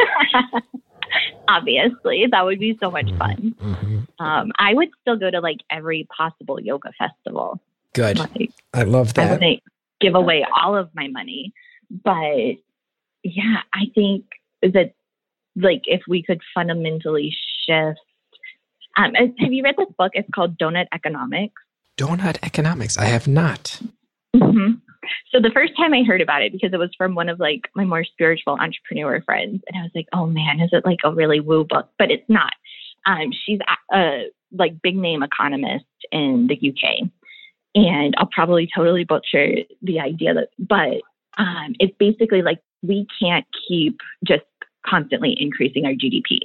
Obviously, 1.48 2.26
that 2.32 2.44
would 2.44 2.58
be 2.58 2.76
so 2.82 2.90
much 2.90 3.06
mm-hmm, 3.06 3.18
fun. 3.18 3.54
Mm-hmm. 3.62 4.24
Um, 4.24 4.52
I 4.58 4.74
would 4.74 4.88
still 5.00 5.16
go 5.16 5.30
to 5.30 5.40
like 5.40 5.58
every 5.70 6.08
possible 6.16 6.60
yoga 6.60 6.90
festival. 6.98 7.60
Good. 7.94 8.18
Like, 8.18 8.50
I 8.74 8.82
love 8.82 9.14
that. 9.14 9.40
I 9.42 9.60
give 10.00 10.14
away 10.14 10.44
all 10.60 10.76
of 10.76 10.90
my 10.94 11.08
money, 11.08 11.52
but 11.90 12.56
yeah, 13.22 13.62
I 13.74 13.86
think 13.94 14.24
that 14.62 14.94
like 15.56 15.82
if 15.84 16.02
we 16.08 16.22
could 16.22 16.40
fundamentally 16.54 17.34
shift 17.66 18.00
um, 18.96 19.12
have 19.14 19.52
you 19.52 19.62
read 19.62 19.76
this 19.76 19.92
book? 19.98 20.12
It's 20.14 20.28
called 20.34 20.56
Doughnut 20.56 20.88
Economics. 20.92 21.60
Doughnut 21.96 22.38
Economics. 22.42 22.96
I 22.96 23.04
have 23.04 23.28
not. 23.28 23.80
Mm-hmm. 24.34 24.72
So 25.30 25.40
the 25.40 25.50
first 25.52 25.76
time 25.76 25.94
I 25.94 26.02
heard 26.02 26.20
about 26.20 26.42
it, 26.42 26.52
because 26.52 26.72
it 26.72 26.78
was 26.78 26.90
from 26.96 27.14
one 27.14 27.28
of 27.28 27.38
like 27.38 27.68
my 27.74 27.84
more 27.84 28.04
spiritual 28.04 28.58
entrepreneur 28.58 29.22
friends, 29.22 29.62
and 29.66 29.78
I 29.78 29.82
was 29.82 29.92
like, 29.94 30.08
"Oh 30.12 30.26
man, 30.26 30.60
is 30.60 30.70
it 30.72 30.84
like 30.84 31.00
a 31.04 31.12
really 31.12 31.40
woo 31.40 31.64
book?" 31.64 31.88
But 31.98 32.10
it's 32.10 32.28
not. 32.28 32.52
Um, 33.06 33.30
she's 33.44 33.60
a, 33.92 33.96
a 33.96 34.24
like 34.52 34.82
big 34.82 34.96
name 34.96 35.22
economist 35.22 35.84
in 36.10 36.48
the 36.48 36.56
UK, 36.56 37.08
and 37.76 38.14
I'll 38.16 38.30
probably 38.32 38.68
totally 38.74 39.04
butcher 39.04 39.48
the 39.82 40.00
idea 40.00 40.32
that, 40.32 40.48
but 40.58 41.02
um, 41.38 41.74
it's 41.78 41.94
basically 41.98 42.40
like 42.40 42.58
we 42.82 43.06
can't 43.20 43.44
keep 43.68 43.98
just 44.26 44.44
constantly 44.84 45.36
increasing 45.38 45.84
our 45.84 45.92
GDP. 45.92 46.38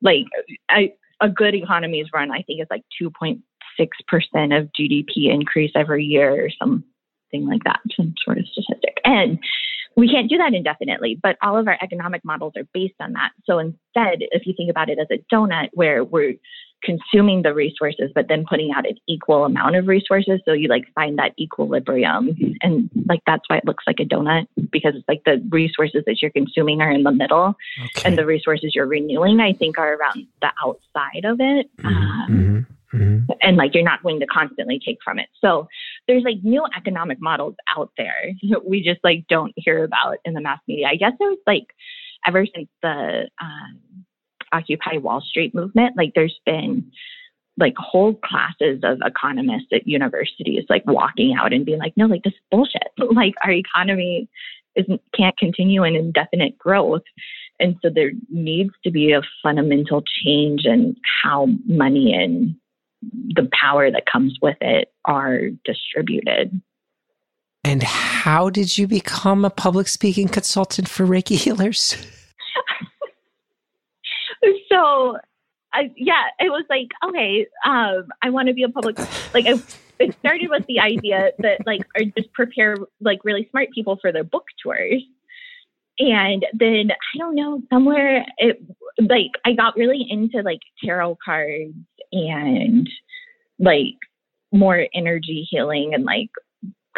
Like 0.00 0.24
I, 0.70 0.94
a 1.20 1.28
good 1.28 1.54
economy 1.54 2.00
is 2.00 2.08
run, 2.14 2.30
I 2.30 2.42
think, 2.42 2.62
is 2.62 2.66
like 2.70 2.84
2.6% 3.00 3.38
of 4.58 4.70
GDP 4.72 5.30
increase 5.30 5.72
every 5.74 6.04
year 6.04 6.46
or 6.46 6.50
something 6.58 7.46
like 7.46 7.64
that, 7.64 7.80
some 7.94 8.14
sort 8.24 8.38
of 8.38 8.46
statistic. 8.46 8.98
And 9.04 9.38
we 9.96 10.08
can't 10.08 10.30
do 10.30 10.38
that 10.38 10.54
indefinitely, 10.54 11.18
but 11.22 11.36
all 11.42 11.58
of 11.58 11.68
our 11.68 11.76
economic 11.82 12.24
models 12.24 12.54
are 12.56 12.66
based 12.72 12.94
on 13.00 13.12
that. 13.14 13.32
So 13.44 13.58
instead, 13.58 14.20
if 14.30 14.46
you 14.46 14.54
think 14.56 14.70
about 14.70 14.88
it 14.88 14.98
as 14.98 15.08
a 15.10 15.22
donut 15.34 15.68
where 15.72 16.04
we're 16.04 16.36
consuming 16.82 17.42
the 17.42 17.52
resources, 17.52 18.10
but 18.14 18.28
then 18.28 18.44
putting 18.48 18.72
out 18.72 18.86
an 18.86 18.96
equal 19.06 19.44
amount 19.44 19.76
of 19.76 19.88
resources. 19.88 20.40
So 20.44 20.52
you 20.52 20.68
like 20.68 20.84
find 20.94 21.18
that 21.18 21.32
equilibrium. 21.38 22.36
And 22.62 22.90
like 23.06 23.20
that's 23.26 23.42
why 23.48 23.58
it 23.58 23.64
looks 23.64 23.84
like 23.86 24.00
a 24.00 24.04
donut 24.04 24.46
because 24.70 24.94
it's 24.94 25.08
like 25.08 25.22
the 25.24 25.44
resources 25.50 26.04
that 26.06 26.22
you're 26.22 26.30
consuming 26.30 26.80
are 26.80 26.90
in 26.90 27.02
the 27.02 27.12
middle 27.12 27.56
okay. 27.84 28.02
and 28.08 28.16
the 28.16 28.26
resources 28.26 28.72
you're 28.74 28.86
renewing, 28.86 29.40
I 29.40 29.52
think, 29.52 29.78
are 29.78 29.94
around 29.94 30.26
the 30.40 30.50
outside 30.64 31.24
of 31.24 31.38
it. 31.40 31.70
Mm-hmm. 31.78 31.86
Um, 31.88 32.66
mm-hmm. 32.94 33.32
And 33.42 33.56
like 33.56 33.74
you're 33.74 33.84
not 33.84 34.02
going 34.02 34.20
to 34.20 34.26
constantly 34.26 34.80
take 34.84 34.98
from 35.04 35.18
it. 35.18 35.28
So 35.40 35.68
there's 36.06 36.22
like 36.22 36.38
new 36.42 36.64
economic 36.76 37.20
models 37.20 37.54
out 37.76 37.90
there 37.96 38.32
we 38.66 38.82
just 38.82 39.00
like 39.02 39.26
don't 39.28 39.52
hear 39.56 39.84
about 39.84 40.18
in 40.24 40.34
the 40.34 40.40
mass 40.40 40.60
media. 40.68 40.86
I 40.90 40.96
guess 40.96 41.12
it 41.18 41.24
was 41.24 41.38
like 41.46 41.66
ever 42.26 42.46
since 42.54 42.68
the 42.82 43.28
um, 43.40 44.04
Occupy 44.52 44.98
Wall 44.98 45.20
Street 45.20 45.54
movement, 45.54 45.96
like 45.96 46.12
there's 46.14 46.38
been 46.44 46.90
like 47.58 47.74
whole 47.76 48.14
classes 48.14 48.80
of 48.84 48.98
economists 49.04 49.66
at 49.72 49.86
universities 49.86 50.64
like 50.68 50.86
walking 50.86 51.34
out 51.38 51.52
and 51.52 51.66
being 51.66 51.78
like, 51.78 51.96
no, 51.96 52.06
like 52.06 52.22
this 52.22 52.32
is 52.32 52.40
bullshit. 52.50 52.88
Like 52.98 53.34
our 53.44 53.50
economy 53.50 54.28
isn't 54.76 55.00
can't 55.16 55.36
continue 55.36 55.82
in 55.84 55.96
indefinite 55.96 56.56
growth. 56.56 57.02
And 57.60 57.76
so 57.82 57.90
there 57.92 58.12
needs 58.30 58.70
to 58.84 58.90
be 58.90 59.12
a 59.12 59.22
fundamental 59.42 60.02
change 60.24 60.64
in 60.64 60.96
how 61.22 61.48
money 61.66 62.14
and 62.14 62.54
the 63.02 63.48
power 63.60 63.90
that 63.90 64.06
comes 64.06 64.38
with 64.40 64.56
it 64.60 64.92
are 65.04 65.48
distributed. 65.64 66.60
And 67.64 67.82
how 67.82 68.50
did 68.50 68.78
you 68.78 68.86
become 68.86 69.44
a 69.44 69.50
public 69.50 69.88
speaking 69.88 70.28
consultant 70.28 70.88
for 70.88 71.04
Reiki 71.06 71.36
healers? 71.36 71.96
so 74.78 75.18
I, 75.72 75.90
yeah, 75.96 76.24
it 76.38 76.50
was 76.50 76.64
like, 76.70 76.88
okay, 77.06 77.46
um, 77.64 78.06
I 78.22 78.30
want 78.30 78.48
to 78.48 78.54
be 78.54 78.62
a 78.62 78.68
public, 78.68 78.98
like, 79.34 79.46
I, 79.46 79.60
it 79.98 80.16
started 80.20 80.48
with 80.50 80.64
the 80.66 80.80
idea 80.80 81.32
that, 81.40 81.66
like, 81.66 81.82
or 81.96 82.04
just 82.16 82.32
prepare, 82.32 82.76
like, 83.00 83.24
really 83.24 83.48
smart 83.50 83.68
people 83.74 83.98
for 84.00 84.12
their 84.12 84.24
book 84.24 84.44
tours. 84.62 85.02
And 85.98 86.46
then, 86.52 86.90
I 86.92 87.18
don't 87.18 87.34
know, 87.34 87.60
somewhere 87.70 88.24
it, 88.38 88.62
like, 89.00 89.32
I 89.44 89.52
got 89.52 89.76
really 89.76 90.06
into, 90.08 90.42
like, 90.42 90.60
tarot 90.82 91.18
cards 91.24 91.74
and, 92.12 92.88
like, 93.58 93.96
more 94.52 94.86
energy 94.94 95.46
healing 95.50 95.92
and, 95.92 96.04
like, 96.04 96.30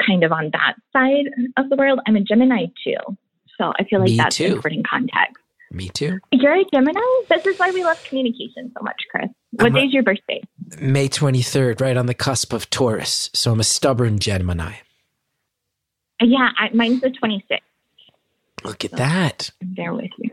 kind 0.07 0.23
of 0.23 0.33
on 0.33 0.51
that 0.53 0.75
side 0.93 1.27
of 1.57 1.71
the 1.71 1.77
world. 1.77 2.01
I'm 2.07 2.17
a 2.17 2.21
Gemini 2.21 2.67
too. 2.85 2.97
So 3.59 3.73
I 3.79 3.85
feel 3.85 4.01
like 4.01 4.11
Me 4.11 4.17
that's 4.17 4.37
too. 4.37 4.55
important 4.55 4.87
context. 4.89 5.43
Me 5.73 5.89
too. 5.89 6.19
You're 6.33 6.57
a 6.57 6.65
Gemini? 6.73 7.01
This 7.29 7.47
is 7.47 7.59
why 7.59 7.71
we 7.71 7.85
love 7.85 8.03
communication 8.05 8.73
so 8.77 8.83
much, 8.83 9.01
Chris. 9.11 9.29
What 9.53 9.73
day 9.73 9.85
is 9.85 9.93
your 9.93 10.03
birthday? 10.03 10.43
May 10.81 11.09
23rd, 11.09 11.81
right 11.81 11.97
on 11.97 12.07
the 12.07 12.15
cusp 12.15 12.53
of 12.53 12.69
Taurus. 12.71 13.31
So 13.35 13.53
I'm 13.53 13.61
a 13.61 13.65
stubborn 13.65 14.19
Gemini. 14.19 14.75
Yeah, 16.21 16.49
I, 16.59 16.71
mine's 16.75 17.01
the 17.01 17.11
26th. 17.11 17.59
Look 18.65 18.85
at 18.85 18.93
that. 18.93 19.51
I'm 19.63 19.75
there 19.77 19.95
with 19.95 20.11
you. 20.19 20.31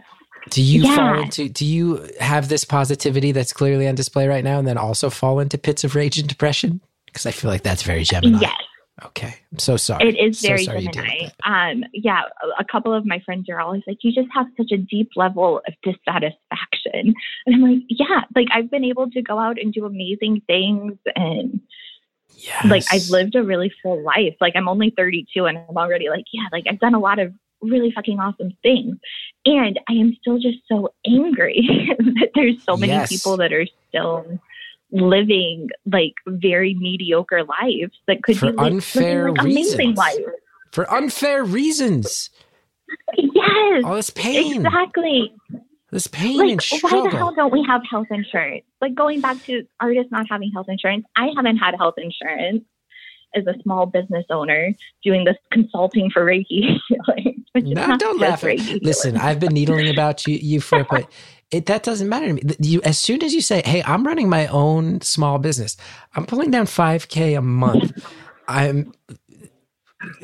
Do 0.50 0.62
you 0.62 0.84
Yeah. 0.84 0.96
fall 0.96 1.22
into 1.22 1.50
do 1.50 1.66
you 1.66 2.10
have 2.20 2.50
this 2.50 2.64
positivity 2.64 3.32
that's 3.32 3.54
clearly 3.54 3.88
on 3.88 3.96
display 3.96 4.28
right 4.28 4.44
now 4.44 4.60
and 4.60 4.68
then 4.68 4.78
also 4.78 5.10
fall 5.10 5.40
into 5.40 5.58
pits 5.58 5.84
of 5.84 5.94
rage 5.96 6.18
and 6.18 6.28
depression? 6.28 6.82
Because 7.06 7.26
I 7.26 7.32
feel 7.32 7.52
like 7.52 7.64
that's 7.64 7.84
very 7.84 8.04
Gemini. 8.04 8.40
Yes, 8.42 8.56
Okay. 9.06 9.36
I'm 9.52 9.60
so 9.60 9.78
sorry. 9.78 10.10
it 10.10 10.18
is 10.18 10.42
very 10.42 10.64
sorry 10.64 10.82
you 10.82 10.90
deal 10.90 11.04
with 11.04 11.12
Gemini. 11.46 11.72
Um, 11.72 11.84
yeah, 11.94 12.24
a, 12.44 12.62
a 12.62 12.66
couple 12.66 12.94
of 12.94 13.06
my 13.06 13.20
friends 13.20 13.48
are 13.50 13.60
always 13.60 13.84
like, 13.86 13.98
"You 14.02 14.12
just 14.12 14.30
have 14.34 14.48
such 14.58 14.72
a 14.72 14.78
deep 14.78 15.12
level 15.16 15.62
of 15.68 15.74
dissatisfaction," 15.84 17.14
and 17.46 17.56
I'm 17.56 17.62
like, 17.62 17.84
"Yeah, 17.90 18.22
like 18.36 18.48
I've 18.52 18.72
been 18.72 18.84
able 18.84 19.10
to 19.12 19.22
go 19.22 19.38
out 19.38 19.58
and 19.62 19.72
do 19.72 19.86
amazing 19.86 20.42
things, 20.48 20.98
and 21.16 21.60
Yes. 22.40 22.66
like 22.66 22.84
I've 22.92 23.10
lived 23.10 23.36
a 23.36 23.44
really 23.44 23.72
full 23.84 24.02
life. 24.04 24.36
Like 24.42 24.56
I'm 24.56 24.68
only 24.68 24.92
32, 24.96 25.46
and 25.46 25.58
I'm 25.58 25.78
already 25.78 26.10
like, 26.10 26.26
yeah, 26.32 26.48
like 26.52 26.66
I've 26.70 26.80
done 26.80 26.94
a 26.96 27.00
lot 27.00 27.20
of 27.20 27.34
really 27.62 27.92
fucking 27.92 28.20
awesome 28.20 28.52
things, 28.64 28.98
and 29.46 29.80
I 29.88 29.94
am 29.94 30.16
still 30.22 30.40
just 30.40 30.60
so 30.68 30.94
angry 31.06 31.62
that 32.00 32.30
there's 32.36 32.64
so 32.64 32.78
many 32.78 32.94
Yes. 32.94 33.10
people 33.10 33.38
that 33.38 33.54
are 33.54 33.68
still." 33.90 34.40
Living 34.92 35.70
like 35.92 36.14
very 36.28 36.74
mediocre 36.76 37.44
lives 37.44 37.94
that 38.08 38.24
could 38.24 38.38
For 38.38 38.52
be 38.52 38.58
unfair 38.58 39.32
living, 39.32 39.36
like, 39.36 39.46
amazing 39.46 39.96
lives 39.96 40.20
For 40.72 40.92
unfair 40.94 41.44
reasons. 41.44 42.30
Yes, 43.18 43.34
oh, 43.46 43.82
All 43.86 43.96
this 43.96 44.10
pain. 44.10 44.66
exactly. 44.66 45.34
This 45.92 46.08
pain 46.08 46.38
Like, 46.38 46.50
and 46.52 46.82
why 46.82 47.10
the 47.10 47.18
hell 47.18 47.34
don't 47.36 47.52
we 47.52 47.64
have 47.68 47.82
health 47.90 48.08
insurance? 48.12 48.66
Like 48.82 48.96
going 48.96 49.22
back 49.22 49.44
to 49.46 49.64
artists 49.80 50.12
not 50.12 50.26
having 50.30 50.52
health 50.54 50.68
insurance, 50.70 51.06
I 51.16 51.30
haven't 51.36 51.58
had 51.58 51.76
health 51.78 51.96
insurance 51.98 52.64
as 53.36 53.46
a 53.48 53.54
small 53.64 53.86
business 53.86 54.26
owner 54.30 54.74
doing 55.04 55.24
this 55.26 55.36
consulting 55.52 56.10
for 56.10 56.26
Reiki 56.26 56.46
healing. 56.88 57.46
which 57.54 57.66
is 57.66 57.72
No, 57.72 57.98
don't 57.98 58.20
laugh 58.20 58.44
at 58.44 58.58
Reiki. 58.58 58.80
Listen, 58.82 59.18
I've 59.18 59.40
been 59.40 59.54
needling 59.54 59.90
about 59.90 60.26
you, 60.28 60.36
you 60.36 60.60
for 60.62 60.80
it, 60.82 60.88
but 60.90 61.10
it, 61.52 61.66
that 61.68 61.84
doesn't 61.84 62.10
matter 62.10 62.28
to 62.28 62.34
me. 62.34 62.42
You, 62.60 62.82
as 62.84 62.98
soon 62.98 63.24
as 63.24 63.34
you 63.34 63.42
say, 63.42 63.62
"Hey, 63.66 63.82
I'm 63.84 64.06
running 64.06 64.30
my 64.30 64.48
own 64.48 65.02
small 65.02 65.40
business. 65.40 65.78
I'm 66.16 66.26
pulling 66.26 66.52
down 66.52 66.66
5k 66.66 67.38
a 67.38 67.42
month." 67.42 67.92
I'm. 68.48 68.94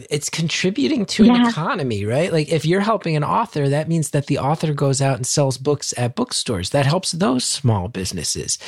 It's 0.10 0.30
contributing 0.30 1.04
to 1.08 1.24
an 1.26 1.48
economy, 1.48 2.06
right? 2.06 2.32
Like 2.32 2.50
if 2.50 2.64
you're 2.64 2.80
helping 2.82 3.16
an 3.16 3.24
author, 3.24 3.68
that 3.70 3.88
means 3.88 4.12
that 4.12 4.28
the 4.28 4.38
author 4.38 4.72
goes 4.72 5.02
out 5.02 5.16
and 5.16 5.26
sells 5.26 5.58
books 5.58 5.96
at 5.98 6.16
bookstores. 6.16 6.70
That 6.70 6.86
helps 6.86 7.12
those 7.14 7.44
small 7.44 7.88
businesses. 7.88 8.60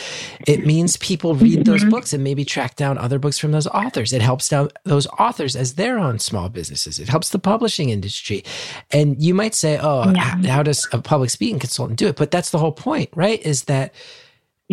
It 0.47 0.65
means 0.65 0.97
people 0.97 1.35
read 1.35 1.65
those 1.65 1.83
Mhm. 1.83 1.91
books 1.91 2.11
and 2.11 2.23
maybe 2.23 2.43
track 2.43 2.75
down 2.75 2.97
other 2.97 3.19
books 3.19 3.37
from 3.37 3.51
those 3.51 3.67
authors. 3.67 4.13
It 4.13 4.23
helps 4.23 4.49
down 4.49 4.69
those 4.83 5.05
authors 5.19 5.55
as 5.55 5.75
their 5.75 5.99
own 5.99 6.17
small 6.17 6.49
businesses. 6.49 6.97
It 6.97 7.07
helps 7.07 7.29
the 7.29 7.39
publishing 7.39 7.89
industry. 7.89 8.43
And 8.91 9.21
you 9.23 9.35
might 9.35 9.53
say, 9.53 9.77
oh, 9.79 10.11
Yeah. 10.11 10.41
how 10.47 10.63
does 10.63 10.87
a 10.91 10.97
public 10.99 11.29
speaking 11.29 11.59
consultant 11.59 11.99
do 11.99 12.07
it? 12.07 12.15
But 12.15 12.31
that's 12.31 12.49
the 12.49 12.57
whole 12.57 12.71
point, 12.71 13.09
right? 13.15 13.39
Is 13.45 13.65
that 13.65 13.93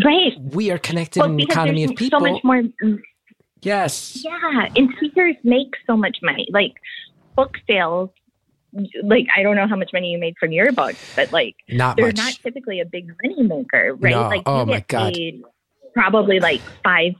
right. 0.03 0.33
we 0.41 0.71
are 0.71 0.79
connected 0.79 1.21
Well, 1.21 1.29
in 1.29 1.35
an 1.35 1.41
economy 1.41 1.85
of 1.85 1.95
people. 1.95 2.21
so 2.21 2.27
much 2.33 2.43
more. 2.43 2.63
Yes. 3.63 4.23
Yeah, 4.25 4.69
and 4.77 4.91
speakers 4.97 5.37
make 5.43 5.75
so 5.87 5.97
much 5.97 6.19
money. 6.23 6.49
Like 6.53 6.75
book 7.37 7.57
sales. 7.67 8.11
Like 9.03 9.27
I 9.37 9.43
don't 9.43 9.57
know 9.57 9.67
how 9.69 9.77
much 9.77 9.91
money 9.93 10.11
you 10.13 10.19
made 10.19 10.35
from 10.41 10.51
your 10.53 10.73
books, 10.73 10.99
but 11.15 11.31
like 11.33 11.57
Not 11.69 11.97
they're 11.97 12.07
much. 12.07 12.17
not 12.17 12.33
typically 12.43 12.81
a 12.81 12.87
big 12.87 13.13
money 13.23 13.43
maker, 13.43 13.95
right? 14.01 14.13
No. 14.13 14.23
Like 14.29 14.43
Oh, 14.47 14.61
you 14.61 14.67
my 14.67 14.73
get 14.79 14.89
God. 14.89 15.15
paid 15.15 15.43
probably 15.95 16.41
like 16.41 16.61
five 16.83 17.13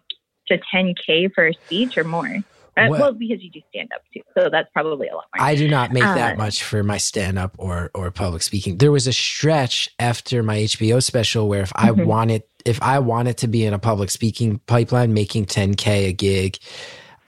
to 0.49 0.59
ten 0.73 0.95
k 0.95 1.29
for 1.29 1.49
a 1.49 1.55
speech 1.67 1.99
or 1.99 2.05
more. 2.05 2.39
Uh, 2.77 2.87
well, 2.89 3.13
because 3.13 3.43
you 3.43 3.51
do 3.51 3.61
stand 3.69 3.91
up 3.95 4.01
too, 4.15 4.23
so 4.37 4.49
that's 4.51 4.69
probably 4.73 5.09
a 5.09 5.15
lot 5.15 5.25
more. 5.37 5.47
I 5.47 5.55
do 5.55 5.69
not 5.69 5.93
make 5.93 6.03
that 6.05 6.35
Uh, 6.35 6.37
much 6.39 6.63
for 6.63 6.83
my 6.83 6.97
stand 6.97 7.39
up 7.39 7.55
or 7.59 7.91
or 7.95 8.11
public 8.11 8.43
speaking. 8.43 8.79
There 8.79 8.91
was 8.93 9.07
a 9.07 9.13
stretch 9.13 9.91
after 9.99 10.43
my 10.43 10.57
HBO 10.57 11.01
special 11.01 11.49
where 11.49 11.63
if 11.63 11.73
I 11.77 11.91
Mhm. 11.91 12.07
wanted 12.07 12.43
if 12.65 12.81
I 12.81 12.99
wanted 13.01 13.37
to 13.39 13.49
be 13.49 13.67
in 13.67 13.75
a 13.75 13.79
public 13.79 14.09
speaking 14.11 14.59
pipeline 14.67 15.13
making 15.13 15.47
10k 15.47 16.07
a 16.07 16.13
gig, 16.13 16.59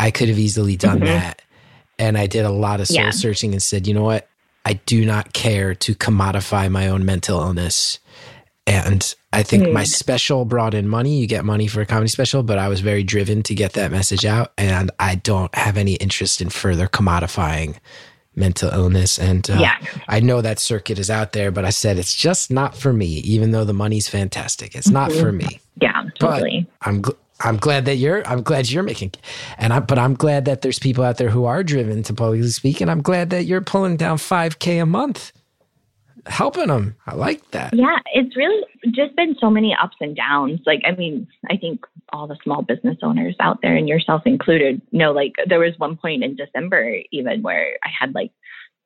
I 0.00 0.10
could 0.12 0.28
have 0.28 0.38
easily 0.38 0.76
done 0.76 1.00
Mhm. 1.00 1.06
that. 1.06 1.42
And 1.98 2.16
I 2.16 2.26
did 2.26 2.44
a 2.44 2.50
lot 2.50 2.80
of 2.80 2.86
soul 2.86 2.96
Yeah. 2.96 3.10
searching 3.10 3.52
and 3.52 3.62
said, 3.62 3.86
"You 3.86 3.94
know 3.94 4.04
what? 4.04 4.28
I 4.64 4.74
do 4.74 5.04
not 5.04 5.32
care 5.34 5.74
to 5.74 5.94
commodify 5.94 6.70
my 6.70 6.88
own 6.88 7.04
mental 7.04 7.40
illness." 7.40 7.98
And 8.66 9.14
I 9.34 9.42
think 9.42 9.70
my 9.72 9.82
Mm. 9.84 9.86
special 9.88 10.44
brought 10.44 10.74
in 10.74 10.88
money. 10.88 11.18
You 11.18 11.26
get 11.26 11.44
money 11.44 11.66
for 11.66 11.80
a 11.80 11.86
comedy 11.86 12.08
special, 12.08 12.42
but 12.42 12.58
I 12.58 12.68
was 12.68 12.80
very 12.80 13.02
driven 13.02 13.42
to 13.44 13.54
get 13.54 13.72
that 13.74 13.90
message 13.90 14.24
out. 14.24 14.52
And 14.56 14.90
I 14.98 15.16
don't 15.16 15.54
have 15.54 15.76
any 15.76 15.94
interest 15.94 16.40
in 16.40 16.50
further 16.50 16.86
commodifying 16.86 17.76
mental 18.36 18.70
illness. 18.70 19.18
And 19.18 19.48
uh, 19.50 19.58
yeah, 19.60 19.76
I 20.08 20.20
know 20.20 20.40
that 20.40 20.58
circuit 20.58 20.98
is 20.98 21.10
out 21.10 21.32
there, 21.32 21.50
but 21.50 21.64
I 21.64 21.70
said 21.70 21.98
it's 21.98 22.14
just 22.14 22.50
not 22.50 22.76
for 22.76 22.92
me, 22.92 23.06
even 23.06 23.50
though 23.52 23.64
the 23.64 23.72
money's 23.74 24.08
fantastic. 24.08 24.74
It's 24.74 24.88
not 24.90 25.12
for 25.12 25.30
me. 25.32 25.60
yeah, 25.80 26.02
totally. 26.18 26.66
I'm 26.82 27.02
gl- 27.02 27.16
I'm 27.40 27.56
glad 27.56 27.84
that 27.86 27.96
you're 27.96 28.26
I'm 28.28 28.42
glad 28.42 28.70
you're 28.70 28.84
making 28.84 29.10
and 29.58 29.72
I 29.72 29.80
but 29.80 29.98
I'm 29.98 30.14
glad 30.14 30.44
that 30.44 30.62
there's 30.62 30.78
people 30.78 31.02
out 31.02 31.16
there 31.18 31.30
who 31.30 31.44
are 31.46 31.64
driven 31.64 32.02
to 32.04 32.14
publicly 32.14 32.48
speak 32.48 32.80
and 32.80 32.88
I'm 32.88 33.02
glad 33.02 33.30
that 33.30 33.44
you're 33.44 33.60
pulling 33.60 33.96
down 33.96 34.18
5k 34.18 34.80
a 34.80 34.86
month 34.86 35.32
helping 36.26 36.68
them. 36.68 36.96
I 37.06 37.14
like 37.14 37.50
that. 37.50 37.74
Yeah, 37.74 37.98
it's 38.12 38.36
really 38.36 38.62
just 38.90 39.14
been 39.16 39.36
so 39.40 39.50
many 39.50 39.76
ups 39.80 39.96
and 40.00 40.16
downs. 40.16 40.60
Like, 40.66 40.82
I 40.86 40.92
mean, 40.92 41.26
I 41.50 41.56
think 41.56 41.80
all 42.12 42.26
the 42.26 42.38
small 42.42 42.62
business 42.62 42.98
owners 43.02 43.36
out 43.40 43.58
there, 43.62 43.76
and 43.76 43.88
yourself 43.88 44.22
included, 44.26 44.80
know, 44.92 45.12
like 45.12 45.32
there 45.46 45.60
was 45.60 45.74
one 45.78 45.96
point 45.96 46.24
in 46.24 46.36
December 46.36 46.98
even 47.12 47.42
where 47.42 47.78
I 47.84 47.90
had 47.98 48.14
like 48.14 48.30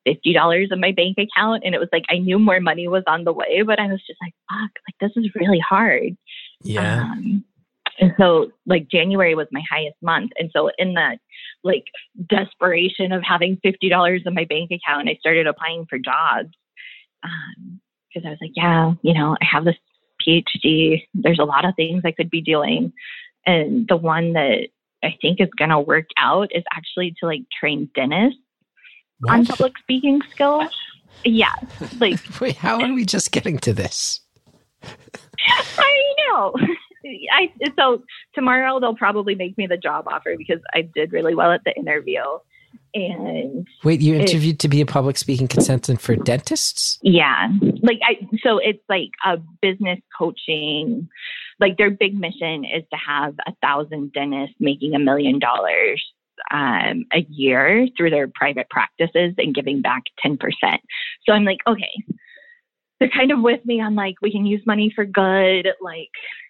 fifty 0.05 0.33
dollars 0.33 0.69
in 0.71 0.79
my 0.79 0.91
bank 0.91 1.17
account, 1.17 1.63
and 1.65 1.75
it 1.75 1.79
was 1.79 1.89
like 1.91 2.05
I 2.09 2.17
knew 2.17 2.39
more 2.39 2.59
money 2.59 2.87
was 2.87 3.03
on 3.07 3.23
the 3.23 3.33
way, 3.33 3.61
but 3.65 3.79
I 3.79 3.87
was 3.87 4.01
just 4.05 4.19
like, 4.21 4.33
fuck, 4.49 4.71
like 4.87 4.95
this 4.99 5.11
is 5.15 5.31
really 5.35 5.59
hard. 5.59 6.15
Yeah. 6.63 7.03
Um, 7.03 7.45
and 7.99 8.13
so, 8.17 8.51
like, 8.65 8.87
January 8.89 9.35
was 9.35 9.47
my 9.51 9.61
highest 9.69 9.97
month. 10.01 10.31
And 10.39 10.49
so, 10.55 10.71
in 10.77 10.93
that, 10.93 11.17
like, 11.63 11.83
desperation 12.29 13.11
of 13.11 13.23
having 13.23 13.59
$50 13.65 14.25
in 14.25 14.33
my 14.33 14.45
bank 14.45 14.71
account, 14.71 15.09
I 15.09 15.17
started 15.19 15.47
applying 15.47 15.85
for 15.89 15.99
jobs 15.99 16.49
Um, 17.23 17.81
because 18.13 18.25
I 18.25 18.31
was 18.31 18.39
like, 18.41 18.53
yeah, 18.55 18.93
you 19.01 19.13
know, 19.13 19.35
I 19.39 19.45
have 19.45 19.65
this 19.65 19.75
PhD. 20.25 21.03
There's 21.13 21.39
a 21.39 21.45
lot 21.45 21.65
of 21.65 21.75
things 21.75 22.01
I 22.05 22.11
could 22.11 22.29
be 22.29 22.41
doing. 22.41 22.91
And 23.45 23.87
the 23.87 23.97
one 23.97 24.33
that 24.33 24.67
I 25.03 25.15
think 25.21 25.39
is 25.39 25.49
going 25.57 25.69
to 25.69 25.79
work 25.79 26.07
out 26.17 26.49
is 26.53 26.63
actually 26.75 27.15
to 27.19 27.27
like 27.27 27.43
train 27.57 27.89
dentists 27.95 28.39
on 29.27 29.45
public 29.45 29.73
speaking 29.79 30.21
skills. 30.31 30.69
Yeah. 31.23 31.53
Like, 31.99 32.19
Wait, 32.41 32.55
how 32.55 32.81
are 32.81 32.93
we 32.93 33.05
just 33.05 33.31
getting 33.31 33.57
to 33.59 33.73
this? 33.73 34.21
I 35.77 36.13
know. 36.27 36.53
I 37.31 37.51
so 37.77 38.03
tomorrow 38.35 38.79
they'll 38.79 38.95
probably 38.95 39.33
make 39.33 39.57
me 39.57 39.67
the 39.67 39.77
job 39.77 40.05
offer 40.07 40.35
because 40.37 40.59
I 40.73 40.81
did 40.93 41.11
really 41.13 41.33
well 41.33 41.51
at 41.51 41.61
the 41.65 41.73
interview. 41.75 42.21
And 42.93 43.67
Wait, 43.83 44.01
you 44.01 44.15
It- 44.15 44.21
interviewed 44.21 44.59
to 44.59 44.67
be 44.67 44.81
a 44.81 44.85
public 44.85 45.17
speaking 45.17 45.47
consultant 45.47 46.01
for 46.01 46.15
dentists? 46.15 46.97
yeah, 47.03 47.49
like 47.83 47.99
I 48.03 48.27
so 48.41 48.57
it's 48.57 48.83
like 48.89 49.09
a 49.25 49.37
business 49.61 49.99
coaching. 50.17 51.07
Like 51.59 51.77
their 51.77 51.91
big 51.91 52.15
mission 52.17 52.65
is 52.65 52.83
to 52.91 52.97
have 52.97 53.35
a 53.45 53.53
thousand 53.61 54.13
dentists 54.13 54.55
making 54.59 54.95
a 54.95 54.99
million 54.99 55.39
dollars 55.39 56.03
um, 56.51 57.05
a 57.13 57.19
year 57.29 57.87
through 57.95 58.09
their 58.09 58.27
private 58.33 58.69
practices 58.69 59.33
and 59.37 59.53
giving 59.53 59.81
back 59.81 60.03
ten 60.19 60.37
percent. 60.37 60.81
So 61.25 61.33
I'm 61.33 61.43
like, 61.43 61.59
okay, 61.67 61.91
they're 62.99 63.09
kind 63.09 63.31
of 63.31 63.41
with 63.41 63.63
me 63.65 63.81
on 63.81 63.93
like 63.95 64.15
we 64.21 64.31
can 64.31 64.45
use 64.45 64.61
money 64.65 64.91
for 64.95 65.05
good. 65.05 65.67
Like 65.81 66.09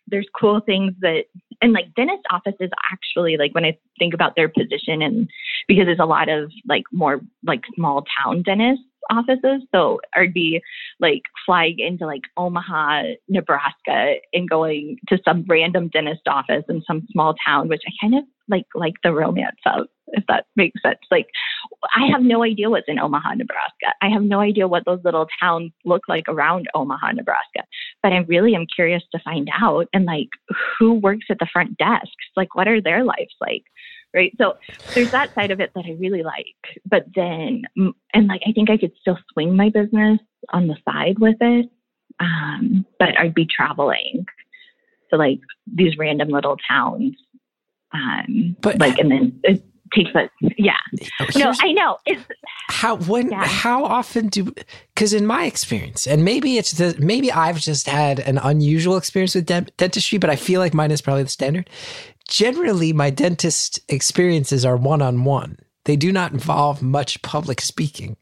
there's 0.10 0.28
cool 0.40 0.62
things 0.62 0.94
that 1.02 1.26
and 1.62 1.74
like 1.74 1.94
dentist 1.96 2.24
offices 2.32 2.70
actually 2.92 3.38
like 3.38 3.54
when 3.54 3.66
I 3.66 3.78
think 3.98 4.14
about 4.14 4.36
their 4.36 4.50
position 4.50 5.02
and 5.02 5.30
because 5.68 5.86
there's 5.86 6.00
a 6.00 6.06
lot 6.06 6.30
of 6.30 6.52
like 6.68 6.84
more 6.92 7.22
like 7.46 7.64
small 7.76 8.06
town 8.24 8.44
dentist 8.44 8.82
offices. 9.10 9.64
So 9.74 10.00
I'd 10.16 10.34
be 10.34 10.62
like 11.00 11.24
flying 11.46 11.80
into 11.80 12.06
like 12.06 12.24
Omaha, 12.38 13.04
Nebraska 13.28 14.16
and 14.34 14.50
going 14.50 14.98
to 15.08 15.20
some 15.26 15.46
random 15.48 15.90
dentist 15.90 16.28
office 16.28 16.64
in 16.70 16.82
some 16.86 17.08
small 17.12 17.36
town, 17.46 17.68
which 17.68 17.82
I 17.88 17.92
kind 18.02 18.16
of 18.16 18.24
like 18.50 18.66
like 18.74 18.96
the 19.04 19.14
romance 19.14 19.60
of, 19.66 19.88
if 20.08 20.24
that 20.28 20.46
makes 20.56 20.82
sense. 20.82 21.00
Like 21.12 21.28
I 21.96 22.08
have 22.12 22.22
no 22.22 22.44
idea 22.44 22.70
what's 22.70 22.88
in 22.88 23.00
Omaha, 23.00 23.36
Nebraska. 23.36 23.94
I 24.02 24.10
have 24.10 24.24
no 24.24 24.40
idea 24.40 24.68
what 24.68 24.84
those 24.86 25.02
little 25.04 25.28
towns 25.40 25.72
look 25.86 26.04
like 26.08 26.26
around 26.28 26.68
Omaha, 26.74 27.12
Nebraska. 27.12 27.64
But 28.02 28.14
I 28.14 28.18
really 28.20 28.56
am 28.56 28.66
curious 28.74 29.04
to 29.12 29.22
find 29.24 29.50
out 29.62 29.88
and 29.94 30.06
like 30.06 30.30
who 30.78 30.94
works 30.94 31.28
at 31.30 31.40
the 31.40 31.48
front 31.52 31.78
desks. 31.78 32.10
Like 32.36 32.56
what 32.56 32.68
are 32.68 32.82
their 32.82 33.04
lives 33.04 33.36
like? 33.40 33.64
Right. 34.14 34.34
So 34.38 34.58
there's 34.96 35.12
that 35.12 35.34
side 35.36 35.52
of 35.52 35.60
it 35.60 35.72
that 35.76 35.86
I 35.86 35.92
really 36.00 36.24
like. 36.24 36.46
But 36.86 37.06
then 37.16 37.64
and 38.14 38.28
like 38.28 38.42
I 38.48 38.52
think 38.54 38.70
I 38.70 38.78
could 38.78 38.94
still 39.00 39.18
swing 39.34 39.56
my 39.56 39.70
business 39.70 40.20
on 40.52 40.68
the 40.68 40.78
side 40.84 41.20
with 41.20 41.38
it. 41.42 41.70
Um, 42.20 42.86
but 42.98 43.18
I'd 43.20 43.34
be 43.36 43.46
traveling 43.46 44.26
to 45.12 45.18
like 45.18 45.40
these 45.74 45.98
random 45.98 46.30
little 46.30 46.58
towns. 46.68 47.16
Um, 47.94 48.56
But- 48.62 48.80
like, 48.80 48.98
and 48.98 49.12
then 49.12 49.40
it 49.44 49.64
takes 49.96 50.12
a, 50.16 50.30
yeah. 50.58 50.74
No, 51.36 51.52
I 51.62 51.72
know. 51.72 51.98
It's, 52.06 52.24
how 52.70 52.98
when 52.98 53.32
Yeah. 53.32 53.46
how 53.46 53.84
often 53.84 54.28
do 54.28 54.54
because 54.94 55.14
in 55.14 55.26
my 55.26 55.46
experience 55.46 56.06
and 56.08 56.24
maybe 56.24 56.58
it's 56.58 56.74
the 56.74 56.96
maybe 57.00 57.32
i've 57.32 57.60
just 57.60 57.88
had 57.88 58.20
an 58.20 58.38
unusual 58.38 58.96
experience 58.96 59.34
with 59.36 59.46
dent- 59.48 59.76
dentistry 59.78 60.18
but 60.20 60.30
i 60.30 60.36
feel 60.36 60.62
like 60.62 60.74
mine 60.76 60.92
is 60.92 61.02
probably 61.02 61.24
the 61.24 61.30
standard 61.30 61.68
generally 62.30 62.94
my 62.94 63.10
dentist 63.10 63.80
experiences 63.90 64.64
are 64.66 64.78
one-on-one 64.78 65.58
they 65.86 65.96
do 65.96 66.12
not 66.12 66.32
involve 66.32 66.82
much 66.82 67.22
public 67.22 67.60
speaking 67.62 68.16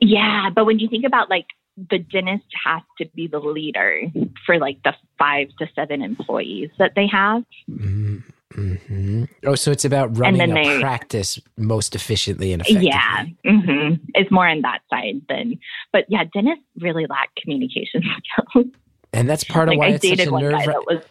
yeah. 0.00 0.50
But 0.54 0.66
when 0.66 0.78
you 0.78 0.88
think 0.88 1.04
about 1.04 1.30
like 1.30 1.46
the 1.76 1.98
dentist 1.98 2.44
has 2.64 2.82
to 2.98 3.06
be 3.14 3.26
the 3.28 3.38
leader 3.38 4.02
for 4.44 4.58
like 4.58 4.78
the 4.84 4.94
five 5.18 5.48
to 5.58 5.66
seven 5.74 6.02
employees 6.02 6.70
that 6.78 6.92
they 6.96 7.06
have. 7.06 7.44
mm-hmm. 7.70 9.24
oh 9.44 9.54
so 9.54 9.70
it's 9.70 9.84
about 9.84 10.16
running 10.16 10.50
a 10.50 10.54
they- 10.54 10.80
practice 10.80 11.38
most 11.58 11.94
efficiently 11.94 12.52
and 12.52 12.62
effectively 12.62 12.88
Yeah, 12.88 13.24
hmm 13.44 13.94
it's 14.14 14.30
more 14.30 14.48
on 14.48 14.62
that 14.62 14.80
side 14.90 15.20
than. 15.28 15.58
But 15.92 16.06
yeah, 16.08 16.24
dentists 16.32 16.64
really 16.80 17.06
lack 17.08 17.34
communication 17.36 18.02
skills. 18.50 18.66
and 19.12 19.28
that's 19.28 19.44
part 19.44 19.68
of 19.68 19.72
like 19.72 19.78
why 19.78 19.86
I 19.86 19.90
it's 19.90 20.08
such 20.08 20.26
a 20.26 20.30
one 20.30 20.42
nerve 20.42 20.52
that 20.64 20.84
was. 20.86 21.02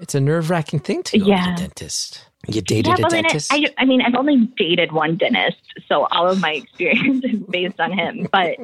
It's 0.00 0.14
a 0.14 0.20
nerve-wracking 0.20 0.80
thing 0.80 1.02
to 1.04 1.18
go 1.18 1.24
to 1.24 1.30
the 1.30 1.54
dentist 1.56 2.24
you 2.48 2.60
dated 2.62 2.86
Yeah, 2.86 2.94
a 2.94 3.02
but 3.02 3.10
then 3.10 3.22
dentist 3.24 3.52
I, 3.52 3.66
I 3.78 3.84
mean, 3.84 4.00
I've 4.00 4.14
only 4.14 4.48
dated 4.56 4.92
one 4.92 5.16
dentist, 5.16 5.58
so 5.86 6.06
all 6.10 6.28
of 6.28 6.40
my 6.40 6.52
experience 6.52 7.24
is 7.30 7.40
based 7.48 7.78
on 7.78 7.92
him. 7.92 8.28
But 8.32 8.56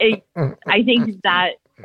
it, 0.00 0.24
I 0.66 0.82
think 0.82 1.20
that 1.22 1.52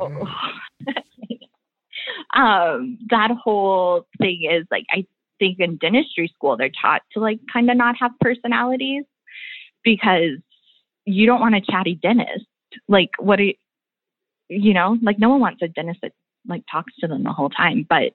um, 2.34 2.98
that 3.10 3.30
whole 3.30 4.06
thing 4.18 4.48
is 4.50 4.66
like 4.70 4.86
I 4.90 5.06
think 5.38 5.60
in 5.60 5.76
dentistry 5.76 6.32
school 6.34 6.56
they're 6.56 6.70
taught 6.80 7.02
to 7.12 7.20
like 7.20 7.40
kind 7.52 7.70
of 7.70 7.76
not 7.76 7.96
have 8.00 8.12
personalities 8.20 9.04
because 9.84 10.38
you 11.04 11.26
don't 11.26 11.40
want 11.40 11.54
a 11.54 11.60
chatty 11.60 11.94
dentist. 11.94 12.46
Like 12.88 13.10
what 13.18 13.36
do 13.36 13.44
you, 13.44 13.54
you 14.48 14.72
know, 14.72 14.96
like 15.02 15.18
no 15.18 15.28
one 15.28 15.40
wants 15.40 15.60
a 15.62 15.68
dentist 15.68 16.00
that 16.02 16.12
like 16.46 16.64
talks 16.70 16.94
to 17.00 17.06
them 17.06 17.24
the 17.24 17.32
whole 17.32 17.50
time, 17.50 17.86
but 17.88 18.14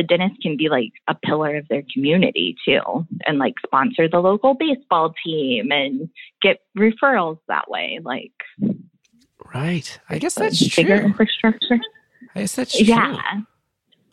the 0.00 0.06
dentist 0.06 0.40
can 0.40 0.56
be 0.56 0.70
like 0.70 0.92
a 1.08 1.14
pillar 1.14 1.56
of 1.56 1.68
their 1.68 1.82
community 1.92 2.56
too 2.64 2.80
and 3.26 3.38
like 3.38 3.54
sponsor 3.64 4.08
the 4.08 4.18
local 4.18 4.54
baseball 4.54 5.12
team 5.24 5.70
and 5.70 6.08
get 6.40 6.60
referrals 6.78 7.38
that 7.48 7.70
way 7.70 8.00
like 8.02 8.32
right 9.54 10.00
i 10.08 10.18
guess 10.18 10.34
that's 10.36 10.74
bigger 10.74 10.98
true 10.98 11.06
infrastructure 11.06 11.78
I 12.34 12.40
guess 12.40 12.56
that's 12.56 12.76
true. 12.76 12.86
yeah 12.86 13.16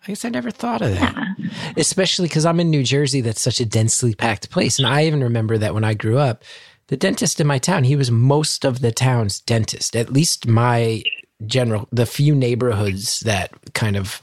I 0.03 0.11
guess 0.11 0.23
I 0.23 0.29
never 0.29 0.51
thought 0.51 0.81
of 0.81 0.91
that. 0.91 1.15
yeah 1.38 1.49
Especially 1.75 2.29
because 2.29 2.45
I'm 2.45 2.61
in 2.61 2.69
New 2.69 2.83
Jersey, 2.83 3.19
that's 3.19 3.41
such 3.41 3.59
a 3.59 3.65
densely 3.65 4.15
packed 4.15 4.49
place. 4.49 4.79
And 4.79 4.88
I 4.88 5.03
even 5.03 5.21
remember 5.21 5.57
that 5.57 5.73
when 5.73 5.83
I 5.83 5.95
grew 5.95 6.17
up, 6.17 6.45
the 6.88 6.95
dentist 6.95 7.41
in 7.41 7.47
my 7.47 7.57
town, 7.59 7.83
he 7.83 7.97
was 7.97 8.09
most 8.09 8.63
of 8.63 8.79
the 8.79 8.93
town's 8.93 9.41
dentist, 9.41 9.97
at 9.97 10.13
least 10.13 10.47
my 10.47 11.03
general, 11.45 11.89
the 11.91 12.05
few 12.05 12.33
neighborhoods 12.33 13.19
that 13.21 13.51
kind 13.73 13.97
of 13.97 14.21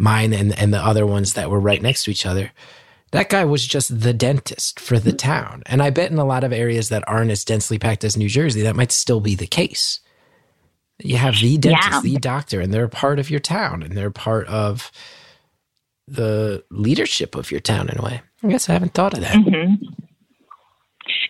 mine 0.00 0.32
and, 0.32 0.58
and 0.58 0.72
the 0.74 0.78
other 0.84 1.06
ones 1.06 1.34
that 1.34 1.50
were 1.50 1.60
right 1.60 1.82
next 1.82 2.04
to 2.04 2.10
each 2.10 2.26
other. 2.26 2.50
That 3.12 3.28
guy 3.28 3.44
was 3.44 3.66
just 3.66 4.00
the 4.00 4.12
dentist 4.14 4.78
for 4.80 4.98
the 4.98 5.12
town. 5.12 5.62
And 5.66 5.82
I 5.82 5.90
bet 5.90 6.10
in 6.12 6.18
a 6.18 6.24
lot 6.24 6.44
of 6.44 6.52
areas 6.52 6.88
that 6.90 7.02
aren't 7.08 7.30
as 7.32 7.44
densely 7.44 7.78
packed 7.78 8.04
as 8.04 8.16
New 8.16 8.28
Jersey, 8.28 8.62
that 8.62 8.76
might 8.76 8.92
still 8.92 9.20
be 9.20 9.34
the 9.34 9.46
case. 9.48 10.00
You 11.02 11.16
have 11.16 11.36
the 11.40 11.58
dentist, 11.58 11.90
Yeah. 11.90 12.00
the 12.02 12.16
doctor, 12.18 12.60
and 12.60 12.72
they're 12.72 12.84
a 12.84 12.88
part 12.88 13.18
of 13.18 13.28
your 13.30 13.40
town 13.40 13.82
and 13.82 13.96
they're 13.96 14.10
part 14.10 14.46
of 14.48 14.92
the 16.06 16.64
leadership 16.70 17.34
of 17.34 17.50
your 17.50 17.60
town 17.60 17.88
in 17.88 17.98
a 17.98 18.02
way. 18.02 18.20
I 18.42 18.48
guess 18.48 18.68
I 18.68 18.72
haven't 18.74 18.94
thought 18.94 19.14
of 19.14 19.20
that. 19.20 19.34
hmm 19.36 19.74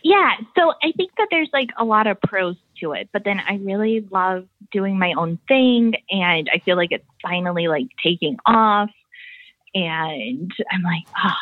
yeah 0.03 0.33
so 0.59 0.73
i 0.83 0.93
think 0.97 1.11
that 1.19 1.29
there's 1.31 1.49
like 1.53 1.69
a 1.79 1.85
lot 1.85 2.07
of 2.07 2.21
pros 2.23 2.57
to 2.81 2.93
it 2.93 3.09
but 3.13 3.23
then 3.25 3.41
i 3.49 3.57
really 3.57 4.07
love 4.11 4.47
doing 4.73 4.99
my 4.99 5.13
own 5.17 5.39
thing 5.49 5.95
and 6.11 6.49
i 6.55 6.59
feel 6.65 6.77
like 6.77 6.91
it's 6.91 7.05
finally 7.23 7.69
like 7.69 7.87
taking 8.03 8.37
off 8.47 8.91
and 9.75 10.53
i'm 10.73 10.83
like 10.83 11.05
ah 11.17 11.37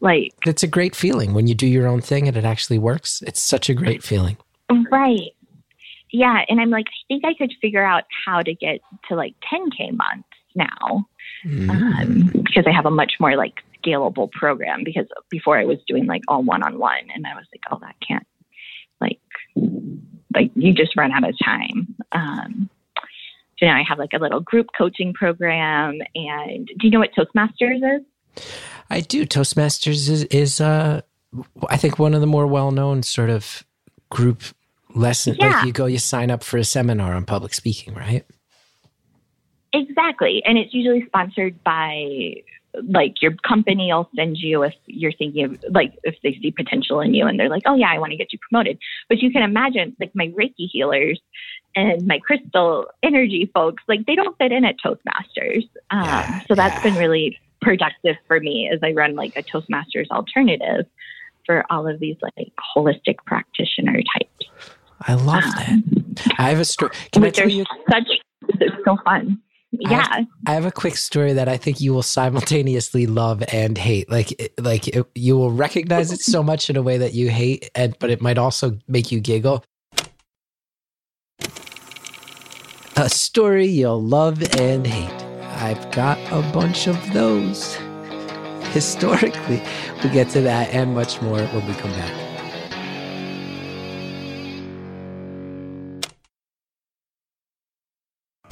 like 0.00 0.32
It's 0.46 0.64
a 0.64 0.66
great 0.66 0.96
feeling 0.96 1.32
when 1.32 1.46
you 1.46 1.54
do 1.54 1.66
your 1.66 1.86
own 1.86 2.00
thing 2.00 2.26
and 2.26 2.36
it 2.36 2.44
actually 2.44 2.76
works. 2.78 3.22
It's 3.24 3.40
such 3.40 3.70
a 3.70 3.74
great 3.74 4.02
feeling. 4.02 4.36
Right. 4.90 5.30
Yeah. 6.10 6.40
And 6.48 6.60
I'm 6.60 6.70
like, 6.70 6.86
I 6.88 7.00
think 7.06 7.24
I 7.24 7.34
could 7.34 7.52
figure 7.60 7.84
out 7.84 8.02
how 8.26 8.42
to 8.42 8.52
get 8.52 8.80
to 9.08 9.14
like 9.14 9.36
10K 9.52 9.92
months 9.96 10.28
now 10.56 11.06
Mm. 11.46 11.70
um, 11.70 12.42
because 12.44 12.64
I 12.66 12.72
have 12.72 12.86
a 12.86 12.90
much 12.90 13.14
more 13.18 13.36
like 13.36 13.54
scalable 13.84 14.30
program. 14.30 14.82
Because 14.84 15.06
before 15.30 15.58
I 15.58 15.64
was 15.64 15.78
doing 15.86 16.06
like 16.06 16.22
all 16.28 16.42
one 16.42 16.62
on 16.62 16.78
one, 16.78 17.08
and 17.14 17.26
I 17.26 17.34
was 17.34 17.46
like, 17.52 17.62
oh, 17.70 17.78
that 17.80 17.96
can't, 18.06 18.26
like, 19.00 19.18
like 20.34 20.50
you 20.54 20.72
just 20.72 20.96
run 20.96 21.12
out 21.12 21.28
of 21.28 21.34
time. 21.44 21.94
Um, 22.12 22.70
so 23.58 23.66
now 23.66 23.76
I 23.76 23.84
have 23.88 23.98
like 23.98 24.12
a 24.12 24.18
little 24.18 24.40
group 24.40 24.66
coaching 24.76 25.12
program. 25.12 25.98
And 26.14 26.66
do 26.66 26.86
you 26.86 26.90
know 26.90 26.98
what 26.98 27.10
Toastmasters 27.14 27.98
is? 27.98 28.44
I 28.90 29.00
do. 29.00 29.24
Toastmasters 29.24 30.08
is, 30.08 30.24
is 30.24 30.60
uh, 30.60 31.02
I 31.68 31.76
think, 31.76 31.98
one 31.98 32.14
of 32.14 32.20
the 32.20 32.26
more 32.26 32.46
well 32.46 32.70
known 32.70 33.02
sort 33.02 33.30
of 33.30 33.64
group 34.10 34.42
lessons. 34.94 35.38
Yeah. 35.38 35.50
Like 35.50 35.66
you 35.66 35.72
go, 35.72 35.86
you 35.86 35.98
sign 35.98 36.30
up 36.30 36.42
for 36.42 36.58
a 36.58 36.64
seminar 36.64 37.14
on 37.14 37.24
public 37.24 37.54
speaking, 37.54 37.94
right? 37.94 38.24
Exactly. 39.72 40.42
And 40.44 40.58
it's 40.58 40.74
usually 40.74 41.04
sponsored 41.06 41.62
by 41.64 42.34
like 42.84 43.20
your 43.20 43.34
company 43.46 43.92
will 43.92 44.08
send 44.16 44.38
you 44.38 44.62
if 44.62 44.74
you're 44.86 45.12
thinking 45.12 45.44
of 45.44 45.58
like 45.70 45.92
if 46.04 46.14
they 46.22 46.38
see 46.40 46.50
potential 46.50 47.00
in 47.00 47.14
you 47.14 47.26
and 47.26 47.38
they're 47.38 47.50
like, 47.50 47.62
Oh 47.66 47.74
yeah, 47.74 47.90
I 47.90 47.98
want 47.98 48.12
to 48.12 48.16
get 48.16 48.32
you 48.32 48.38
promoted. 48.48 48.78
But 49.08 49.18
you 49.18 49.30
can 49.30 49.42
imagine 49.42 49.96
like 50.00 50.12
my 50.14 50.28
Reiki 50.28 50.68
healers 50.70 51.20
and 51.74 52.06
my 52.06 52.18
crystal 52.18 52.86
energy 53.02 53.50
folks, 53.54 53.82
like 53.88 54.06
they 54.06 54.14
don't 54.14 54.36
fit 54.38 54.52
in 54.52 54.64
at 54.64 54.76
Toastmasters. 54.84 55.68
Um, 55.90 56.08
Yeah, 56.08 56.40
so 56.48 56.54
that's 56.54 56.74
yeah. 56.74 56.80
been 56.82 56.94
really 56.96 57.38
productive 57.60 58.16
for 58.26 58.40
me 58.40 58.70
as 58.72 58.80
I 58.82 58.92
run 58.92 59.14
like 59.14 59.32
a 59.36 59.42
Toastmasters 59.42 60.08
alternative 60.10 60.86
for 61.46 61.64
all 61.70 61.86
of 61.88 62.00
these 62.00 62.16
like 62.22 62.52
holistic 62.76 63.16
practitioner 63.26 64.00
types. 64.14 64.50
I 65.06 65.14
love 65.14 65.42
that. 65.42 66.32
I 66.38 66.50
have 66.50 66.60
a 66.60 66.64
story. 66.64 66.92
Can 67.10 67.24
I 67.24 67.30
tell 67.30 67.48
you? 67.48 67.64
such 67.90 68.08
it's 68.60 68.74
so 68.84 68.96
fun. 69.04 69.40
Yeah. 69.72 70.24
I 70.46 70.52
have 70.52 70.66
a 70.66 70.70
quick 70.70 70.96
story 70.96 71.32
that 71.32 71.48
I 71.48 71.56
think 71.56 71.80
you 71.80 71.94
will 71.94 72.02
simultaneously 72.02 73.06
love 73.06 73.42
and 73.48 73.78
hate. 73.78 74.10
Like, 74.10 74.52
like 74.60 74.88
it, 74.88 75.06
you 75.14 75.36
will 75.36 75.50
recognize 75.50 76.12
it 76.12 76.20
so 76.20 76.42
much 76.42 76.68
in 76.68 76.76
a 76.76 76.82
way 76.82 76.98
that 76.98 77.14
you 77.14 77.30
hate, 77.30 77.70
and 77.74 77.96
but 77.98 78.10
it 78.10 78.20
might 78.20 78.38
also 78.38 78.78
make 78.86 79.10
you 79.10 79.20
giggle. 79.20 79.64
A 82.96 83.08
story 83.08 83.66
you'll 83.66 84.02
love 84.02 84.42
and 84.60 84.86
hate. 84.86 85.22
I've 85.62 85.90
got 85.92 86.18
a 86.30 86.42
bunch 86.52 86.86
of 86.86 87.12
those. 87.12 87.74
Historically, 88.72 89.62
we'll 90.02 90.12
get 90.12 90.28
to 90.30 90.42
that 90.42 90.68
and 90.74 90.94
much 90.94 91.20
more 91.22 91.40
when 91.40 91.66
we 91.66 91.74
come 91.74 91.92
back. 91.92 92.21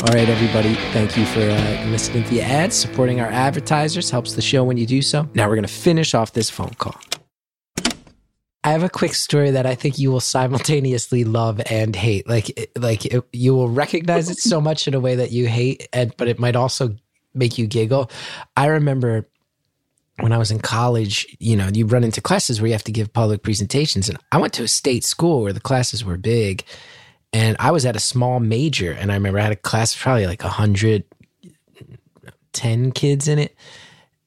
All 0.03 0.15
right, 0.17 0.31
everybody. 0.31 0.75
Thank 0.93 1.19
you 1.19 1.27
for 1.27 1.41
uh, 1.41 1.87
listening 1.89 2.25
the 2.31 2.41
ads. 2.41 2.75
Supporting 2.75 3.21
our 3.21 3.29
advertisers 3.29 4.09
helps 4.09 4.33
the 4.33 4.41
show 4.41 4.65
when 4.65 4.79
you 4.79 4.87
do 4.87 5.03
so. 5.03 5.29
Now 5.35 5.47
we're 5.47 5.57
going 5.57 5.67
to 5.67 5.73
finish 5.73 6.15
off 6.15 6.33
this 6.33 6.49
phone 6.49 6.73
call. 6.79 6.99
I 8.65 8.73
have 8.73 8.83
a 8.83 8.89
quick 8.89 9.13
story 9.13 9.51
that 9.51 9.67
I 9.67 9.75
think 9.75 9.99
you 9.99 10.11
will 10.11 10.21
simultaneously 10.21 11.25
love 11.25 11.61
and 11.67 11.95
hate. 11.95 12.27
Like, 12.27 12.71
like 12.79 13.05
it, 13.05 13.25
you 13.35 13.55
will 13.55 13.69
recognize 13.69 14.31
it 14.31 14.39
so 14.39 14.59
much 14.59 14.89
in 14.89 14.95
a 14.95 15.01
way 15.01 15.17
that 15.17 15.33
you 15.33 15.49
hate, 15.49 15.87
and 15.93 16.15
but 16.17 16.29
it 16.29 16.39
might 16.39 16.57
also 16.57 16.97
make 17.35 17.59
you 17.59 17.67
giggle. 17.67 18.11
I 18.57 18.67
remember 18.67 19.29
when 20.19 20.33
I 20.33 20.39
was 20.39 20.51
in 20.51 20.61
college, 20.61 21.27
you 21.39 21.57
know, 21.57 21.69
you 21.73 21.85
run 21.85 22.05
into 22.05 22.23
classes 22.23 22.59
where 22.59 22.69
you 22.69 22.75
have 22.75 22.85
to 22.85 22.93
give 22.93 23.13
public 23.13 23.43
presentations, 23.43 24.09
and 24.09 24.19
I 24.33 24.39
went 24.39 24.55
to 24.55 24.63
a 24.63 24.69
state 24.69 25.05
school 25.05 25.43
where 25.43 25.53
the 25.53 25.61
classes 25.61 26.05
were 26.05 26.17
big, 26.17 26.65
and 27.33 27.57
I 27.59 27.71
was 27.71 27.85
at 27.87 27.97
a 27.97 28.01
small 28.01 28.41
major, 28.41 28.93
and 28.93 29.11
I 29.11 29.15
remember 29.15 29.39
I 29.39 29.43
had 29.43 29.53
a 29.53 29.57
class 29.57 29.95
of 29.95 30.01
probably 30.01 30.27
like 30.27 30.43
a 30.45 30.49
hundred 30.49 31.05
ten 32.53 32.93
kids 32.93 33.29
in 33.29 33.39
it, 33.39 33.55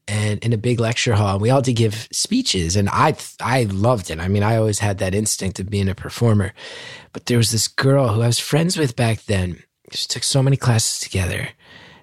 and 0.07 0.43
in 0.43 0.53
a 0.53 0.57
big 0.57 0.79
lecture 0.79 1.13
hall, 1.13 1.33
and 1.33 1.41
we 1.41 1.49
all 1.49 1.57
had 1.57 1.65
to 1.65 1.73
give 1.73 2.07
speeches, 2.11 2.75
and 2.75 2.89
I 2.89 3.15
I 3.41 3.63
loved 3.63 4.09
it. 4.09 4.19
I 4.19 4.27
mean, 4.27 4.43
I 4.43 4.55
always 4.57 4.79
had 4.79 4.97
that 4.99 5.15
instinct 5.15 5.59
of 5.59 5.69
being 5.69 5.89
a 5.89 5.95
performer, 5.95 6.53
but 7.11 7.25
there 7.25 7.37
was 7.37 7.51
this 7.51 7.67
girl 7.67 8.09
who 8.09 8.21
I 8.21 8.27
was 8.27 8.39
friends 8.39 8.77
with 8.77 8.95
back 8.95 9.23
then. 9.25 9.61
She 9.91 10.07
took 10.07 10.23
so 10.23 10.41
many 10.41 10.57
classes 10.57 10.99
together. 10.99 11.49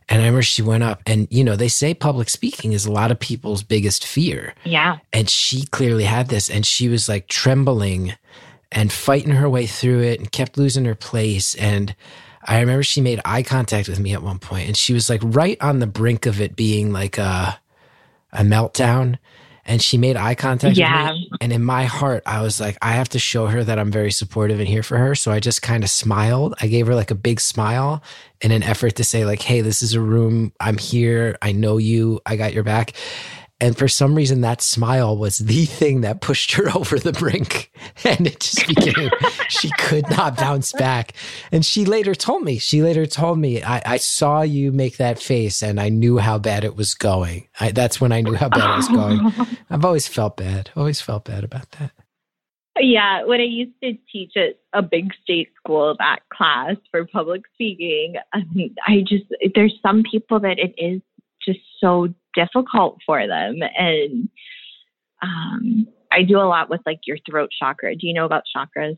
And 0.09 0.21
I 0.21 0.25
remember 0.25 0.43
she 0.43 0.61
went 0.63 0.83
up, 0.83 1.03
and 1.07 1.29
you 1.31 1.45
know, 1.45 1.55
they 1.55 1.69
say 1.69 1.95
public 1.95 2.29
speaking 2.29 2.73
is 2.73 2.85
a 2.85 2.91
lot 2.91 3.13
of 3.13 3.21
people's 3.21 3.63
biggest 3.63 4.05
fear 4.05 4.55
Yeah. 4.65 4.99
and 5.13 5.31
she 5.31 5.67
clearly 5.67 6.03
had 6.03 6.27
this 6.29 6.51
and 6.51 6.67
she 6.67 6.89
was 6.89 7.09
like 7.09 7.29
trembling 7.29 8.15
and 8.73 8.93
fighting 8.93 9.33
her 9.33 9.49
way 9.49 9.67
through 9.67 10.01
it 10.03 10.19
and 10.21 10.31
kept 10.33 10.59
losing 10.59 10.85
her 10.87 10.95
place 10.95 11.55
and 11.57 11.95
I 12.45 12.61
remember 12.61 12.83
she 12.83 13.01
made 13.03 13.21
eye 13.25 13.43
contact 13.43 13.89
with 13.89 14.01
me 14.01 14.15
at 14.15 14.23
one 14.23 14.39
point 14.39 14.67
and 14.67 14.77
she 14.77 14.95
was 14.95 15.11
like 15.11 15.21
right 15.25 15.61
on 15.61 15.79
the 15.79 15.87
brink 15.87 16.27
of 16.27 16.41
it 16.41 16.57
being 16.57 16.93
like 16.93 17.19
a, 17.19 17.61
a 18.33 18.43
meltdown. 18.43 19.19
And 19.67 19.83
she 19.83 19.99
made 19.99 20.17
eye 20.17 20.35
contact 20.35 20.77
Yeah. 20.77 21.13
with 21.13 21.13
me. 21.13 21.31
And 21.41 21.53
in 21.53 21.63
my 21.63 21.85
heart, 21.85 22.23
I 22.27 22.43
was 22.43 22.61
like, 22.61 22.79
I 22.83 22.93
have 22.93 23.09
to 23.11 23.19
show 23.19 23.47
her 23.47 23.63
that 23.63 23.79
I'm 23.79 23.93
very 23.93 24.11
supportive 24.11 24.59
and 24.59 24.69
here 24.69 24.83
for 24.83 24.99
her. 24.99 25.15
So 25.15 25.31
I 25.33 25.41
just 25.41 25.63
kind 25.63 25.85
of 25.85 25.91
smiled. 25.91 26.55
I 26.61 26.67
gave 26.67 26.87
her 26.89 26.95
like 26.95 27.11
a 27.11 27.15
big 27.17 27.41
smile 27.41 28.03
in 28.41 28.51
an 28.53 28.63
effort 28.63 28.97
to 28.97 29.05
say, 29.05 29.25
like, 29.27 29.43
hey, 29.43 29.61
this 29.61 29.83
is 29.83 29.95
a 29.95 30.01
room. 30.01 30.53
I'm 30.61 30.79
here. 30.79 31.37
I 31.43 31.53
know 31.53 31.77
you. 31.79 32.21
I 32.27 32.37
got 32.37 32.55
your 32.55 32.65
back. 32.65 32.95
And 33.61 33.77
for 33.77 33.89
some 33.89 34.15
reason, 34.15 34.41
that 34.41 34.63
smile 34.63 35.17
was 35.17 35.39
the 35.39 35.67
thing 35.67 36.01
that 36.01 36.21
pushed 36.21 36.53
her 36.53 36.69
over 36.75 36.99
the 36.99 37.13
brink. 37.13 37.71
And 38.05 38.27
it 38.27 38.41
just 38.41 38.67
became, 38.67 39.11
she 39.49 39.71
could 39.79 40.09
not 40.11 40.37
bounce 40.37 40.73
back. 40.73 41.13
And 41.53 41.65
she 41.65 41.85
later 41.85 42.15
told 42.15 42.43
me, 42.43 42.59
she 42.59 42.83
later 42.83 43.07
told 43.07 43.39
me, 43.39 43.63
I, 43.63 43.83
I 43.85 43.97
saw 43.99 44.43
you 44.43 44.73
make 44.73 44.97
that 44.97 45.21
face 45.21 45.63
and 45.63 45.81
I 45.81 45.91
knew 45.91 46.19
how 46.19 46.39
bad 46.39 46.65
it 46.65 46.77
was 46.77 46.95
going. 46.95 47.49
I, 47.59 47.73
that's 47.73 48.01
when 48.01 48.13
I 48.13 48.23
knew 48.23 48.35
how 48.35 48.49
bad 48.49 48.71
it 48.71 48.77
was 48.77 48.89
going. 48.89 49.59
I've 49.71 49.85
always 49.85 50.09
felt 50.09 50.37
bad, 50.37 50.71
always 50.77 51.01
felt 51.01 51.25
bad 51.25 51.45
about 51.45 51.71
that. 51.73 51.93
Yeah, 52.79 53.25
when 53.25 53.41
I 53.41 53.45
used 53.45 53.75
to 53.83 53.93
teach 54.11 54.33
at 54.37 54.59
a 54.73 54.81
big 54.81 55.13
state 55.23 55.51
school, 55.57 55.97
that 55.99 56.21
class 56.33 56.77
for 56.91 57.05
public 57.05 57.43
speaking, 57.55 58.15
I 58.33 58.43
mean, 58.55 58.75
I 58.87 59.01
just 59.07 59.25
there's 59.55 59.75
some 59.83 60.03
people 60.11 60.41
that 60.41 60.59
it 60.59 60.75
is 60.79 61.03
just 61.45 61.61
so 61.81 62.09
difficult 62.35 62.99
for 63.07 63.27
them, 63.27 63.57
and 63.77 64.29
um, 65.23 65.87
I 66.13 66.23
do 66.23 66.39
a 66.39 66.49
lot 66.49 66.71
with 66.71 66.81
like 66.87 67.01
your 67.07 67.19
throat 67.29 67.51
chakra. 67.57 67.95
Do 67.95 68.07
you 68.07 68.15
know 68.15 68.25
about 68.25 68.43
chakras? 68.57 68.97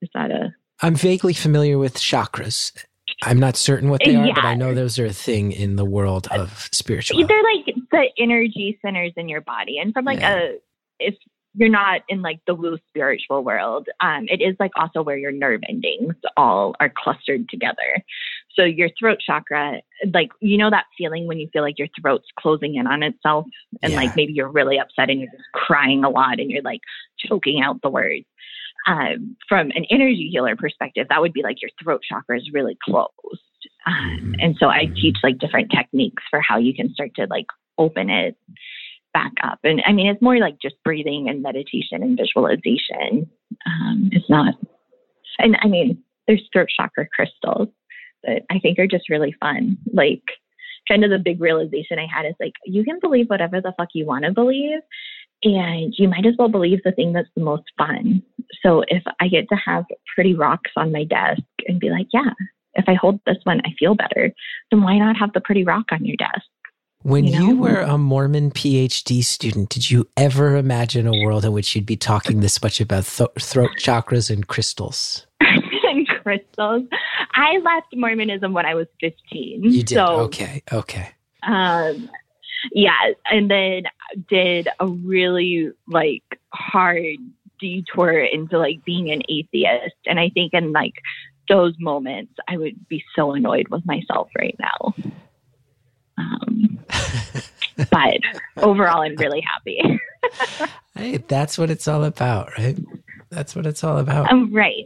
Is 0.00 0.08
that 0.14 0.30
a 0.30 0.54
I'm 0.80 0.94
vaguely 0.94 1.32
familiar 1.32 1.78
with 1.78 1.94
chakras. 1.94 2.72
I'm 3.22 3.38
not 3.38 3.56
certain 3.56 3.88
what 3.88 4.00
they 4.04 4.16
are, 4.16 4.34
but 4.34 4.44
I 4.44 4.54
know 4.54 4.74
those 4.74 4.98
are 4.98 5.06
a 5.06 5.12
thing 5.12 5.52
in 5.52 5.76
the 5.76 5.84
world 5.84 6.26
of 6.28 6.68
spiritual. 6.72 7.24
they're 7.26 7.42
like 7.42 7.74
the 7.90 8.06
energy 8.18 8.78
centers 8.84 9.12
in 9.16 9.28
your 9.28 9.42
body, 9.42 9.78
and 9.78 9.92
from 9.92 10.04
like 10.04 10.20
Yeah. 10.20 10.34
a 10.34 10.58
if 10.98 11.14
you're 11.54 11.68
not 11.68 12.00
in 12.08 12.22
like 12.22 12.40
the 12.46 12.54
woo 12.54 12.78
spiritual 12.88 13.44
world, 13.44 13.88
um, 14.00 14.26
it 14.28 14.40
is 14.40 14.56
like 14.58 14.70
also 14.76 15.02
where 15.02 15.18
your 15.18 15.32
nerve 15.32 15.60
endings 15.68 16.14
all 16.36 16.74
are 16.80 16.90
clustered 16.94 17.48
together. 17.48 18.02
So 18.54 18.64
your 18.64 18.90
throat 18.98 19.18
chakra, 19.24 19.80
like 20.12 20.30
you 20.40 20.58
know 20.58 20.70
that 20.70 20.84
feeling 20.98 21.26
when 21.26 21.38
you 21.38 21.48
feel 21.52 21.62
like 21.62 21.78
your 21.78 21.88
throat's 22.00 22.28
closing 22.38 22.74
in 22.74 22.86
on 22.86 23.02
itself, 23.02 23.46
and 23.82 23.92
Yeah. 23.92 24.00
like 24.00 24.12
maybe 24.14 24.32
you're 24.32 24.50
really 24.50 24.78
upset 24.78 25.10
and 25.10 25.20
you're 25.20 25.30
just 25.30 25.50
crying 25.54 26.04
a 26.04 26.10
lot 26.10 26.38
and 26.38 26.50
you're 26.50 26.62
like 26.62 26.80
choking 27.18 27.62
out 27.62 27.80
the 27.82 27.90
words. 27.90 28.24
Um, 28.86 29.36
from 29.48 29.70
an 29.74 29.84
energy 29.90 30.28
healer 30.30 30.56
perspective, 30.56 31.06
that 31.08 31.20
would 31.20 31.32
be 31.32 31.42
like 31.42 31.62
your 31.62 31.70
throat 31.82 32.02
chakra 32.06 32.36
is 32.36 32.50
really 32.52 32.76
closed. 32.84 33.12
Um, 33.86 34.18
Mhm. 34.20 34.34
and 34.40 34.56
so 34.58 34.68
I 34.68 34.86
Mhm. 34.86 34.96
teach 34.96 35.18
like 35.22 35.38
different 35.38 35.70
techniques 35.70 36.22
for 36.28 36.40
how 36.40 36.58
you 36.58 36.74
can 36.74 36.92
start 36.92 37.14
to 37.14 37.26
like 37.26 37.46
open 37.78 38.10
it 38.10 38.36
back 39.14 39.32
up. 39.42 39.60
And 39.62 39.82
I 39.86 39.92
mean, 39.92 40.08
it's 40.08 40.20
more 40.22 40.38
like 40.38 40.58
just 40.60 40.82
breathing 40.82 41.28
and 41.28 41.42
meditation 41.42 42.02
and 42.02 42.16
visualization. 42.18 43.30
Um, 43.66 44.10
it's 44.12 44.28
not, 44.28 44.54
and 45.38 45.56
I 45.62 45.68
mean, 45.68 46.02
there's 46.26 46.48
throat 46.52 46.68
chakra 46.74 47.06
crystals 47.14 47.68
that 48.24 48.42
I 48.50 48.58
think 48.58 48.78
are 48.78 48.86
just 48.86 49.08
really 49.08 49.34
fun. 49.40 49.78
Like, 49.92 50.22
kind 50.88 51.04
of 51.04 51.10
the 51.10 51.18
big 51.18 51.40
realization 51.40 51.98
I 51.98 52.06
had 52.12 52.26
is 52.26 52.34
like, 52.40 52.54
you 52.64 52.84
can 52.84 52.98
believe 53.00 53.28
whatever 53.28 53.60
the 53.60 53.72
fuck 53.76 53.88
you 53.94 54.06
want 54.06 54.24
to 54.24 54.32
believe. 54.32 54.80
And 55.44 55.92
you 55.96 56.08
might 56.08 56.26
as 56.26 56.34
well 56.38 56.48
believe 56.48 56.80
the 56.84 56.92
thing 56.92 57.12
that's 57.12 57.28
the 57.34 57.42
most 57.42 57.64
fun. 57.76 58.22
So 58.64 58.84
if 58.88 59.02
I 59.20 59.28
get 59.28 59.48
to 59.48 59.56
have 59.56 59.84
pretty 60.14 60.34
rocks 60.34 60.70
on 60.76 60.92
my 60.92 61.04
desk 61.04 61.42
and 61.66 61.80
be 61.80 61.90
like, 61.90 62.06
yeah, 62.12 62.30
if 62.74 62.84
I 62.88 62.94
hold 62.94 63.20
this 63.26 63.38
one, 63.44 63.60
I 63.64 63.70
feel 63.78 63.94
better, 63.94 64.32
then 64.70 64.82
why 64.82 64.98
not 64.98 65.16
have 65.16 65.32
the 65.32 65.40
pretty 65.40 65.64
rock 65.64 65.86
on 65.90 66.04
your 66.04 66.16
desk? 66.16 66.46
When 67.02 67.24
you 67.24 67.48
you, 67.48 67.56
were 67.56 67.80
a 67.80 67.98
Mormon 67.98 68.52
PhD 68.52 69.24
student, 69.24 69.70
did 69.70 69.90
you 69.90 70.08
ever 70.16 70.56
imagine 70.56 71.08
a 71.08 71.24
world 71.24 71.44
in 71.44 71.52
which 71.52 71.74
you'd 71.74 71.84
be 71.84 71.96
talking 71.96 72.38
this 72.38 72.62
much 72.62 72.80
about 72.80 73.06
th- 73.06 73.30
throat 73.40 73.70
chakras 73.76 74.30
and 74.30 74.46
crystals? 74.46 75.26
and 75.92 76.08
crystals. 76.22 76.84
I 77.34 77.58
left 77.58 77.94
Mormonism 77.94 78.52
when 78.52 78.66
I 78.66 78.74
was 78.74 78.86
15. 79.00 79.62
You 79.62 79.82
did. 79.82 79.94
So, 79.94 80.06
okay. 80.20 80.62
Okay. 80.72 81.08
um, 81.42 82.08
yeah, 82.72 83.12
and 83.30 83.50
then 83.50 83.84
did 84.28 84.68
a 84.78 84.86
really 84.86 85.72
like 85.88 86.22
hard 86.52 87.16
detour 87.58 88.20
into 88.20 88.58
like 88.58 88.84
being 88.84 89.10
an 89.10 89.22
atheist. 89.28 89.96
And 90.06 90.20
I 90.20 90.30
think 90.30 90.52
in 90.54 90.72
like 90.72 90.94
those 91.48 91.74
moments, 91.80 92.34
I 92.48 92.56
would 92.56 92.88
be 92.88 93.02
so 93.16 93.32
annoyed 93.32 93.68
with 93.68 93.84
myself 93.86 94.28
right 94.38 94.56
now. 94.60 94.94
Um, 96.18 96.78
but 97.90 98.18
overall, 98.58 99.02
I'm 99.02 99.16
really 99.16 99.40
happy. 99.40 100.00
Hey, 100.94 101.16
that's 101.16 101.56
what 101.56 101.70
it's 101.70 101.88
all 101.88 102.04
about, 102.04 102.50
right? 102.58 102.78
That's 103.30 103.56
what 103.56 103.64
it's 103.64 103.82
all 103.82 103.96
about. 103.96 104.30
I'm 104.30 104.52
right. 104.54 104.84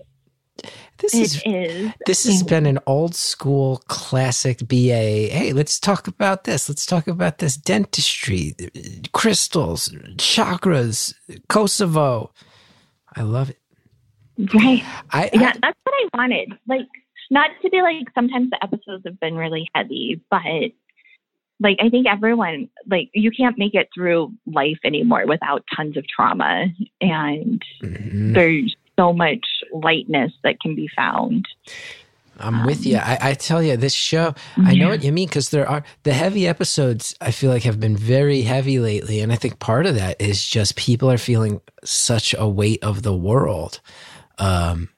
This 0.99 1.15
is 1.15 1.43
is. 1.45 1.93
This 2.07 2.25
has 2.25 2.43
been 2.43 2.67
an 2.67 2.79
old 2.87 3.15
school 3.15 3.83
classic 3.89 4.67
BA. 4.67 5.29
Hey, 5.29 5.53
let's 5.53 5.79
talk 5.79 6.09
about 6.09 6.45
this. 6.45 6.69
Let's 6.69 6.87
talk 6.87 7.07
about 7.07 7.39
this 7.39 7.57
dentistry, 7.57 8.55
crystals, 9.13 9.89
chakras, 10.17 11.15
Kosovo. 11.49 12.33
I 13.15 13.23
love 13.23 13.51
it. 13.51 13.59
Right. 14.39 14.83
I, 15.11 15.31
yeah, 15.33 15.53
I 15.55 15.59
that's 15.63 15.79
what 15.85 15.95
I 15.95 16.09
wanted. 16.15 16.53
Like, 16.67 16.87
not 17.31 17.51
to 17.63 17.71
be 17.71 17.83
like, 17.83 18.07
sometimes 18.15 18.51
the 18.51 18.63
episodes 18.63 19.05
have 19.07 19.19
been 19.21 19.35
really 19.35 19.69
heavy, 19.75 20.21
but 20.31 20.41
like, 21.59 21.79
I 21.81 21.89
think 21.89 22.07
everyone, 22.07 22.69
like, 22.91 23.09
you 23.15 23.31
can't 23.31 23.57
make 23.57 23.75
it 23.75 23.89
through 23.95 24.33
life 24.47 24.79
anymore 24.85 25.25
without 25.27 25.65
tons 25.75 25.97
of 25.97 26.05
trauma. 26.07 26.67
And 27.01 27.63
Mhm. 27.83 28.35
there's 28.35 28.77
so 28.99 29.13
much 29.13 29.45
lightness 29.73 30.33
that 30.43 30.61
can 30.61 30.75
be 30.75 30.89
found. 30.97 31.47
I'm 32.39 32.67
with 32.67 32.85
you. 32.85 32.99
I, 32.99 33.19
I 33.31 33.35
tell 33.35 33.63
you, 33.63 33.79
this 33.79 33.95
show, 33.95 34.35
I 34.59 34.75
know 34.75 34.89
what 34.89 35.03
you 35.03 35.11
mean 35.11 35.27
because 35.27 35.49
there 35.49 35.67
are 35.67 35.83
the 36.03 36.13
heavy 36.13 36.47
episodes. 36.47 37.15
I 37.19 37.31
feel 37.31 37.51
like 37.51 37.63
have 37.63 37.81
been 37.81 37.97
very 37.97 38.43
heavy 38.43 38.79
lately, 38.79 39.21
and 39.21 39.33
I 39.33 39.37
think 39.37 39.59
part 39.59 39.87
of 39.87 39.95
that 39.95 40.21
is 40.21 40.47
just 40.47 40.77
people 40.77 41.11
are 41.11 41.17
feeling 41.17 41.63
such 41.83 42.35
a 42.39 42.47
weight 42.47 42.83
of 42.85 43.03
the 43.03 43.15
world. 43.17 43.81
Um, 44.39 44.91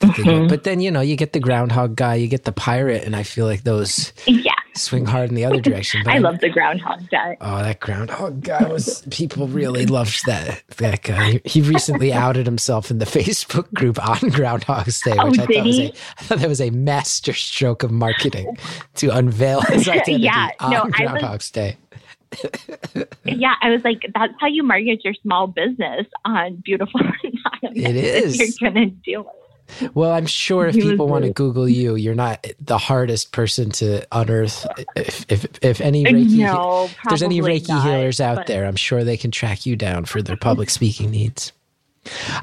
that 0.00 0.14
they 0.14 0.24
go- 0.24 0.30
Mhm. 0.40 0.48
But 0.50 0.64
then 0.64 0.80
you 0.80 0.90
know, 0.90 1.00
you 1.00 1.16
get 1.16 1.32
the 1.32 1.40
groundhog 1.40 1.96
guy, 1.96 2.16
you 2.16 2.26
get 2.26 2.44
the 2.44 2.52
pirate, 2.52 3.04
and 3.04 3.16
I 3.16 3.22
feel 3.22 3.46
like 3.46 3.62
those 3.64 4.12
Yeah, 4.26 4.52
swing 4.76 5.06
hard 5.06 5.28
in 5.30 5.34
the 5.34 5.44
other 5.44 5.60
direction. 5.60 6.02
But 6.04 6.14
I 6.14 6.18
love 6.18 6.40
the 6.40 6.48
Groundhog 6.50 7.08
Day. 7.08 7.36
Oh, 7.40 7.58
that 7.62 7.80
groundhog 7.80 8.42
guy 8.42 8.66
was 8.68 9.04
people 9.10 9.46
really 9.48 9.86
loved 9.86 10.26
that 10.26 10.62
that 10.76 11.02
guy. 11.02 11.40
He, 11.44 11.60
recently 11.62 12.12
outed 12.12 12.46
himself 12.46 12.90
in 12.90 12.98
the 12.98 13.04
Facebook 13.04 13.72
group 13.72 13.98
on 14.06 14.28
Groundhog's 14.30 15.00
Day, 15.00 15.16
Oh, 15.18 15.30
which 15.30 15.38
I 15.38 15.46
thought 15.46 15.64
was 15.66 15.78
a 15.78 15.92
I 16.18 16.22
thought 16.22 16.38
that 16.38 16.48
was 16.48 16.60
a 16.60 16.70
master 16.70 17.32
stroke 17.32 17.82
of 17.82 17.90
marketing 17.90 18.56
to 18.96 19.08
unveil 19.08 19.60
his 19.68 19.88
identity 19.88 20.22
Yeah, 20.22 20.50
on 20.60 20.70
no, 20.70 20.78
I 20.78 21.32
was- 21.32 21.50
Day. 21.50 21.76
Yeah, 23.24 23.54
I 23.62 23.70
was 23.70 23.84
like, 23.84 24.02
that's 24.12 24.32
how 24.40 24.48
you 24.48 24.64
market 24.64 25.04
your 25.04 25.14
small 25.22 25.46
business 25.46 26.06
on 26.24 26.56
Beautiful. 26.64 27.00
It 27.62 27.96
is. 27.96 28.38
You're 28.60 28.70
to 28.72 28.86
do 29.04 29.20
it. 29.20 29.26
Well, 29.94 30.12
I'm 30.12 30.26
sure 30.26 30.66
if 30.66 30.74
He 30.74 30.82
people 30.82 31.08
want 31.08 31.24
to 31.24 31.32
Google 31.32 31.68
you, 31.68 31.94
you're 31.96 32.14
not 32.14 32.46
the 32.60 32.78
hardest 32.78 33.32
person 33.32 33.70
to 33.72 34.06
unearth. 34.12 34.66
If 34.94 35.24
if, 35.30 35.46
if 35.62 35.80
any 35.80 36.04
Reiki, 36.04 36.38
no, 36.38 36.88
there's 37.08 37.22
any 37.22 37.40
Reiki 37.40 37.68
not, 37.68 37.84
healers 37.84 38.20
out 38.20 38.36
but- 38.36 38.46
there, 38.46 38.66
I'm 38.66 38.76
sure 38.76 39.04
they 39.04 39.16
can 39.16 39.30
track 39.30 39.66
you 39.66 39.74
down 39.76 40.04
for 40.04 40.22
their 40.22 40.36
public 40.48 40.70
speaking 40.70 41.10
needs. 41.10 41.52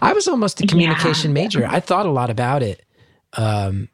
I 0.01 0.13
was 0.13 0.27
almost 0.27 0.59
a 0.59 0.63
Yeah. 0.63 0.69
communication 0.69 1.33
major. 1.33 1.65
I 1.67 1.79
thought 1.79 2.05
a 2.05 2.11
lot 2.11 2.29
about 2.29 2.63
it. 2.63 2.83
Um, 3.33 3.87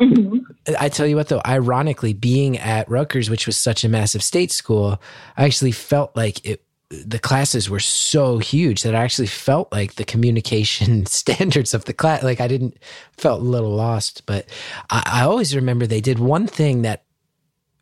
Mhm. 0.00 0.42
I 0.78 0.90
tell 0.90 1.06
you 1.06 1.16
what, 1.16 1.28
though, 1.28 1.40
ironically, 1.46 2.12
being 2.12 2.58
at 2.58 2.86
Rutgers, 2.90 3.30
which 3.30 3.46
was 3.46 3.56
such 3.56 3.82
a 3.82 3.88
massive 3.88 4.22
state 4.22 4.52
school, 4.52 5.00
I 5.38 5.44
actually 5.46 5.72
felt 5.72 6.14
like 6.14 6.44
it. 6.44 6.62
The 6.88 7.18
classes 7.18 7.68
were 7.68 7.80
so 7.80 8.38
huge 8.38 8.82
that 8.82 8.94
I 8.94 9.02
actually 9.02 9.26
felt 9.26 9.72
like 9.72 9.94
the 9.94 10.04
communication 10.04 11.06
standards 11.06 11.74
of 11.74 11.84
the 11.84 11.92
class. 11.92 12.22
Like 12.22 12.40
I 12.40 12.48
didn't 12.48 12.76
felt 13.16 13.40
a 13.40 13.44
little 13.44 13.74
lost, 13.74 14.24
but 14.26 14.46
I, 14.90 15.02
I 15.06 15.22
always 15.22 15.54
remember 15.54 15.86
they 15.86 16.00
did 16.00 16.18
one 16.18 16.46
thing 16.46 16.82
that 16.82 17.04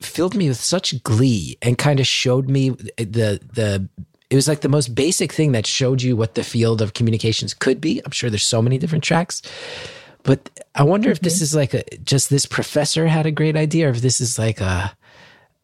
filled 0.01 0.35
me 0.35 0.49
with 0.49 0.61
such 0.61 1.03
glee 1.03 1.57
and 1.63 1.79
kind 1.79 2.01
of 2.01 2.07
showed 2.07 2.49
me 2.49 2.71
the 2.71 3.41
the 3.53 3.89
it 4.31 4.37
was 4.37 4.49
like 4.49 4.63
the 4.63 4.69
most 4.69 4.95
basic 4.95 5.33
thing 5.33 5.53
that 5.53 5.67
showed 5.67 6.03
you 6.03 6.17
what 6.17 6.35
the 6.35 6.43
field 6.43 6.83
of 6.83 6.95
communications 6.95 7.55
could 7.55 7.81
be. 7.81 8.01
I'm 8.05 8.11
sure 8.11 8.31
there's 8.31 8.47
so 8.47 8.63
many 8.63 8.79
different 8.79 9.05
tracks. 9.05 9.43
But 10.25 10.51
I 10.75 10.83
wonder 10.83 11.11
if 11.11 11.21
this 11.21 11.37
mm-hmm. 11.37 11.45
is 11.45 11.55
like 11.55 11.75
a 11.75 11.85
just 11.99 12.31
this 12.31 12.47
professor 12.47 13.07
had 13.07 13.27
a 13.27 13.31
great 13.31 13.57
idea 13.57 13.87
or 13.87 13.91
if 13.91 14.01
this 14.01 14.21
is 14.21 14.39
like 14.39 14.61
a, 14.61 14.97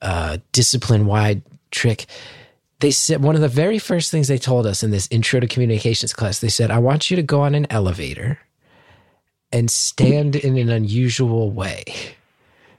a 0.02 0.40
discipline 0.52 1.06
wide 1.06 1.42
trick. 1.70 2.06
They 2.80 2.90
said 2.90 3.22
one 3.22 3.34
of 3.34 3.40
the 3.40 3.48
very 3.48 3.78
first 3.78 4.10
things 4.10 4.28
they 4.28 4.38
told 4.38 4.66
us 4.66 4.82
in 4.82 4.90
this 4.90 5.06
intro 5.10 5.40
to 5.40 5.46
communications 5.46 6.12
class, 6.12 6.40
they 6.40 6.48
said, 6.48 6.70
I 6.70 6.78
want 6.78 7.10
you 7.10 7.16
to 7.16 7.22
go 7.22 7.42
on 7.42 7.54
an 7.54 7.66
elevator 7.70 8.38
and 9.52 9.70
stand 9.70 10.36
in 10.36 10.56
an 10.56 10.70
unusual 10.70 11.50
way. 11.50 11.84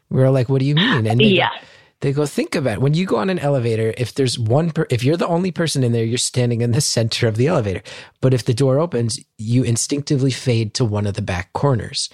We 0.09 0.21
are 0.23 0.31
like, 0.31 0.49
what 0.49 0.59
do 0.59 0.65
you 0.65 0.75
mean? 0.75 1.07
And 1.07 1.19
they 1.19 1.25
yeah. 1.25 1.49
go, 1.49 1.65
they 2.01 2.13
go, 2.13 2.25
think 2.25 2.55
about 2.55 2.73
it. 2.73 2.81
When 2.81 2.95
you 2.95 3.05
go 3.05 3.17
on 3.17 3.29
an 3.29 3.39
elevator, 3.39 3.93
if 3.97 4.15
there's 4.15 4.39
one, 4.39 4.71
per- 4.71 4.87
if 4.89 5.03
you're 5.03 5.17
the 5.17 5.27
only 5.27 5.51
person 5.51 5.83
in 5.83 5.91
there, 5.91 6.03
you're 6.03 6.17
standing 6.17 6.61
in 6.61 6.71
the 6.71 6.81
center 6.81 7.27
of 7.27 7.37
the 7.37 7.47
elevator. 7.47 7.83
But 8.21 8.33
if 8.33 8.45
the 8.45 8.53
door 8.53 8.79
opens, 8.79 9.19
you 9.37 9.63
instinctively 9.63 10.31
fade 10.31 10.73
to 10.75 10.85
one 10.85 11.05
of 11.05 11.13
the 11.13 11.21
back 11.21 11.53
corners. 11.53 12.09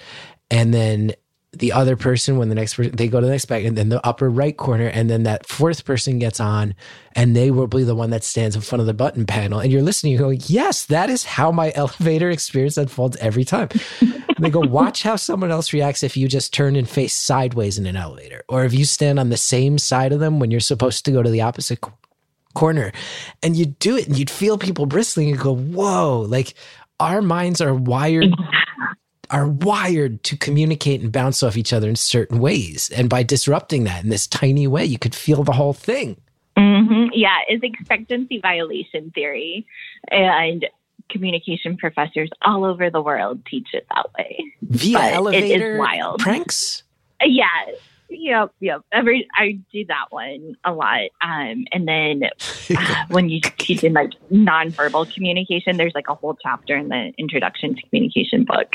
And 0.50 0.74
then 0.74 1.12
the 1.52 1.72
other 1.72 1.96
person, 1.96 2.36
when 2.36 2.50
the 2.50 2.54
next 2.54 2.74
person, 2.74 2.94
they 2.94 3.08
go 3.08 3.20
to 3.20 3.26
the 3.26 3.32
next 3.32 3.46
back, 3.46 3.64
and 3.64 3.76
then 3.76 3.88
the 3.88 4.04
upper 4.06 4.28
right 4.28 4.56
corner, 4.56 4.86
and 4.86 5.08
then 5.08 5.22
that 5.22 5.46
fourth 5.46 5.84
person 5.84 6.18
gets 6.18 6.40
on, 6.40 6.74
and 7.14 7.34
they 7.34 7.50
will 7.50 7.66
be 7.66 7.84
the 7.84 7.94
one 7.94 8.10
that 8.10 8.22
stands 8.22 8.54
in 8.54 8.60
front 8.60 8.80
of 8.80 8.86
the 8.86 8.92
button 8.92 9.24
panel. 9.24 9.58
And 9.58 9.72
you're 9.72 9.82
listening, 9.82 10.12
you're 10.12 10.20
going, 10.20 10.40
yes, 10.44 10.84
that 10.86 11.08
is 11.08 11.24
how 11.24 11.50
my 11.50 11.72
elevator 11.74 12.30
experience 12.30 12.76
unfolds 12.76 13.16
every 13.16 13.44
time. 13.44 13.68
And 14.00 14.36
they 14.40 14.50
go, 14.50 14.60
watch 14.68 15.02
how 15.02 15.16
someone 15.16 15.50
else 15.50 15.72
reacts 15.72 16.02
if 16.02 16.18
you 16.18 16.28
just 16.28 16.52
turn 16.52 16.76
and 16.76 16.88
face 16.88 17.14
sideways 17.14 17.78
in 17.78 17.86
an 17.86 17.96
elevator, 17.96 18.42
or 18.48 18.64
if 18.64 18.74
you 18.74 18.84
stand 18.84 19.18
on 19.18 19.30
the 19.30 19.38
same 19.38 19.78
side 19.78 20.12
of 20.12 20.20
them 20.20 20.40
when 20.40 20.50
you're 20.50 20.60
supposed 20.60 21.06
to 21.06 21.12
go 21.12 21.22
to 21.22 21.30
the 21.30 21.40
opposite 21.40 21.80
co- 21.80 21.94
corner. 22.54 22.92
And 23.42 23.56
you 23.56 23.66
do 23.66 23.96
it, 23.96 24.06
and 24.06 24.18
you'd 24.18 24.30
feel 24.30 24.58
people 24.58 24.84
bristling 24.84 25.30
and 25.30 25.38
go, 25.38 25.56
whoa, 25.56 26.26
like 26.28 26.52
our 27.00 27.22
minds 27.22 27.62
are 27.62 27.74
wired 27.74 28.34
are 29.30 29.46
wired 29.48 30.22
to 30.24 30.36
communicate 30.36 31.00
and 31.00 31.12
bounce 31.12 31.42
off 31.42 31.56
each 31.56 31.72
other 31.72 31.88
in 31.88 31.96
certain 31.96 32.38
ways. 32.38 32.90
And 32.96 33.08
by 33.08 33.22
disrupting 33.22 33.84
that 33.84 34.02
in 34.04 34.10
this 34.10 34.26
tiny 34.26 34.66
way, 34.66 34.84
you 34.84 34.98
could 34.98 35.14
feel 35.14 35.44
the 35.44 35.52
whole 35.52 35.72
thing. 35.72 36.20
hmm 36.56 37.06
Yeah, 37.12 37.38
it's 37.48 37.62
expectancy 37.62 38.38
violation 38.40 39.10
theory. 39.14 39.66
And 40.10 40.66
communication 41.10 41.76
professors 41.76 42.28
all 42.42 42.64
over 42.64 42.90
the 42.90 43.00
world 43.00 43.44
teach 43.46 43.68
it 43.72 43.86
that 43.94 44.06
way. 44.18 44.44
Via 44.62 45.20
But 45.22 45.34
it 45.34 45.62
is 45.62 45.78
wild. 45.78 46.20
pranks. 46.20 46.82
Uh, 47.22 47.26
Yeah. 47.26 47.46
Yep, 48.10 48.52
yep. 48.60 48.80
Every 48.90 49.28
I 49.36 49.58
do 49.70 49.84
that 49.86 50.06
one 50.08 50.56
a 50.64 50.72
lot. 50.72 51.10
Um, 51.20 51.66
and 51.72 51.86
then 51.86 52.22
uh, 52.76 53.04
when 53.08 53.28
you 53.28 53.40
teach 53.58 53.84
in 53.84 53.92
like 53.92 54.12
nonverbal 54.32 55.12
communication, 55.12 55.76
there's 55.76 55.94
like 55.94 56.08
a 56.08 56.14
whole 56.14 56.36
chapter 56.42 56.74
in 56.74 56.88
the 56.88 57.12
Introduction 57.18 57.74
to 57.74 57.82
Communication 57.82 58.44
book. 58.44 58.68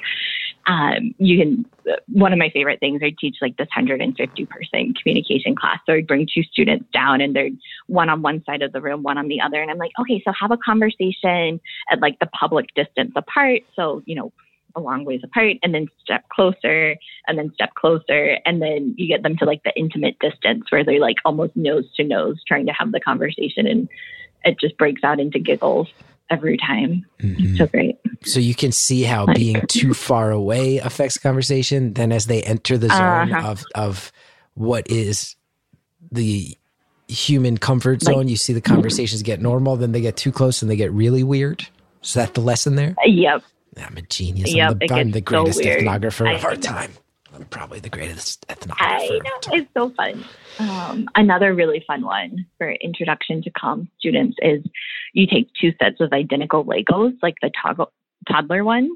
Um, 0.65 1.13
you 1.17 1.37
can. 1.37 1.65
One 2.07 2.31
of 2.31 2.39
my 2.39 2.49
favorite 2.49 2.79
things, 2.79 3.01
I 3.03 3.13
teach 3.19 3.37
like 3.41 3.57
this 3.57 3.67
150 3.75 4.45
person 4.45 4.93
communication 4.93 5.55
class. 5.55 5.79
So 5.85 5.93
I 5.93 6.01
bring 6.01 6.27
two 6.33 6.43
students 6.43 6.85
down, 6.93 7.19
and 7.19 7.35
they're 7.35 7.49
one 7.87 8.09
on 8.09 8.21
one 8.21 8.43
side 8.45 8.61
of 8.61 8.71
the 8.71 8.79
room, 8.81 9.03
one 9.03 9.17
on 9.17 9.27
the 9.27 9.41
other, 9.41 9.61
and 9.61 9.69
I'm 9.69 9.77
like, 9.77 9.91
okay, 9.99 10.21
so 10.23 10.31
have 10.39 10.51
a 10.51 10.57
conversation 10.57 11.59
at 11.91 11.99
like 11.99 12.19
the 12.19 12.27
public 12.27 12.73
distance 12.75 13.11
apart. 13.15 13.63
So 13.75 14.01
you 14.05 14.15
know, 14.15 14.31
a 14.75 14.79
long 14.79 15.03
ways 15.03 15.21
apart, 15.23 15.57
and 15.63 15.73
then 15.73 15.87
step 16.01 16.27
closer, 16.29 16.95
and 17.27 17.37
then 17.37 17.51
step 17.53 17.73
closer, 17.75 18.37
and 18.45 18.61
then 18.61 18.95
you 18.97 19.07
get 19.07 19.23
them 19.23 19.35
to 19.37 19.45
like 19.45 19.63
the 19.63 19.73
intimate 19.75 20.17
distance 20.19 20.71
where 20.71 20.85
they're 20.85 21.01
like 21.01 21.17
almost 21.25 21.55
nose 21.57 21.91
to 21.97 22.05
nose 22.05 22.41
trying 22.47 22.65
to 22.67 22.73
have 22.73 22.93
the 22.93 23.01
conversation, 23.01 23.67
and 23.67 23.89
it 24.45 24.57
just 24.59 24.77
breaks 24.77 25.03
out 25.03 25.19
into 25.19 25.39
giggles 25.39 25.89
every 26.33 26.57
time. 26.57 27.05
Mhm. 27.21 27.57
So 27.57 27.67
great. 27.67 27.97
So 28.25 28.39
you 28.39 28.55
can 28.55 28.71
see 28.71 29.03
how 29.03 29.25
Like- 29.25 29.35
being 29.37 29.61
too 29.67 29.93
far 29.93 30.31
away 30.31 30.77
affects 30.79 31.17
conversation. 31.17 31.93
Then 31.93 32.11
as 32.11 32.25
they 32.25 32.41
enter 32.43 32.77
the 32.77 32.89
zone 32.89 33.31
Uh-huh. 33.33 33.47
of 33.51 33.63
of 33.75 34.11
what 34.55 34.89
is 34.89 35.35
the 36.11 36.57
human 37.07 37.57
comfort 37.57 38.03
Like- 38.03 38.15
zone, 38.15 38.27
you 38.27 38.37
see 38.37 38.53
the 38.53 38.61
conversations 38.61 39.21
get 39.23 39.41
normal, 39.41 39.75
then 39.75 39.91
they 39.91 40.01
get 40.01 40.15
too 40.17 40.31
close 40.31 40.61
and 40.61 40.69
they 40.71 40.75
get 40.75 40.91
really 40.91 41.23
weird. 41.23 41.65
Is 42.03 42.13
that 42.13 42.33
the 42.33 42.41
lesson 42.41 42.75
there? 42.75 42.95
Yep. 43.05 43.43
I'm 43.77 43.97
a 43.97 44.01
genius. 44.03 44.53
Yep, 44.53 44.71
I'm, 44.71 44.77
the, 44.87 44.93
I'm 44.93 45.11
the 45.11 45.21
greatest 45.21 45.63
weird. 45.63 45.81
ethnographer 45.83 46.27
I 46.27 46.33
of 46.33 46.45
our 46.45 46.55
time. 46.55 46.91
I'm 47.33 47.45
probably 47.45 47.79
the 47.79 47.89
greatest 47.89 48.47
ethnographer. 48.47 48.75
I 48.79 49.07
know 49.07 49.53
it's 49.53 49.69
so 49.75 49.89
fun. 49.91 50.23
Um, 50.59 51.09
another 51.15 51.53
really 51.55 51.83
fun 51.87 52.03
one 52.03 52.45
for 52.57 52.71
introduction 52.71 53.41
to 53.43 53.49
calm 53.51 53.89
students 53.99 54.37
is 54.41 54.63
you 55.13 55.25
take 55.27 55.49
two 55.59 55.71
sets 55.81 55.99
of 55.99 56.13
identical 56.13 56.63
Legos, 56.63 57.17
like 57.23 57.35
the 57.41 57.51
toggle, 57.61 57.91
toddler 58.29 58.63
ones. 58.63 58.91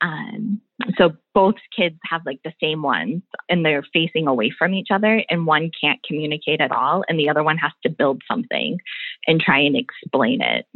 Um, 0.00 0.60
so 0.96 1.10
both 1.34 1.56
kids 1.76 1.96
have 2.04 2.22
like 2.24 2.40
the 2.44 2.52
same 2.62 2.82
ones 2.82 3.22
and 3.48 3.64
they're 3.64 3.84
facing 3.92 4.28
away 4.28 4.52
from 4.56 4.72
each 4.72 4.88
other 4.92 5.22
and 5.28 5.44
one 5.44 5.70
can't 5.78 6.00
communicate 6.04 6.60
at 6.60 6.70
all 6.70 7.04
and 7.08 7.18
the 7.18 7.28
other 7.28 7.42
one 7.42 7.58
has 7.58 7.72
to 7.82 7.90
build 7.90 8.22
something 8.30 8.78
and 9.26 9.40
try 9.40 9.58
and 9.58 9.76
explain 9.76 10.40
it 10.40 10.66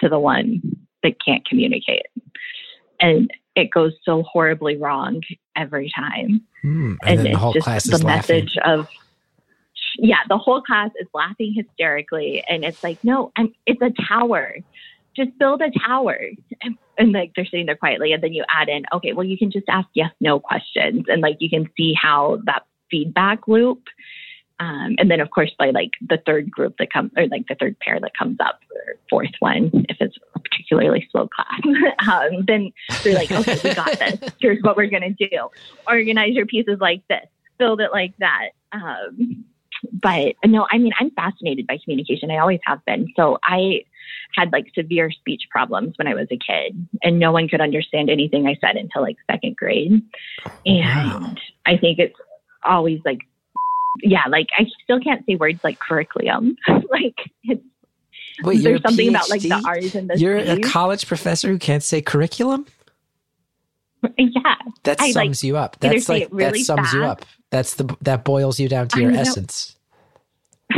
to 0.00 0.08
the 0.08 0.18
one 0.18 0.60
that 1.02 1.14
can't 1.24 1.46
communicate. 1.48 2.06
And 3.00 3.30
it 3.56 3.70
goes 3.70 3.94
so 4.04 4.22
horribly 4.22 4.76
wrong 4.76 5.22
every 5.56 5.90
time. 5.96 6.42
Hmm. 6.62 6.94
And, 7.02 7.18
then 7.18 7.24
the 7.24 7.30
it's 7.30 7.38
whole 7.38 7.52
just 7.54 7.64
class 7.64 7.84
the 7.84 7.96
is 7.96 8.04
laughing. 8.04 8.44
message 8.44 8.58
of 8.64 8.88
yeah 9.98 10.18
the 10.28 10.38
whole 10.38 10.62
class 10.62 10.90
is 11.00 11.08
laughing 11.12 11.54
hysterically. 11.56 12.44
And 12.48 12.64
it's 12.64 12.84
like 12.84 13.02
no 13.02 13.32
I'm, 13.36 13.52
it's 13.66 13.82
a 13.82 13.90
tower. 14.06 14.56
Just 15.16 15.36
build 15.38 15.62
a 15.62 15.70
tower. 15.86 16.20
And, 16.60 16.76
and 16.98 17.12
like 17.12 17.32
they're 17.34 17.46
sitting 17.46 17.66
there 17.66 17.76
quietly. 17.76 18.12
And 18.12 18.22
then 18.22 18.34
you 18.34 18.44
add 18.48 18.68
in 18.68 18.84
okay 18.92 19.14
well 19.14 19.26
you 19.26 19.38
can 19.38 19.50
just 19.50 19.66
ask 19.68 19.88
yes 19.94 20.10
no 20.20 20.38
questions. 20.38 21.06
And 21.08 21.22
like 21.22 21.38
you 21.40 21.50
can 21.50 21.68
see 21.76 21.94
how 22.00 22.40
that 22.44 22.66
feedback 22.90 23.48
loop 23.48 23.82
um, 24.58 24.94
and 24.98 25.10
then 25.10 25.20
of 25.20 25.30
course 25.30 25.52
by 25.58 25.70
like 25.70 25.90
the 26.00 26.18
third 26.24 26.50
group 26.50 26.76
that 26.78 26.92
comes 26.92 27.10
or 27.16 27.26
like 27.28 27.46
the 27.48 27.54
third 27.54 27.78
pair 27.80 28.00
that 28.00 28.16
comes 28.16 28.38
up 28.40 28.60
or 28.74 28.94
fourth 29.10 29.30
one 29.40 29.70
if 29.88 29.96
it's 30.00 30.16
a 30.34 30.38
particularly 30.40 31.06
slow 31.12 31.28
class 31.28 31.60
um, 32.08 32.44
then 32.46 32.72
they're 33.02 33.14
like 33.14 33.30
okay 33.30 33.58
we 33.62 33.74
got 33.74 33.98
this. 33.98 34.18
Here's 34.40 34.62
what 34.62 34.76
we're 34.76 34.90
going 34.90 35.14
to 35.16 35.28
do. 35.28 35.48
Organize 35.86 36.34
your 36.34 36.46
pieces 36.46 36.78
like 36.80 37.02
this. 37.08 37.26
Build 37.58 37.80
it 37.80 37.90
like 37.92 38.14
that. 38.18 38.50
Um, 38.72 39.44
but 39.92 40.34
no 40.44 40.66
i 40.72 40.78
mean 40.78 40.92
i'm 40.98 41.10
fascinated 41.10 41.66
by 41.66 41.78
communication. 41.82 42.30
I 42.30 42.38
always 42.38 42.60
have 42.64 42.84
been. 42.86 43.12
So 43.16 43.38
i 43.42 43.82
had 44.34 44.52
like 44.52 44.66
severe 44.74 45.10
speech 45.10 45.42
problems 45.50 45.94
when 45.96 46.06
i 46.08 46.14
was 46.14 46.28
a 46.30 46.38
kid 46.38 46.88
and 47.02 47.18
no 47.18 47.30
one 47.30 47.46
could 47.48 47.60
understand 47.60 48.08
anything 48.10 48.46
i 48.46 48.56
said 48.60 48.76
until 48.76 49.02
like 49.02 49.16
second 49.30 49.56
grade. 49.56 50.02
And 50.64 50.80
Wow. 50.84 51.34
i 51.66 51.76
think 51.76 51.98
it's 51.98 52.16
always 52.64 53.00
like 53.04 53.20
yeah 54.02 54.22
like 54.28 54.48
i 54.58 54.66
still 54.82 55.00
can't 55.00 55.24
say 55.26 55.34
words 55.36 55.60
like 55.64 55.78
curriculum 55.78 56.56
like 56.90 57.16
it's 57.44 57.62
Wait, 58.42 58.62
there's 58.62 58.82
something 58.82 59.08
about 59.08 59.30
like 59.30 59.40
the 59.40 59.62
r's 59.66 59.94
and 59.94 60.10
the 60.10 60.18
You're 60.18 60.36
a 60.36 60.60
college 60.60 61.06
professor 61.06 61.48
who 61.48 61.58
can't 61.58 61.82
say 61.82 62.02
curriculum? 62.02 62.66
yeah 64.18 64.56
That 64.82 65.00
I, 65.00 65.06
like, 65.06 65.12
sums 65.14 65.42
you 65.42 65.56
up. 65.56 65.78
That's 65.80 66.08
like 66.08 66.28
really 66.30 66.58
that 66.58 66.64
sums 66.66 66.92
you 66.92 67.02
up. 67.04 67.24
That's 67.50 67.74
the 67.74 67.96
that 68.02 68.24
boils 68.24 68.60
you 68.60 68.68
down 68.68 68.88
to 68.88 69.00
your 69.00 69.12
know. 69.12 69.20
essence. 69.20 69.76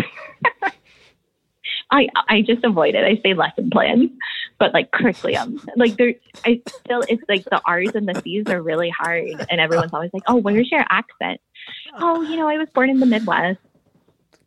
I 1.91 2.07
I 2.29 2.43
just 2.43 2.63
avoid 2.65 2.95
it. 2.95 3.05
I 3.05 3.21
say 3.23 3.35
lesson 3.35 3.71
plans, 3.71 4.11
but 4.59 4.75
like 4.75 4.91
curriculum, 4.91 5.61
like 5.77 5.97
there, 5.97 6.15
I 6.45 6.61
still 6.67 7.03
it's 7.09 7.23
like 7.29 7.45
the 7.45 7.61
R's 7.65 7.95
and 7.95 8.09
the 8.09 8.21
C's 8.23 8.47
are 8.49 8.61
really 8.63 8.91
hard, 8.91 9.47
and 9.51 9.61
everyone's 9.61 9.93
always 9.93 10.11
like, 10.13 10.25
"Oh, 10.27 10.37
where's 10.37 10.71
your 10.71 10.85
accent?" 10.89 11.41
Oh, 11.99 12.23
you 12.23 12.37
know, 12.37 12.49
I 12.49 12.59
was 12.59 12.69
born 12.71 12.91
in 12.91 13.01
the 13.01 13.07
Midwest, 13.07 13.61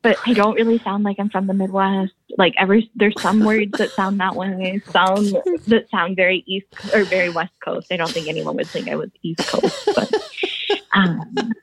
but 0.01 0.18
I 0.26 0.34
don't 0.34 0.55
really 0.55 0.80
sound 0.80 1.03
like 1.03 1.18
I'm 1.20 1.30
from 1.30 1.47
the 1.47 1.53
Midwest. 1.53 2.14
Like 2.38 2.53
every 2.57 2.89
there's 2.95 3.20
some 3.22 3.43
words 3.43 3.78
that 3.78 3.91
sound 3.91 4.20
that 4.20 4.36
way, 4.36 4.82
some 4.89 5.32
that 5.68 5.86
sound 5.89 6.16
very 6.16 6.43
East 6.47 6.68
or 6.93 7.03
very 7.03 7.30
West 7.30 7.53
Coast. 7.64 7.88
I 7.91 7.97
don't 7.97 8.09
think 8.12 8.28
anyone 8.28 8.55
would 8.55 8.68
think 8.68 8.89
I 8.89 8.95
was 8.95 9.09
East 9.22 9.47
Coast, 9.47 9.89
but 9.95 10.14
um, 10.93 11.53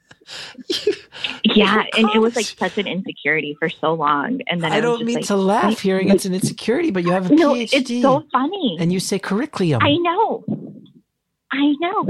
yeah, 1.54 1.84
oh 1.94 1.98
and 1.98 2.10
it 2.14 2.18
was 2.18 2.36
like 2.36 2.46
such 2.46 2.78
an 2.78 2.86
insecurity 2.86 3.56
for 3.58 3.68
so 3.68 3.94
long, 3.94 4.40
and 4.48 4.62
then 4.62 4.72
I, 4.72 4.78
I 4.78 4.80
don't 4.80 5.04
mean 5.04 5.16
like, 5.16 5.26
to 5.26 5.36
laugh 5.36 5.78
hearing 5.80 6.08
it's 6.08 6.24
an 6.24 6.34
insecurity, 6.34 6.90
but 6.90 7.04
you 7.04 7.12
have 7.12 7.30
a 7.30 7.34
no, 7.34 7.54
PhD 7.54 7.68
it's 7.72 8.02
so 8.02 8.24
funny. 8.32 8.76
and 8.80 8.92
you 8.92 9.00
say 9.00 9.18
curriculum. 9.18 9.82
I 9.82 9.96
know. 9.96 10.44
I 11.50 11.74
know. 11.80 12.08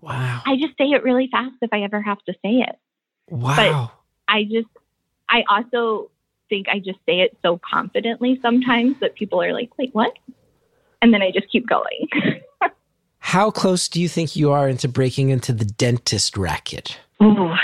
wow. 0.00 0.42
I 0.46 0.56
just 0.56 0.76
say 0.78 0.86
it 0.86 1.02
really 1.02 1.28
fast 1.30 1.54
if 1.62 1.70
I 1.72 1.82
ever 1.82 2.00
have 2.00 2.22
to 2.24 2.32
say 2.44 2.64
it. 2.66 2.76
wow. 3.28 3.92
I 4.28 4.44
just, 4.44 4.68
I 5.28 5.44
also 5.48 6.10
think 6.48 6.68
I 6.68 6.78
just 6.78 6.98
say 7.06 7.20
it 7.20 7.36
so 7.42 7.58
confidently 7.58 8.38
sometimes 8.42 8.96
that 9.00 9.14
people 9.14 9.42
are 9.42 9.52
like, 9.52 9.70
wait, 9.78 9.94
what? 9.94 10.12
And 11.00 11.12
then 11.14 11.22
I 11.22 11.30
just 11.30 11.50
keep 11.50 11.68
going. 11.68 12.08
How 13.18 13.50
close 13.50 13.88
do 13.88 14.00
you 14.00 14.08
think 14.08 14.36
you 14.36 14.50
are 14.52 14.68
into 14.68 14.88
breaking 14.88 15.30
into 15.30 15.52
the 15.52 15.64
dentist 15.64 16.36
racket? 16.36 16.98
Ooh, 17.22 17.54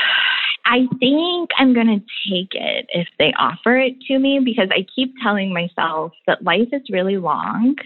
I 0.67 0.87
think 0.99 1.51
I'm 1.59 1.75
going 1.75 1.87
to 1.87 2.31
take 2.31 2.53
it 2.53 2.87
if 2.89 3.09
they 3.19 3.33
offer 3.39 3.77
it 3.77 4.01
to 4.09 4.19
me 4.19 4.41
because 4.43 4.69
I 4.71 4.87
keep 4.95 5.15
telling 5.23 5.53
myself 5.53 6.13
that 6.27 6.43
life 6.43 6.69
is 6.73 6.83
really 6.91 7.19
long. 7.19 7.77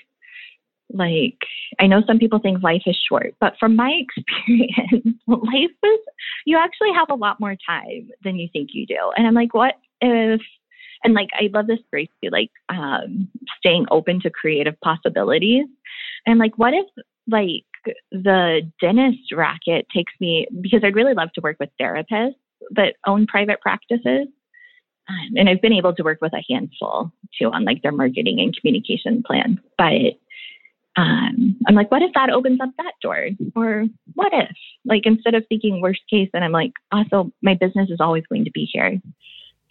Like, 0.92 1.38
I 1.80 1.86
know 1.86 2.02
some 2.06 2.18
people 2.18 2.38
think 2.38 2.62
life 2.62 2.82
is 2.86 2.98
short, 3.08 3.34
but 3.40 3.54
from 3.58 3.76
my 3.76 3.90
experience, 4.16 5.18
life 5.26 5.76
is, 5.82 6.00
you 6.46 6.56
actually 6.56 6.92
have 6.94 7.10
a 7.10 7.14
lot 7.14 7.40
more 7.40 7.56
time 7.68 8.10
than 8.22 8.36
you 8.36 8.48
think 8.52 8.70
you 8.72 8.86
do. 8.86 9.12
And 9.16 9.26
I'm 9.26 9.34
like, 9.34 9.54
what 9.54 9.74
if, 10.00 10.40
and 11.04 11.14
like, 11.14 11.28
I 11.34 11.50
love 11.52 11.66
this 11.66 11.80
phrase, 11.90 12.08
too, 12.22 12.30
like, 12.30 12.50
um, 12.68 13.28
staying 13.58 13.86
open 13.90 14.20
to 14.20 14.30
creative 14.30 14.80
possibilities. 14.80 15.66
And 16.26 16.38
like, 16.38 16.56
what 16.56 16.74
if, 16.74 16.86
like, 17.26 17.64
the 18.12 18.62
dentist 18.80 19.32
racket 19.32 19.86
takes 19.94 20.12
me 20.20 20.46
because 20.60 20.80
I'd 20.84 20.96
really 20.96 21.14
love 21.14 21.32
to 21.34 21.40
work 21.40 21.56
with 21.58 21.70
therapists 21.80 22.34
that 22.72 22.96
own 23.06 23.26
private 23.26 23.60
practices. 23.60 24.28
Um, 25.08 25.30
and 25.36 25.48
I've 25.48 25.62
been 25.62 25.72
able 25.72 25.94
to 25.94 26.02
work 26.02 26.18
with 26.20 26.34
a 26.34 26.44
handful 26.48 27.10
too 27.38 27.50
on 27.50 27.64
like 27.64 27.82
their 27.82 27.92
marketing 27.92 28.40
and 28.40 28.54
communication 28.54 29.22
plan. 29.22 29.60
But 29.78 30.18
um, 30.96 31.56
I'm 31.66 31.74
like, 31.74 31.90
what 31.90 32.02
if 32.02 32.12
that 32.14 32.30
opens 32.30 32.60
up 32.60 32.70
that 32.76 32.94
door? 33.00 33.28
Or 33.54 33.86
what 34.14 34.32
if, 34.32 34.56
like, 34.84 35.02
instead 35.06 35.34
of 35.34 35.46
thinking 35.48 35.80
worst 35.80 36.00
case, 36.10 36.28
and 36.34 36.44
I'm 36.44 36.52
like, 36.52 36.72
also, 36.90 37.30
my 37.40 37.54
business 37.54 37.88
is 37.88 38.00
always 38.00 38.26
going 38.26 38.44
to 38.44 38.50
be 38.50 38.68
here. 38.70 39.00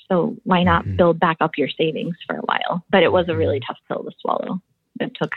So 0.10 0.38
why 0.45 0.64
not 0.64 0.86
Mhm. 0.86 0.95
build 0.95 1.20
back 1.20 1.38
up 1.41 1.58
your 1.58 1.68
savings 1.68 2.16
for 2.26 2.38
a 2.38 2.41
while? 2.41 2.86
But 2.89 3.04
it 3.04 3.12
was 3.12 3.28
a 3.28 3.36
really 3.36 3.60
tough 3.60 3.78
pill 3.89 4.06
to 4.06 4.12
swallow. 4.22 4.62
It 5.02 5.14
took 5.16 5.36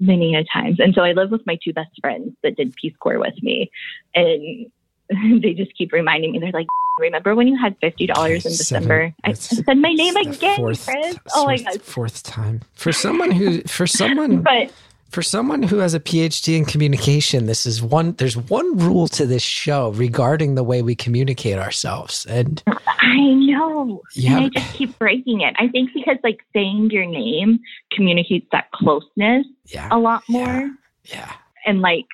many 0.00 0.34
a 0.34 0.44
times. 0.44 0.80
And 0.80 0.94
so 0.94 1.02
I 1.02 1.12
live 1.12 1.30
with 1.30 1.46
my 1.46 1.58
two 1.62 1.74
best 1.74 1.90
friends 2.00 2.34
that 2.42 2.56
did 2.56 2.74
Peace 2.76 2.96
Corps 2.98 3.18
with 3.18 3.42
me. 3.42 3.70
And 4.14 4.70
they 5.42 5.52
just 5.54 5.76
keep 5.76 5.92
reminding 5.92 6.32
me, 6.32 6.38
they're 6.38 6.50
like, 6.52 6.66
remember 6.98 7.34
when 7.34 7.46
you 7.48 7.56
had 7.58 7.78
$50 7.80 7.90
in 8.00 8.40
Seven- 8.40 8.50
December? 8.52 9.14
I 9.24 9.30
it's- 9.30 9.64
said 9.64 9.76
my 9.78 9.92
name 9.92 10.16
again, 10.16 10.56
fourth- 10.56 10.86
Chris. 10.86 11.16
Oh 11.34 11.44
my 11.46 11.56
fourth- 11.58 11.64
God. 11.64 11.82
Fourth 11.82 12.22
time 12.22 12.62
for 12.74 12.92
someone 12.92 13.30
who 13.30 13.60
for 13.62 13.86
someone 14.00 14.42
But 14.42 14.72
for 15.10 15.22
someone 15.22 15.62
who 15.62 15.78
has 15.78 15.94
a 15.94 16.00
PhD 16.00 16.56
in 16.56 16.64
communication. 16.64 17.46
This 17.46 17.64
is 17.64 17.80
one. 17.80 18.12
There's 18.14 18.36
one 18.36 18.76
rule 18.76 19.06
to 19.08 19.24
this 19.24 19.42
show 19.42 19.90
regarding 19.90 20.56
the 20.56 20.64
way 20.64 20.82
we 20.82 20.94
communicate 20.96 21.58
ourselves, 21.58 22.26
and 22.26 22.60
I 22.66 23.16
know. 23.20 24.02
Yeah. 24.14 24.38
And 24.38 24.46
I 24.46 24.48
just 24.48 24.74
keep 24.74 24.98
breaking 24.98 25.42
it. 25.42 25.54
I 25.58 25.68
think 25.68 25.90
because 25.94 26.16
like 26.24 26.40
saying 26.52 26.90
your 26.90 27.06
name 27.06 27.60
communicates 27.92 28.46
that 28.52 28.70
closeness 28.72 29.46
yeah, 29.68 29.88
a 29.92 29.98
lot 29.98 30.22
more. 30.28 30.44
Yeah. 30.44 30.70
yeah, 31.04 31.32
And 31.66 31.80
like 31.82 32.06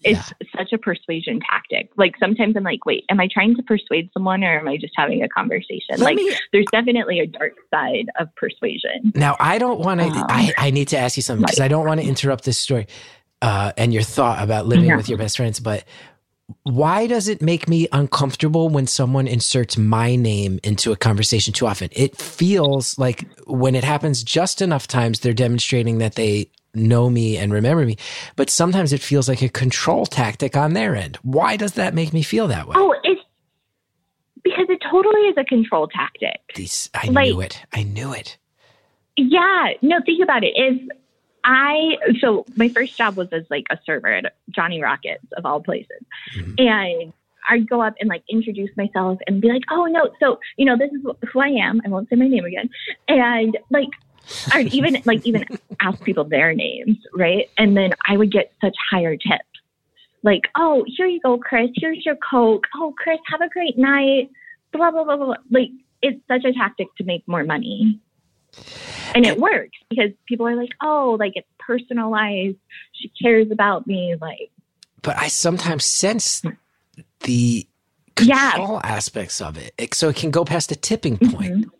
yeah. 0.00 0.22
it's 0.40 0.50
such 0.56 0.72
a 0.72 0.78
persuasion 0.78 1.40
tactic. 1.48 1.90
Like 1.96 2.14
sometimes 2.18 2.56
I'm 2.56 2.64
like, 2.64 2.84
wait, 2.86 3.04
am 3.10 3.20
I 3.20 3.28
trying 3.32 3.56
to 3.56 3.62
persuade 3.62 4.10
someone 4.12 4.44
or 4.44 4.58
am 4.58 4.68
I 4.68 4.76
just 4.76 4.92
having 4.96 5.22
a 5.22 5.28
conversation? 5.28 5.96
Let 5.96 6.00
like 6.00 6.16
me 6.16 6.34
there's 6.52 6.66
definitely 6.72 7.20
a 7.20 7.26
dark 7.26 7.54
side 7.72 8.06
of 8.18 8.28
persuasion. 8.36 9.12
Now, 9.14 9.36
I 9.40 9.58
don't 9.58 9.80
want 9.80 10.00
to. 10.00 10.06
Um, 10.06 10.26
I, 10.28 10.52
I 10.58 10.70
need 10.70 10.88
to 10.88 10.98
ask 10.98 11.16
you 11.16 11.22
something 11.22 11.44
because 11.44 11.60
I 11.60 11.68
don't 11.68 11.86
want 11.86 12.00
to 12.00 12.06
interrupt 12.06 12.44
this 12.44 12.58
story 12.58 12.86
uh, 13.42 13.72
and 13.76 13.92
your 13.92 14.02
thought 14.02 14.42
about 14.42 14.66
living 14.66 14.86
Yeah. 14.86 14.96
with 14.96 15.08
your 15.08 15.18
best 15.18 15.36
friends. 15.36 15.60
But 15.60 15.84
why 16.62 17.06
does 17.06 17.28
it 17.28 17.42
make 17.42 17.68
me 17.68 17.88
uncomfortable 17.92 18.68
when 18.70 18.86
someone 18.86 19.26
inserts 19.26 19.76
my 19.76 20.16
name 20.16 20.58
into 20.62 20.92
a 20.92 20.96
conversation 20.96 21.52
too 21.52 21.66
often? 21.66 21.90
It 21.92 22.16
feels 22.16 22.98
like 22.98 23.28
when 23.46 23.74
it 23.74 23.84
happens 23.84 24.22
just 24.22 24.62
enough 24.62 24.86
times, 24.86 25.20
they're 25.20 25.34
demonstrating 25.34 25.98
that 25.98 26.14
they 26.14 26.50
know 26.74 27.08
me 27.10 27.36
and 27.36 27.52
remember 27.52 27.84
me. 27.86 27.96
But 28.36 28.50
sometimes 28.50 28.92
it 28.92 29.00
feels 29.00 29.28
like 29.28 29.42
a 29.42 29.48
control 29.48 30.06
tactic 30.06 30.56
on 30.56 30.74
their 30.74 30.94
end. 30.94 31.16
Why 31.22 31.56
does 31.56 31.72
that 31.74 31.94
make 31.94 32.12
me 32.12 32.22
feel 32.22 32.48
that 32.48 32.66
way? 32.68 32.74
Oh, 32.76 32.94
it's 33.04 33.20
because 34.44 34.66
it 34.68 34.80
totally 34.90 35.22
is 35.22 35.36
a 35.36 35.44
control 35.44 35.88
tactic. 35.88 36.40
These, 36.54 36.90
I 36.94 37.08
like- 37.08 37.28
knew 37.28 37.40
it. 37.40 37.62
I 37.72 37.82
knew 37.82 38.12
it. 38.12 38.38
Yeah, 39.16 39.68
no, 39.82 39.96
think 40.06 40.22
about 40.22 40.44
it. 40.44 40.54
Is 40.56 40.78
I 41.44 41.96
so 42.20 42.44
my 42.56 42.68
first 42.68 42.96
job 42.96 43.16
was 43.16 43.28
as 43.32 43.44
like 43.50 43.64
a 43.70 43.78
server 43.84 44.08
at 44.12 44.34
Johnny 44.50 44.80
Rockets 44.80 45.24
of 45.36 45.44
all 45.44 45.60
places, 45.60 46.02
Mhm. 46.36 46.54
and 46.60 47.12
I'd 47.48 47.68
go 47.68 47.80
up 47.80 47.94
and 47.98 48.08
like 48.08 48.22
introduce 48.30 48.70
myself 48.76 49.18
and 49.26 49.40
be 49.40 49.48
like, 49.48 49.62
"Oh 49.70 49.86
no, 49.86 50.10
so 50.20 50.38
you 50.56 50.64
know 50.66 50.76
this 50.76 50.92
is 50.92 51.00
who 51.32 51.40
I 51.40 51.48
am. 51.48 51.80
I 51.84 51.88
won't 51.88 52.08
say 52.10 52.16
my 52.16 52.28
name 52.28 52.44
again," 52.44 52.70
and 53.08 53.56
like. 53.70 53.88
I'd 54.52 54.72
even 54.74 55.00
like 55.04 55.26
even 55.26 55.44
ask 55.80 56.02
people 56.02 56.24
their 56.24 56.54
names, 56.54 56.98
right? 57.14 57.48
And 57.58 57.76
then 57.76 57.92
I 58.06 58.16
would 58.16 58.30
get 58.32 58.52
such 58.60 58.74
higher 58.90 59.16
tips. 59.16 59.44
Like, 60.22 60.48
oh, 60.56 60.84
here 60.86 61.06
you 61.06 61.20
go, 61.20 61.38
Chris. 61.38 61.70
Here's 61.76 62.04
your 62.04 62.16
Coke. 62.16 62.66
Oh, 62.76 62.94
Chris, 62.98 63.18
have 63.26 63.40
a 63.40 63.48
great 63.48 63.78
night. 63.78 64.30
Blah 64.72 64.90
blah 64.90 65.04
blah 65.04 65.16
blah. 65.16 65.34
Like, 65.50 65.70
it's 66.02 66.20
such 66.28 66.44
a 66.44 66.52
tactic 66.52 66.88
to 66.96 67.04
make 67.04 67.26
more 67.26 67.44
money. 67.44 68.00
And 69.14 69.24
it 69.26 69.38
works 69.38 69.76
because 69.90 70.10
people 70.26 70.46
are 70.46 70.56
like, 70.56 70.70
oh, 70.82 71.16
like 71.18 71.32
it's 71.34 71.48
personalized. 71.58 72.56
She 72.92 73.10
cares 73.20 73.50
about 73.50 73.86
me. 73.86 74.16
Like, 74.20 74.50
but 75.02 75.16
I 75.18 75.28
sometimes 75.28 75.84
sense 75.84 76.42
the 77.20 77.66
Yeah. 78.20 78.52
control 78.52 78.80
aspects 78.82 79.40
of 79.40 79.56
it. 79.56 79.94
So 79.94 80.08
it 80.08 80.16
can 80.16 80.30
go 80.30 80.44
past 80.44 80.72
a 80.72 80.76
tipping 80.76 81.16
point. 81.18 81.66
Mhm. 81.66 81.70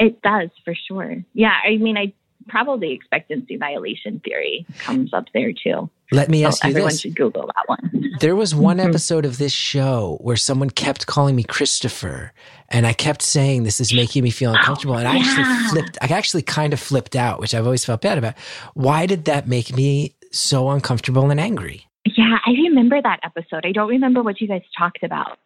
It 0.00 0.20
does 0.22 0.50
for 0.64 0.74
sure. 0.74 1.16
Yeah. 1.34 1.54
I 1.64 1.76
mean, 1.76 1.96
I 1.96 2.12
probably 2.48 2.92
expectancy 2.92 3.56
violation 3.56 4.20
theory 4.24 4.66
comes 4.78 5.12
up 5.14 5.26
there 5.34 5.52
too. 5.52 5.88
Let 6.10 6.28
me 6.28 6.40
So 6.40 6.48
ask 6.48 6.64
you 6.64 6.68
this. 6.70 6.74
everyone 6.74 6.90
this. 6.90 7.00
should 7.02 7.14
Google 7.16 7.46
that 7.54 7.64
one. 7.68 7.90
There 8.20 8.34
was 8.36 8.54
one 8.54 8.78
Mhm. 8.78 8.88
episode 8.88 9.24
of 9.24 9.38
this 9.38 9.52
show 9.52 10.18
where 10.20 10.36
someone 10.36 10.68
kept 10.68 11.06
calling 11.06 11.34
me 11.36 11.42
Christopher, 11.42 12.32
and 12.68 12.86
I 12.86 12.92
kept 12.92 13.22
saying, 13.22 13.62
This 13.62 13.80
is 13.80 13.94
making 13.94 14.24
me 14.24 14.30
feel 14.30 14.52
uncomfortable. 14.52 14.96
And 14.98 15.06
I 15.08 15.16
yeah. 15.16 15.22
actually 15.22 15.68
flipped, 15.70 15.98
I 16.02 16.06
actually 16.14 16.42
kind 16.42 16.72
of 16.74 16.80
flipped 16.80 17.14
out, 17.16 17.40
which 17.40 17.54
I've 17.54 17.64
always 17.64 17.84
felt 17.84 18.00
bad 18.02 18.18
about. 18.18 18.34
Why 18.74 19.06
did 19.06 19.24
that 19.26 19.46
make 19.48 19.74
me 19.74 20.14
so 20.32 20.68
uncomfortable 20.70 21.30
and 21.30 21.40
angry? 21.40 21.86
Yeah. 22.04 22.36
I 22.44 22.50
remember 22.50 23.00
that 23.00 23.20
episode. 23.22 23.64
I 23.64 23.72
don't 23.72 23.88
remember 23.88 24.22
what 24.22 24.40
you 24.40 24.48
guys 24.48 24.62
talked 24.76 25.02
about. 25.02 25.38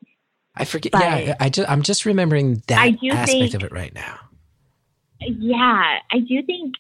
I 0.57 0.65
forget. 0.65 0.93
But- 0.93 1.03
yeah, 1.03 1.35
I 1.39 1.49
just, 1.51 1.69
I'm 1.71 1.83
just 1.83 2.07
remembering 2.07 2.63
that 2.69 2.79
I 2.81 2.91
do 2.91 3.09
aspect 3.11 3.31
think- 3.31 3.55
of 3.55 3.63
it 3.65 3.73
right 3.73 3.95
now. 3.95 4.19
Yeah, 5.21 5.99
I 6.13 6.19
do 6.19 6.43
think 6.43 6.75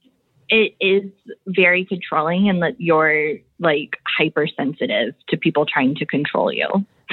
it 0.48 0.74
is 0.80 1.10
very 1.46 1.84
controlling 1.84 2.48
and 2.48 2.62
that 2.62 2.80
you're 2.80 3.36
like 3.58 3.96
hypersensitive 4.18 5.14
to 5.28 5.36
people 5.36 5.64
trying 5.66 5.94
to 5.96 6.04
control 6.06 6.52
you. 6.52 6.68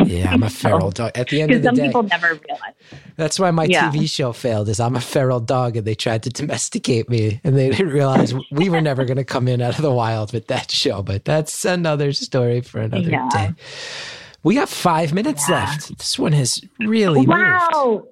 Yeah, 0.05 0.31
I'm 0.31 0.43
a 0.43 0.49
feral 0.63 0.89
dog. 0.91 1.11
At 1.15 1.29
the 1.29 1.41
end 1.41 1.51
of 1.51 1.61
the 1.61 1.67
some 1.67 1.75
day, 1.75 1.87
people 1.87 2.03
never 2.03 2.27
realize. 2.27 2.73
That's 3.17 3.39
why 3.39 3.51
my 3.51 3.65
Yeah. 3.65 3.89
TV 3.91 4.09
show 4.09 4.31
failed. 4.33 4.67
Is 4.69 4.79
I'm 4.79 4.95
a 4.95 5.01
feral 5.01 5.39
dog, 5.39 5.77
and 5.77 5.85
they 5.85 5.95
tried 5.95 6.23
to 6.23 6.29
domesticate 6.29 7.09
me, 7.09 7.39
and 7.43 7.57
they 7.57 7.69
didn't 7.69 7.89
realize 7.93 8.33
we 8.51 8.69
were 8.69 8.81
never 8.81 9.05
going 9.05 9.17
to 9.17 9.23
come 9.25 9.47
in 9.47 9.61
out 9.61 9.75
of 9.75 9.81
the 9.81 9.91
wild 9.91 10.33
with 10.33 10.47
that 10.47 10.71
show. 10.71 11.01
But 11.01 11.25
that's 11.25 11.63
another 11.65 12.13
story 12.13 12.61
for 12.61 12.79
another 12.81 13.09
Yeah. 13.09 13.29
day. 13.29 13.53
We 14.43 14.55
got 14.55 14.69
five 14.69 15.13
minutes 15.13 15.47
Yeah. 15.47 15.55
left. 15.65 15.97
This 15.97 16.17
one 16.17 16.31
has 16.33 16.61
really 16.79 17.25
moved. 17.25 17.29
Wow. 17.29 18.07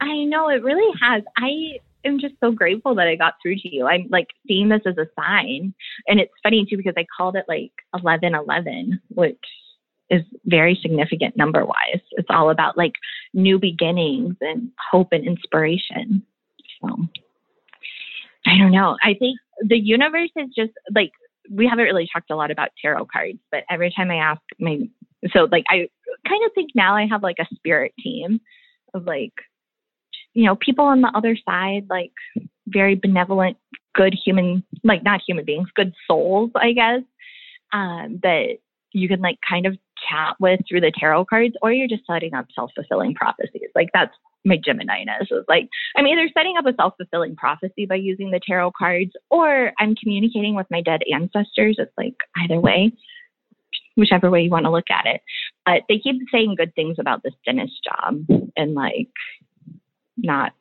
I, 0.00 0.24
know 0.24 0.48
it 0.48 0.62
really 0.62 0.92
has. 1.00 1.22
I 1.36 1.78
am 2.04 2.18
just 2.18 2.34
so 2.40 2.50
grateful 2.52 2.94
that 2.96 3.06
I 3.06 3.16
got 3.16 3.34
through 3.42 3.56
to 3.56 3.74
you. 3.74 3.86
I'm 3.86 4.06
like 4.10 4.28
seeing 4.46 4.68
this 4.68 4.82
as 4.86 4.96
a 4.98 5.06
sign. 5.18 5.74
And 6.08 6.20
it's 6.20 6.32
funny 6.42 6.66
too 6.68 6.76
because 6.76 6.94
I 6.96 7.06
called 7.16 7.36
it 7.36 7.44
like 7.48 7.72
1111, 7.92 9.00
which 9.08 9.38
is 10.10 10.22
very 10.44 10.78
significant 10.80 11.36
number 11.36 11.64
wise. 11.64 12.02
It's 12.12 12.28
all 12.30 12.50
about 12.50 12.76
like 12.76 12.92
new 13.32 13.58
beginnings 13.58 14.36
and 14.40 14.70
hope 14.90 15.08
and 15.12 15.26
inspiration. 15.26 16.22
So 16.80 16.96
I 18.46 18.58
don't 18.58 18.72
know. 18.72 18.96
I 19.02 19.14
think 19.14 19.38
the 19.60 19.78
universe 19.78 20.30
is 20.36 20.50
just 20.54 20.72
like 20.94 21.12
we 21.50 21.66
haven't 21.66 21.84
really 21.84 22.08
talked 22.12 22.30
a 22.30 22.36
lot 22.36 22.50
about 22.50 22.70
tarot 22.80 23.06
cards, 23.06 23.38
but 23.50 23.64
every 23.70 23.92
time 23.94 24.10
I 24.10 24.16
ask 24.16 24.40
my 24.58 24.80
so 25.32 25.48
like 25.50 25.64
I 25.68 25.88
kind 26.28 26.44
of 26.44 26.52
think 26.54 26.70
now 26.74 26.96
I 26.96 27.06
have 27.06 27.22
like 27.22 27.38
a 27.38 27.54
spirit 27.54 27.92
team 27.98 28.40
of 28.92 29.06
like 29.06 29.32
you 30.34 30.44
know 30.44 30.56
people 30.56 30.84
on 30.84 31.00
the 31.00 31.12
other 31.14 31.36
side 31.44 31.86
like 31.88 32.12
very 32.66 32.94
benevolent 32.94 33.56
good 33.94 34.14
human 34.24 34.62
like 34.82 35.02
not 35.02 35.20
human 35.26 35.44
beings 35.44 35.68
good 35.74 35.92
souls 36.06 36.50
i 36.56 36.72
guess 36.72 37.00
um 37.72 38.20
that 38.22 38.56
you 38.92 39.08
can 39.08 39.20
like 39.20 39.38
kind 39.48 39.66
of 39.66 39.76
chat 40.08 40.36
with 40.38 40.60
through 40.68 40.80
the 40.80 40.92
tarot 40.98 41.24
cards 41.24 41.54
or 41.62 41.72
you're 41.72 41.88
just 41.88 42.06
setting 42.06 42.34
up 42.34 42.46
self-fulfilling 42.54 43.14
prophecies 43.14 43.70
like 43.74 43.88
that's 43.94 44.14
my 44.44 44.58
Gemini-ness 44.62 45.28
is 45.30 45.44
like 45.48 45.68
I'm 45.96 46.06
either 46.06 46.28
setting 46.36 46.56
up 46.58 46.66
a 46.66 46.74
self-fulfilling 46.74 47.36
prophecy 47.36 47.86
by 47.86 47.96
using 47.96 48.30
the 48.30 48.40
tarot 48.46 48.72
cards 48.76 49.12
or 49.30 49.72
I'm 49.78 49.94
communicating 49.94 50.54
with 50.54 50.66
my 50.70 50.82
dead 50.82 51.00
ancestors. 51.12 51.76
It's 51.78 51.92
like 51.96 52.14
either 52.36 52.60
way, 52.60 52.92
whichever 53.96 54.30
way 54.30 54.42
you 54.42 54.50
want 54.50 54.64
to 54.66 54.70
look 54.70 54.90
at 54.90 55.06
it. 55.06 55.22
But 55.64 55.82
they 55.88 55.98
keep 55.98 56.16
saying 56.30 56.56
good 56.56 56.74
things 56.74 56.96
about 56.98 57.22
this 57.22 57.34
dentist 57.46 57.80
job 57.84 58.26
and 58.56 58.74
like 58.74 59.08
not 60.16 60.52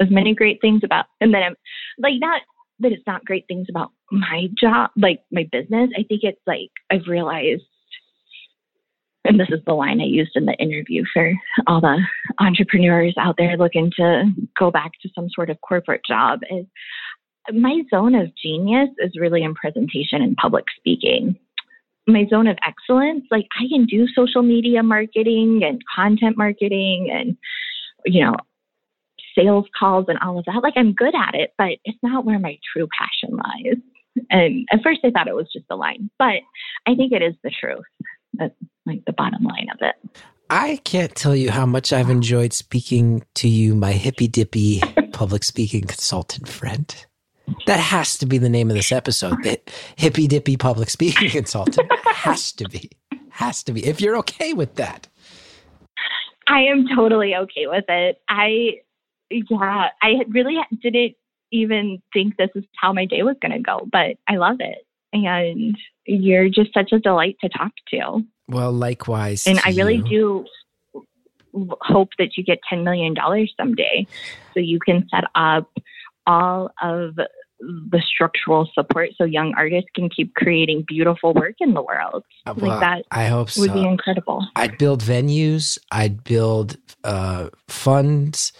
as 0.00 0.08
many 0.10 0.34
great 0.34 0.60
things 0.60 0.82
about 0.84 1.06
and 1.20 1.32
then 1.34 1.42
I'm 1.42 1.56
like 1.98 2.14
not 2.18 2.42
that 2.80 2.92
it's 2.92 3.06
not 3.06 3.24
great 3.24 3.44
things 3.46 3.66
about 3.68 3.92
my 4.10 4.48
job, 4.60 4.90
like 4.96 5.20
my 5.30 5.46
business. 5.52 5.90
I 5.96 6.02
think 6.02 6.22
it's 6.22 6.40
like 6.46 6.70
I've 6.90 7.06
realized 7.06 7.62
and 9.24 9.38
this 9.38 9.48
is 9.50 9.60
the 9.66 9.74
line 9.74 10.00
I 10.00 10.06
used 10.06 10.32
in 10.34 10.46
the 10.46 10.54
interview 10.54 11.04
for 11.12 11.30
all 11.66 11.80
the 11.82 11.98
entrepreneurs 12.38 13.14
out 13.18 13.34
there 13.36 13.56
looking 13.58 13.92
to 13.96 14.30
go 14.58 14.70
back 14.70 14.92
to 15.02 15.10
some 15.14 15.28
sort 15.28 15.50
of 15.50 15.60
corporate 15.60 16.00
job 16.08 16.40
is 16.50 16.64
my 17.52 17.82
zone 17.90 18.14
of 18.14 18.30
genius 18.42 18.88
is 18.98 19.12
really 19.20 19.42
in 19.42 19.54
presentation 19.54 20.22
and 20.22 20.36
public 20.36 20.64
speaking. 20.76 21.36
My 22.06 22.26
zone 22.30 22.46
of 22.46 22.56
excellence, 22.66 23.24
like 23.30 23.46
I 23.60 23.68
can 23.68 23.84
do 23.84 24.06
social 24.14 24.42
media 24.42 24.82
marketing 24.82 25.60
and 25.64 25.82
content 25.94 26.36
marketing 26.38 27.10
and, 27.12 27.36
you 28.06 28.24
know, 28.24 28.34
sales 29.36 29.66
calls 29.78 30.06
and 30.08 30.18
all 30.18 30.38
of 30.38 30.44
that. 30.46 30.62
Like 30.62 30.74
I'm 30.76 30.92
good 30.92 31.14
at 31.14 31.34
it, 31.34 31.52
but 31.58 31.78
it's 31.84 31.98
not 32.02 32.24
where 32.24 32.38
my 32.38 32.58
true 32.72 32.88
passion 32.96 33.36
lies. 33.36 33.76
And 34.30 34.66
at 34.72 34.82
first 34.82 35.00
I 35.04 35.10
thought 35.10 35.28
it 35.28 35.36
was 35.36 35.50
just 35.52 35.66
a 35.70 35.76
line, 35.76 36.10
but 36.18 36.40
I 36.86 36.94
think 36.94 37.12
it 37.12 37.22
is 37.22 37.34
the 37.42 37.50
truth. 37.50 37.84
That's 38.34 38.54
like 38.86 39.04
the 39.04 39.12
bottom 39.12 39.42
line 39.42 39.68
of 39.72 39.78
it. 39.80 40.20
I 40.50 40.80
can't 40.82 41.14
tell 41.14 41.36
you 41.36 41.52
how 41.52 41.64
much 41.64 41.92
I've 41.92 42.10
enjoyed 42.10 42.52
speaking 42.52 43.24
to 43.36 43.48
you, 43.48 43.74
my 43.76 43.92
hippy 43.92 44.26
dippy 44.26 44.80
public 45.12 45.44
speaking 45.44 45.82
consultant 45.82 46.48
friend. 46.48 47.06
That 47.66 47.78
has 47.78 48.18
to 48.18 48.26
be 48.26 48.38
the 48.38 48.48
name 48.48 48.68
of 48.68 48.76
this 48.76 48.92
episode. 48.92 49.42
The 49.42 49.60
hippy 49.96 50.26
dippy 50.26 50.56
public 50.56 50.90
speaking 50.90 51.30
consultant 51.30 51.90
has 52.06 52.52
to 52.52 52.68
be. 52.68 52.90
Has 53.30 53.62
to 53.64 53.72
be. 53.72 53.86
If 53.86 54.00
you're 54.00 54.16
okay 54.18 54.52
with 54.52 54.74
that. 54.74 55.08
I 56.48 56.62
am 56.62 56.86
totally 56.96 57.34
okay 57.34 57.66
with 57.66 57.84
it. 57.88 58.20
I, 58.28 58.80
yeah, 59.30 59.88
I 60.02 60.24
really 60.28 60.56
didn't 60.82 61.14
even 61.52 62.02
think 62.12 62.36
this 62.36 62.50
is 62.54 62.64
how 62.76 62.92
my 62.92 63.06
day 63.06 63.22
was 63.22 63.36
going 63.40 63.52
to 63.52 63.58
go, 63.60 63.88
but 63.90 64.16
I 64.28 64.36
love 64.36 64.56
it. 64.60 64.86
And 65.12 65.76
you're 66.06 66.48
just 66.48 66.72
such 66.72 66.92
a 66.92 66.98
delight 66.98 67.36
to 67.40 67.48
talk 67.48 67.72
to. 67.88 68.22
Well, 68.48 68.72
likewise. 68.72 69.46
And 69.46 69.60
I 69.64 69.70
really 69.70 69.96
you. 69.96 70.46
do 71.52 71.66
hope 71.80 72.10
that 72.18 72.36
you 72.36 72.44
get 72.44 72.60
$10 72.72 72.84
million 72.84 73.14
someday 73.56 74.06
so 74.54 74.60
you 74.60 74.78
can 74.78 75.08
set 75.10 75.24
up 75.34 75.68
all 76.26 76.70
of 76.80 77.16
the 77.60 78.02
structural 78.06 78.70
support 78.72 79.10
so 79.16 79.24
young 79.24 79.52
artists 79.56 79.90
can 79.94 80.08
keep 80.08 80.34
creating 80.34 80.84
beautiful 80.86 81.34
work 81.34 81.56
in 81.60 81.74
the 81.74 81.82
world. 81.82 82.24
Uh, 82.46 82.54
well, 82.56 82.70
like 82.70 82.80
that 82.80 83.04
I 83.10 83.26
hope 83.26 83.50
so. 83.50 83.62
would 83.62 83.72
be 83.72 83.84
incredible. 83.84 84.46
I'd 84.56 84.78
build 84.78 85.02
venues, 85.02 85.78
I'd 85.90 86.24
build 86.24 86.76
uh, 87.04 87.50
funds, 87.68 88.52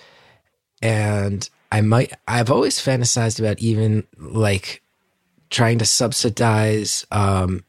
and 0.82 1.48
I 1.72 1.80
might. 1.80 2.12
I've 2.26 2.50
always 2.50 2.78
fantasized 2.78 3.38
about 3.38 3.58
even 3.60 4.06
like 4.18 4.82
trying 5.50 5.78
to 5.78 5.84
subsidize 5.84 7.06
um, 7.10 7.64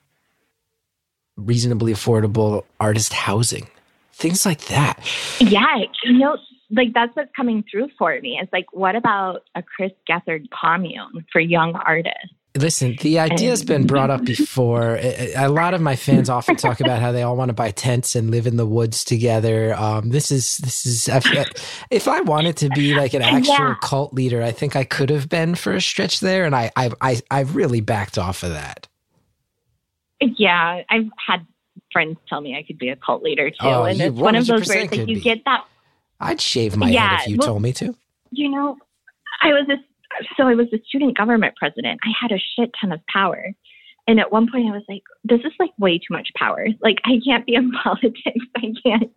reasonably 1.35 1.93
affordable 1.93 2.63
artist 2.79 3.13
housing, 3.13 3.67
things 4.13 4.45
like 4.45 4.65
that. 4.65 4.99
Yeah, 5.39 5.77
you 6.03 6.17
know, 6.17 6.37
like 6.71 6.93
that's 6.93 7.15
what's 7.15 7.31
coming 7.35 7.63
through 7.69 7.89
for 7.97 8.19
me. 8.21 8.39
It's 8.41 8.51
like, 8.53 8.67
what 8.71 8.95
about 8.95 9.43
a 9.55 9.63
Chris 9.63 9.91
Gethard 10.09 10.47
commune 10.49 11.25
for 11.31 11.41
young 11.41 11.75
artists? 11.75 12.33
Listen, 12.57 12.97
the 13.01 13.17
idea's 13.17 13.63
been 13.63 13.87
brought 13.87 14.09
up 14.09 14.25
before. 14.25 14.97
A 15.01 15.47
lot 15.47 15.73
of 15.73 15.79
my 15.79 15.95
fans 15.95 16.29
often 16.29 16.57
talk 16.57 16.81
about 16.81 16.99
how 16.99 17.13
they 17.13 17.23
all 17.23 17.37
want 17.37 17.47
to 17.47 17.53
buy 17.53 17.71
tents 17.71 18.13
and 18.13 18.29
live 18.29 18.45
in 18.45 18.57
the 18.57 18.65
woods 18.65 19.05
together. 19.05 19.73
Um, 19.73 20.09
this 20.09 20.31
is 20.31 20.57
this 20.57 20.85
is 20.85 21.07
if 21.89 22.09
I 22.09 22.19
wanted 22.19 22.57
to 22.57 22.69
be 22.69 22.93
like 22.93 23.13
an 23.13 23.21
actual 23.21 23.53
Yeah. 23.57 23.75
cult 23.81 24.13
leader, 24.13 24.43
I 24.43 24.51
think 24.51 24.75
I 24.75 24.83
could 24.83 25.09
have 25.09 25.29
been 25.29 25.55
for 25.55 25.71
a 25.71 25.79
stretch 25.81 26.19
there, 26.19 26.43
and 26.43 26.53
I 26.53 26.69
I 26.75 26.91
I 26.99 27.21
I've 27.31 27.55
really 27.55 27.79
backed 27.79 28.17
off 28.17 28.43
of 28.43 28.49
that. 28.51 28.85
Yeah, 30.19 30.81
I've 30.89 31.07
had 31.25 31.47
friends 31.93 32.17
tell 32.27 32.41
me 32.41 32.57
I 32.57 32.63
could 32.63 32.77
be 32.77 32.89
a 32.89 32.97
cult 32.97 33.23
leader 33.23 33.49
too, 33.49 33.55
Oh, 33.61 33.83
and 33.85 33.99
it's 34.01 34.13
one 34.13 34.35
of 34.35 34.45
those 34.45 34.67
where 34.67 34.77
100% 34.79 34.83
it's 34.83 34.91
like 34.97 35.07
you 35.07 35.15
be. 35.15 35.21
get 35.21 35.45
that. 35.45 35.63
I'd 36.19 36.41
shave 36.41 36.75
my 36.75 36.89
Yeah, 36.89 37.15
head 37.17 37.19
if 37.21 37.27
you 37.29 37.37
well- 37.37 37.47
told 37.47 37.61
me 37.61 37.71
to. 37.73 37.95
You 38.31 38.49
know, 38.49 38.77
I 39.41 39.47
was 39.53 39.67
a 39.69 39.77
so 40.37 40.47
I 40.47 40.55
was 40.55 40.67
the 40.71 40.81
student 40.87 41.17
government 41.17 41.55
president. 41.55 41.99
I 42.03 42.11
had 42.19 42.31
a 42.31 42.39
shit 42.55 42.71
ton 42.79 42.91
of 42.91 42.99
power. 43.07 43.53
And 44.07 44.19
at 44.19 44.31
one 44.31 44.49
point 44.51 44.67
I 44.67 44.71
was 44.71 44.83
like, 44.89 45.03
this 45.23 45.39
is 45.41 45.53
like 45.59 45.71
way 45.77 45.97
too 45.97 46.11
much 46.11 46.29
power. 46.35 46.67
Like 46.81 46.97
I 47.05 47.19
can't 47.25 47.45
be 47.45 47.55
in 47.55 47.71
politics. 47.83 48.45
I 48.57 48.73
can't 48.83 49.11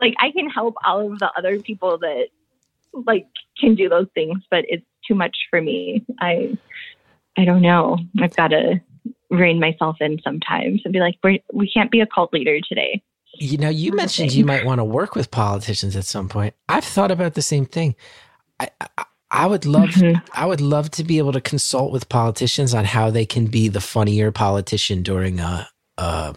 like 0.00 0.14
I 0.18 0.30
can 0.32 0.48
help 0.48 0.74
all 0.84 1.12
of 1.12 1.18
the 1.18 1.30
other 1.36 1.60
people 1.60 1.98
that 1.98 2.28
like 2.92 3.26
can 3.58 3.74
do 3.74 3.88
those 3.88 4.08
things, 4.14 4.38
but 4.50 4.64
it's 4.68 4.84
too 5.06 5.14
much 5.14 5.36
for 5.50 5.60
me. 5.60 6.04
I 6.20 6.56
I 7.36 7.44
don't 7.44 7.62
know. 7.62 7.98
I've 8.20 8.34
got 8.34 8.48
to 8.48 8.80
rein 9.30 9.60
myself 9.60 9.96
in 10.00 10.18
sometimes 10.24 10.82
and 10.84 10.92
be 10.92 11.00
like, 11.00 11.16
We're, 11.22 11.38
we 11.52 11.70
can't 11.70 11.90
be 11.90 12.00
a 12.00 12.06
cult 12.06 12.32
leader 12.32 12.58
today. 12.60 13.02
You 13.34 13.58
know, 13.58 13.68
you 13.68 13.92
mentioned 13.92 14.32
you 14.32 14.44
might 14.44 14.64
want 14.64 14.80
to 14.80 14.84
work 14.84 15.14
with 15.14 15.30
politicians 15.30 15.94
at 15.94 16.04
some 16.04 16.28
point. 16.28 16.54
I've 16.68 16.84
thought 16.84 17.12
about 17.12 17.34
the 17.34 17.42
same 17.42 17.64
thing. 17.64 17.94
I, 18.58 18.68
I, 18.80 19.04
I 19.30 19.46
would 19.46 19.64
love, 19.64 19.90
Mhm. 19.90 20.22
I 20.32 20.46
would 20.46 20.60
love 20.60 20.90
to 20.92 21.04
be 21.04 21.18
able 21.18 21.32
to 21.32 21.40
consult 21.40 21.92
with 21.92 22.08
politicians 22.08 22.74
on 22.74 22.84
how 22.84 23.10
they 23.10 23.24
can 23.26 23.46
be 23.46 23.68
the 23.68 23.80
funnier 23.80 24.32
politician 24.32 25.02
during 25.02 25.38
a, 25.40 25.68
a 25.98 26.34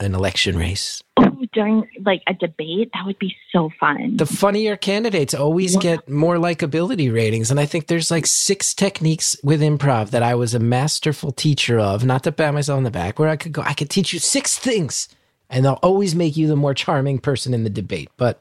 an 0.00 0.14
election 0.14 0.56
race. 0.56 1.02
During 1.52 1.86
like 2.06 2.22
a 2.26 2.32
debate, 2.32 2.88
that 2.94 3.04
would 3.04 3.18
be 3.18 3.34
so 3.52 3.70
fun. 3.78 4.16
The 4.16 4.24
funnier 4.24 4.76
candidates 4.76 5.34
always 5.34 5.76
get 5.76 6.08
more 6.08 6.36
likability 6.36 7.12
ratings, 7.12 7.50
and 7.50 7.60
I 7.60 7.66
think 7.66 7.86
there's 7.88 8.10
like 8.10 8.26
six 8.26 8.72
techniques 8.72 9.36
with 9.42 9.60
improv 9.60 10.08
that 10.10 10.22
I 10.22 10.34
was 10.36 10.54
a 10.54 10.58
masterful 10.58 11.32
teacher 11.32 11.78
of. 11.78 12.04
Not 12.04 12.22
to 12.24 12.32
pat 12.32 12.54
myself 12.54 12.78
on 12.78 12.84
the 12.84 12.90
back, 12.90 13.18
where 13.18 13.28
I 13.28 13.36
could 13.36 13.52
go, 13.52 13.60
I 13.62 13.74
could 13.74 13.90
teach 13.90 14.14
you 14.14 14.20
six 14.20 14.58
things, 14.58 15.08
and 15.50 15.64
they'll 15.64 15.80
always 15.82 16.14
make 16.14 16.34
you 16.36 16.46
the 16.46 16.56
more 16.56 16.72
charming 16.72 17.18
person 17.18 17.52
in 17.52 17.64
the 17.64 17.70
debate. 17.70 18.08
But? 18.16 18.40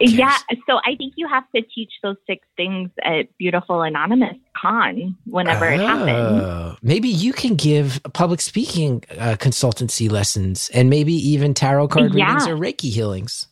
Yeah, 0.00 0.36
so 0.68 0.78
I 0.84 0.96
think 0.96 1.14
you 1.16 1.28
have 1.28 1.44
to 1.54 1.62
teach 1.62 1.92
those 2.02 2.16
six 2.26 2.46
things 2.56 2.90
at 3.04 3.26
Beautiful 3.38 3.82
Anonymous 3.82 4.36
Con 4.56 5.16
whenever 5.26 5.66
it 5.66 5.80
happens. 5.80 6.42
Oh, 6.42 6.76
Maybe 6.82 7.08
you 7.08 7.32
can 7.32 7.54
give 7.54 8.00
public 8.12 8.40
speaking 8.40 9.04
uh, 9.18 9.36
consultancy 9.38 10.10
lessons 10.10 10.70
and 10.74 10.88
maybe 10.90 11.12
even 11.14 11.54
tarot 11.54 11.88
card 11.88 12.14
Yeah. 12.14 12.26
readings 12.26 12.46
or 12.46 12.56
Reiki 12.56 12.90
healings. 12.90 13.46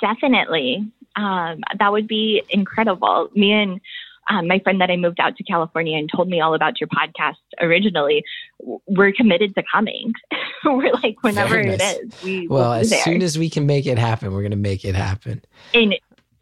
Definitely. 0.00 0.90
Um, 1.16 1.60
that 1.78 1.92
would 1.92 2.06
be 2.08 2.42
incredible. 2.50 3.30
Me 3.34 3.52
and 3.52 3.80
um, 4.28 4.46
my 4.46 4.58
friend 4.60 4.80
that 4.80 4.90
I 4.90 4.96
moved 4.96 5.20
out 5.20 5.36
to 5.36 5.44
California 5.44 5.96
and 5.96 6.08
told 6.14 6.28
me 6.28 6.40
all 6.40 6.54
about 6.54 6.80
your 6.80 6.88
podcast 6.88 7.36
originally, 7.60 8.24
we're 8.86 9.12
committed 9.12 9.54
to 9.54 9.62
coming. 9.72 10.12
we're 10.64 10.92
like, 10.92 11.16
whenever 11.22 11.54
Very 11.54 11.70
it 11.74 11.78
nice. 11.78 11.96
is, 11.96 12.22
we 12.22 12.48
Well, 12.48 12.72
as 12.74 12.90
there. 12.90 13.02
soon 13.02 13.22
as 13.22 13.38
we 13.38 13.48
can 13.50 13.66
make 13.66 13.86
it 13.86 13.98
happen, 13.98 14.32
we're 14.32 14.42
going 14.42 14.50
to 14.50 14.56
make 14.56 14.84
it 14.84 14.94
happen. 14.94 15.42
and 15.74 15.94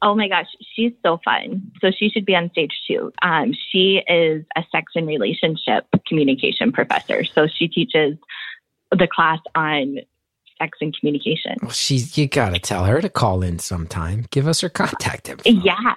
oh 0.03 0.15
my 0.15 0.29
gosh, 0.29 0.47
she's 0.75 0.93
so 1.03 1.19
fun. 1.25 1.71
So 1.81 1.91
she 1.91 2.09
should 2.11 2.27
be 2.27 2.35
on 2.37 2.51
stage 2.51 2.73
too. 2.87 3.13
Um, 3.23 3.55
she 3.71 4.03
is 4.09 4.45
a 4.57 4.63
sex 4.71 4.93
and 4.95 5.07
relationship 5.07 5.87
communication 6.07 6.71
professor. 6.73 7.25
So 7.25 7.47
she 7.47 7.67
teaches 7.69 8.17
the 8.91 9.09
class 9.09 9.39
on 9.55 9.99
sex 10.59 10.79
and 10.81 10.97
communication. 10.99 11.57
Well, 11.63 11.71
she's 11.71 12.17
you 12.17 12.29
got 12.29 12.55
to 12.55 12.61
tell 12.61 12.85
her 12.85 13.01
to 13.01 13.09
call 13.09 13.43
in 13.43 13.59
sometime. 13.59 14.27
Give 14.31 14.47
us 14.47 14.61
her 14.61 14.69
contact 14.69 15.29
info. 15.29 15.49
Yeah. 15.51 15.95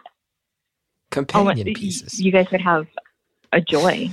Oh, 1.12 1.16
companion 1.16 1.68
y- 1.68 1.74
pieces. 1.76 2.20
You 2.20 2.32
guys 2.32 2.50
would 2.52 2.62
have 2.62 2.88
a 3.52 3.62
joy. 3.62 4.10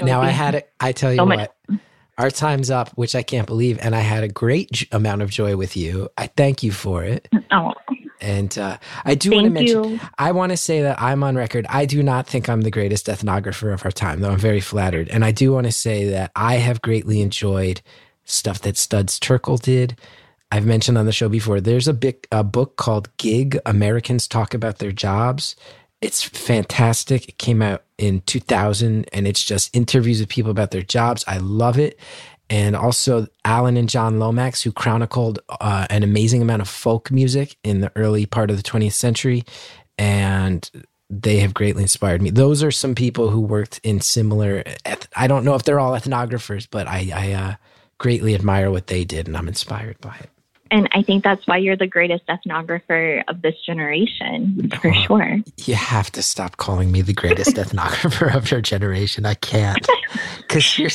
now 0.00 0.20
I 0.22 0.30
had 0.30 0.54
it. 0.54 0.70
I 0.80 0.92
tell 0.92 1.10
you 1.12 1.18
so 1.18 1.24
what, 1.26 1.36
much- 1.68 1.80
our 2.18 2.30
time's 2.30 2.70
up, 2.70 2.90
which 2.90 3.14
I 3.14 3.22
can't 3.22 3.46
believe, 3.46 3.78
and 3.80 3.94
I 3.94 4.00
had 4.00 4.22
a 4.22 4.28
great 4.28 4.70
j- 4.72 4.86
amount 4.92 5.22
of 5.22 5.30
joy 5.30 5.56
with 5.56 5.76
you. 5.76 6.08
I 6.16 6.26
thank 6.28 6.62
you 6.62 6.70
for 6.72 7.02
it, 7.04 7.28
Oh, 7.50 7.72
and 8.20 8.56
uh, 8.58 8.78
I 9.04 9.14
do 9.14 9.30
want 9.32 9.44
to 9.44 9.50
mention. 9.50 9.84
you. 9.94 10.00
I 10.18 10.32
want 10.32 10.50
to 10.52 10.56
say 10.56 10.82
that 10.82 11.00
I'm 11.02 11.22
on 11.24 11.36
record. 11.36 11.66
I 11.68 11.86
do 11.86 12.02
not 12.02 12.26
think 12.26 12.48
I'm 12.48 12.60
the 12.60 12.70
greatest 12.70 13.06
ethnographer 13.06 13.72
of 13.74 13.84
our 13.84 13.90
time, 13.90 14.20
though 14.20 14.30
I'm 14.30 14.38
very 14.38 14.60
flattered. 14.60 15.08
And 15.08 15.24
I 15.24 15.32
do 15.32 15.52
want 15.52 15.66
to 15.66 15.72
say 15.72 16.04
that 16.10 16.30
I 16.36 16.56
have 16.56 16.80
greatly 16.82 17.20
enjoyed 17.22 17.80
stuff 18.24 18.60
that 18.60 18.76
Studs 18.76 19.18
Terkel 19.18 19.60
did. 19.60 19.98
I've 20.52 20.66
mentioned 20.66 20.98
on 20.98 21.06
the 21.06 21.12
show 21.12 21.28
before. 21.30 21.60
There's 21.62 21.88
a 21.88 21.94
big 21.94 22.26
a 22.30 22.44
book 22.44 22.76
called 22.76 23.08
Gig 23.16 23.58
Americans 23.66 24.28
Talk 24.28 24.52
About 24.54 24.78
Their 24.78 24.92
Jobs. 24.92 25.56
It's 26.02 26.22
fantastic. 26.22 27.28
It 27.28 27.38
came 27.38 27.62
out 27.62 27.84
in 27.96 28.22
2000 28.22 29.08
and 29.12 29.26
it's 29.26 29.44
just 29.44 29.74
interviews 29.74 30.18
with 30.20 30.28
people 30.28 30.50
about 30.50 30.72
their 30.72 30.82
jobs. 30.82 31.24
I 31.28 31.38
love 31.38 31.78
it. 31.78 31.98
And 32.50 32.74
also 32.76 33.28
Alan 33.44 33.76
and 33.76 33.88
John 33.88 34.18
Lomax, 34.18 34.62
who 34.62 34.72
chronicled 34.72 35.38
uh, 35.48 35.86
an 35.88 36.02
amazing 36.02 36.42
amount 36.42 36.60
of 36.60 36.68
folk 36.68 37.10
music 37.12 37.56
in 37.62 37.80
the 37.80 37.92
early 37.96 38.26
part 38.26 38.50
of 38.50 38.56
the 38.56 38.64
20th 38.64 38.92
century. 38.92 39.44
And 39.96 40.68
they 41.08 41.38
have 41.38 41.54
greatly 41.54 41.82
inspired 41.82 42.20
me. 42.20 42.30
Those 42.30 42.62
are 42.64 42.72
some 42.72 42.96
people 42.96 43.30
who 43.30 43.40
worked 43.40 43.80
in 43.84 44.00
similar. 44.00 44.64
Eth- 44.84 45.08
I 45.14 45.28
don't 45.28 45.44
know 45.44 45.54
if 45.54 45.62
they're 45.62 45.80
all 45.80 45.92
ethnographers, 45.92 46.66
but 46.68 46.88
I, 46.88 47.12
I 47.14 47.32
uh, 47.32 47.54
greatly 47.98 48.34
admire 48.34 48.70
what 48.70 48.88
they 48.88 49.04
did, 49.04 49.28
and 49.28 49.36
I'm 49.36 49.48
inspired 49.48 50.00
by 50.00 50.16
it. 50.16 50.30
And 50.72 50.88
I 50.92 51.02
think 51.02 51.22
that's 51.22 51.46
why 51.46 51.58
you're 51.58 51.76
the 51.76 51.86
greatest 51.86 52.24
ethnographer 52.28 53.22
of 53.28 53.42
this 53.42 53.54
generation, 53.64 54.70
for 54.80 54.88
Oh. 54.88 55.02
sure. 55.06 55.36
You 55.64 55.74
have 55.74 56.10
to 56.12 56.22
stop 56.22 56.56
calling 56.56 56.90
me 56.90 57.02
the 57.02 57.12
greatest 57.12 57.56
ethnographer 57.56 58.34
of 58.34 58.50
your 58.50 58.60
generation. 58.62 59.26
I 59.26 59.34
can't, 59.34 59.86
because 60.38 60.78
you're. 60.78 60.88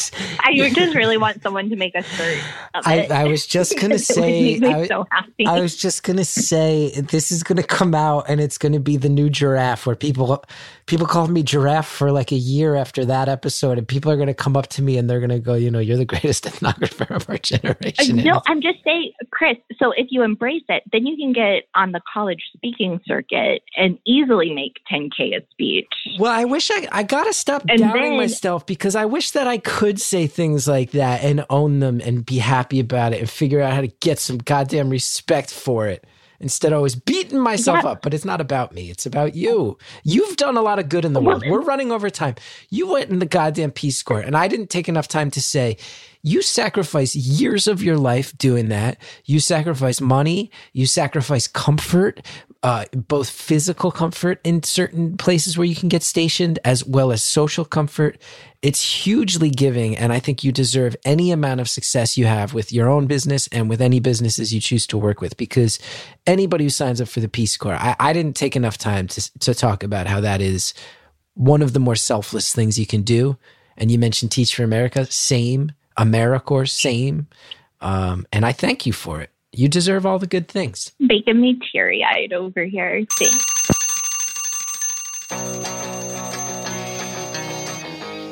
I 0.43 0.69
just 0.71 0.95
really 0.95 1.17
want 1.17 1.43
someone 1.43 1.69
to 1.69 1.75
make 1.75 1.93
a 1.95 2.01
shirt 2.03 2.39
of 2.73 2.87
I. 2.87 3.05
I 3.11 3.23
was 3.25 3.45
just 3.45 3.79
gonna 3.79 3.99
say. 4.17 4.59
I, 4.61 4.87
so 4.87 5.05
happy. 5.11 5.45
I 5.45 5.59
was 5.61 5.77
just 5.77 6.03
gonna 6.03 6.25
say 6.25 6.89
this 6.99 7.31
is 7.31 7.43
gonna 7.43 7.63
come 7.63 7.93
out 7.93 8.25
and 8.27 8.41
it's 8.41 8.57
gonna 8.57 8.79
be 8.79 8.97
the 8.97 9.09
new 9.09 9.29
giraffe 9.29 9.85
where 9.85 9.95
people 9.95 10.43
people 10.87 11.05
called 11.05 11.29
me 11.29 11.43
giraffe 11.43 11.87
for 11.87 12.11
like 12.11 12.31
a 12.31 12.35
year 12.35 12.75
after 12.75 13.05
that 13.05 13.29
episode 13.29 13.77
and 13.77 13.87
people 13.87 14.09
are 14.11 14.17
gonna 14.17 14.33
come 14.33 14.57
up 14.57 14.67
to 14.69 14.81
me 14.81 14.97
and 14.97 15.07
they're 15.09 15.19
gonna 15.19 15.39
go, 15.39 15.53
you 15.53 15.69
know, 15.69 15.79
you're 15.79 15.97
the 15.97 16.05
greatest 16.05 16.43
ethnographer 16.49 17.15
of 17.15 17.29
our 17.29 17.37
generation. 17.37 18.15
Uh, 18.15 18.17
and 18.17 18.23
no, 18.25 18.41
I'm 18.47 18.61
just 18.61 18.83
saying, 18.83 19.11
Chris, 19.31 19.57
so 19.79 19.91
if 19.91 20.07
you 20.09 20.23
embrace 20.23 20.63
it, 20.69 20.83
then 20.91 21.05
you 21.05 21.17
can 21.17 21.33
get 21.33 21.63
on 21.75 21.91
the 21.91 22.01
college 22.13 22.41
speaking 22.55 22.99
circuit 23.05 23.61
and 23.75 23.99
easily 24.05 24.53
make 24.53 24.77
10K 24.91 25.35
a 25.37 25.41
speech. 25.51 25.85
Well, 26.19 26.31
I 26.31 26.45
wish 26.45 26.71
I 26.71 26.87
I 26.91 27.03
gotta 27.03 27.33
stop 27.33 27.63
And 27.67 27.79
doubting 27.79 28.01
then- 28.11 28.17
myself 28.17 28.65
because 28.65 28.95
I 28.95 29.05
wish 29.05 29.31
that 29.31 29.47
I 29.47 29.57
could 29.57 29.99
say 29.99 30.25
things 30.27 30.67
like 30.67 30.91
that 30.91 31.23
and 31.23 31.45
own 31.49 31.79
them 31.79 31.99
and 32.03 32.25
be 32.25 32.37
happy 32.37 32.79
about 32.79 33.13
it 33.13 33.19
and 33.19 33.29
figure 33.29 33.61
out 33.61 33.73
how 33.73 33.81
to 33.81 33.87
get 33.87 34.19
some 34.19 34.37
goddamn 34.37 34.89
respect 34.89 35.51
for 35.51 35.87
it 35.87 36.05
instead 36.39 36.71
of 36.71 36.77
always 36.77 36.93
beating 36.95 37.39
myself 37.39 37.79
Yeah. 37.83 37.89
up. 37.91 38.01
But 38.03 38.13
it's 38.13 38.23
not 38.25 38.39
about 38.39 38.73
me; 38.73 38.89
it's 38.89 39.05
about 39.05 39.35
you. 39.35 39.77
You've 40.03 40.37
done 40.37 40.55
a 40.55 40.61
lot 40.61 40.79
of 40.79 40.87
good 40.87 41.03
in 41.03 41.13
the 41.13 41.19
world. 41.21 41.43
We're 41.47 41.61
running 41.61 41.91
over 41.91 42.09
time. 42.09 42.35
You 42.69 42.87
went 42.87 43.09
in 43.09 43.19
the 43.19 43.25
goddamn 43.25 43.71
Peace 43.71 44.01
Corps, 44.03 44.21
and 44.21 44.37
I 44.37 44.47
didn't 44.47 44.69
take 44.69 44.87
enough 44.87 45.07
time 45.07 45.29
to 45.31 45.41
say. 45.41 45.77
You 46.27 46.41
sacrifice 46.41 47.15
years 47.15 47.67
of 47.67 47.81
your 47.81 47.95
life 47.95 48.37
doing 48.37 48.67
that. 48.67 48.97
You 49.23 49.39
sacrifice 49.39 50.01
money. 50.01 50.51
You 50.73 50.85
sacrifice 50.85 51.47
comfort, 51.47 52.19
uh, 52.63 52.83
both 52.91 53.29
physical 53.29 53.91
comfort 53.91 54.41
in 54.43 54.61
certain 54.63 55.15
places 55.15 55.57
where 55.57 55.63
you 55.63 55.73
can 55.73 55.87
get 55.87 56.03
stationed, 56.03 56.59
as 56.65 56.83
well 56.83 57.13
as 57.13 57.23
social 57.23 57.63
comfort. 57.63 58.21
It's 58.61 59.05
hugely 59.05 59.49
giving, 59.49 59.95
and 59.95 60.11
I 60.11 60.19
think 60.19 60.43
you 60.43 60.51
deserve 60.51 60.97
any 61.05 61.31
amount 61.31 61.61
of 61.61 61.69
success 61.69 62.17
you 62.17 62.25
have 62.25 62.53
with 62.53 62.73
your 62.73 62.89
own 62.89 63.07
business 63.07 63.47
and 63.53 63.69
with 63.69 63.79
any 63.79 64.01
businesses 64.01 64.53
you 64.53 64.59
choose 64.59 64.85
to 64.87 64.97
work 64.97 65.21
with. 65.21 65.37
Because 65.37 65.79
anybody 66.25 66.65
who 66.65 66.69
signs 66.69 66.99
up 66.99 67.07
for 67.07 67.21
the 67.21 67.29
Peace 67.29 67.55
Corps, 67.55 67.77
I, 67.79 67.95
I 68.01 68.11
didn't 68.11 68.35
take 68.35 68.57
enough 68.57 68.77
time 68.77 69.07
to 69.07 69.39
to 69.39 69.53
talk 69.53 69.81
about 69.81 70.07
how 70.07 70.19
that 70.19 70.41
is 70.41 70.73
one 71.35 71.61
of 71.61 71.71
the 71.71 71.79
more 71.79 71.95
selfless 71.95 72.53
things 72.53 72.77
you 72.77 72.85
can 72.85 73.03
do. 73.03 73.37
And 73.77 73.89
you 73.91 73.97
mentioned 73.97 74.31
Teach 74.31 74.53
for 74.53 74.63
America, 74.63 75.05
same. 75.05 75.71
AmeriCorps, 75.97 76.69
same. 76.69 77.27
Um, 77.81 78.25
and 78.31 78.45
I 78.45 78.51
thank 78.51 78.85
you 78.85 78.93
for 78.93 79.21
it. 79.21 79.29
You 79.51 79.67
deserve 79.67 80.05
all 80.05 80.19
the 80.19 80.27
good 80.27 80.47
things. 80.47 80.91
Making 80.99 81.41
me 81.41 81.59
teary 81.71 82.03
eyed 82.03 82.33
over 82.33 82.65
here. 82.65 83.05
Thanks. 83.17 83.45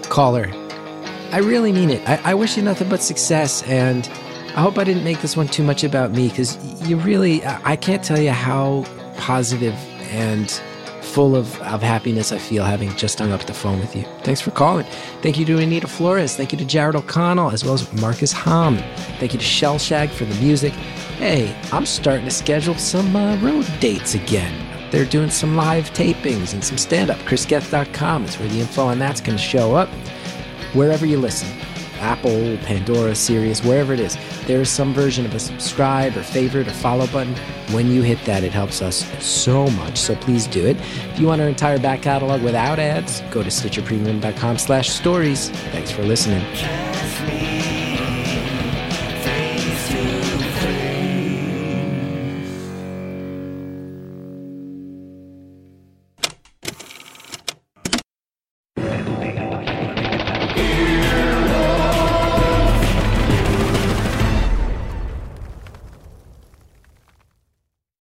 Caller, 0.09 0.49
I 1.31 1.39
really 1.39 1.71
mean 1.71 1.89
it. 1.89 2.07
I, 2.07 2.31
I 2.31 2.33
wish 2.35 2.57
you 2.57 2.63
nothing 2.63 2.89
but 2.89 3.01
success. 3.01 3.63
And 3.63 4.07
I 4.55 4.61
hope 4.61 4.77
I 4.77 4.83
didn't 4.83 5.03
make 5.03 5.21
this 5.21 5.35
one 5.35 5.47
too 5.47 5.63
much 5.63 5.83
about 5.83 6.11
me 6.11 6.29
because 6.29 6.57
you 6.87 6.97
really, 6.97 7.43
I 7.43 7.71
I 7.71 7.75
can't 7.75 8.03
tell 8.03 8.19
you 8.19 8.31
how 8.31 8.85
positive 9.17 9.73
and 10.11 10.61
full 11.15 11.33
of, 11.33 11.61
of 11.61 11.81
happiness 11.81 12.33
I 12.33 12.37
feel 12.37 12.65
having 12.65 12.93
just 12.97 13.19
hung 13.19 13.31
up 13.31 13.41
the 13.43 13.53
phone 13.53 13.79
with 13.79 13.95
you. 13.95 14.03
Thanks 14.23 14.41
for 14.41 14.51
calling. 14.51 14.85
Thank 15.21 15.39
you 15.39 15.45
to 15.45 15.59
Anita 15.59 15.87
Flores. 15.87 16.35
Thank 16.35 16.51
you 16.51 16.57
to 16.57 16.65
Jared 16.65 16.93
O'Connell, 16.93 17.51
as 17.51 17.63
well 17.63 17.75
as 17.75 17.93
Marcus 18.01 18.33
Hom. 18.33 18.79
Thank 19.17 19.31
you 19.31 19.39
to 19.39 19.45
Shellshag 19.45 20.09
for 20.09 20.25
the 20.25 20.35
music. 20.41 20.73
Hey, 20.73 21.57
I'm 21.71 21.85
starting 21.85 22.25
to 22.25 22.31
schedule 22.31 22.75
some 22.75 23.15
uh, 23.15 23.37
road 23.37 23.65
dates 23.79 24.13
again. 24.13 24.53
They're 24.91 25.05
doing 25.05 25.29
some 25.29 25.55
live 25.55 25.89
tapings 25.91 26.51
and 26.51 26.61
some 26.61 26.77
stand 26.77 27.09
up. 27.09 27.17
ChrisGethard.com 27.19 28.25
is 28.25 28.37
where 28.37 28.49
the 28.49 28.59
info 28.59 28.87
on 28.87 28.99
that's 28.99 29.21
going 29.21 29.37
to 29.37 29.43
show 29.43 29.73
up. 29.73 29.87
Wherever 30.73 31.05
you 31.05 31.17
listen 31.17 31.47
Apple, 31.99 32.57
Pandora, 32.57 33.15
Sirius, 33.15 33.63
wherever 33.63 33.93
it 33.93 33.99
is, 33.99 34.17
there 34.45 34.61
is 34.61 34.69
some 34.69 34.93
version 34.93 35.25
of 35.25 35.33
a 35.33 35.39
subscribe 35.39 36.15
or 36.15 36.23
favorite 36.23 36.67
or 36.67 36.73
follow 36.73 37.07
button. 37.07 37.35
When 37.73 37.91
you 37.91 38.01
hit 38.01 38.23
that, 38.25 38.43
it 38.43 38.51
helps 38.51 38.81
us 38.81 39.05
so 39.23 39.67
much. 39.71 39.97
So 39.97 40.15
please 40.15 40.47
do 40.47 40.65
it. 40.65 40.77
If 40.79 41.19
you 41.19 41.27
want 41.27 41.41
our 41.41 41.47
entire 41.47 41.79
back 41.79 42.01
catalog 42.01 42.41
without 42.41 42.79
ads, 42.79 43.21
go 43.31 43.43
to 43.43 43.49
stitcherpremium.com 43.49 44.57
slash 44.57 44.89
stories. 44.89 45.49
Thanks 45.49 45.91
for 45.91 46.03
listening. 46.03 46.43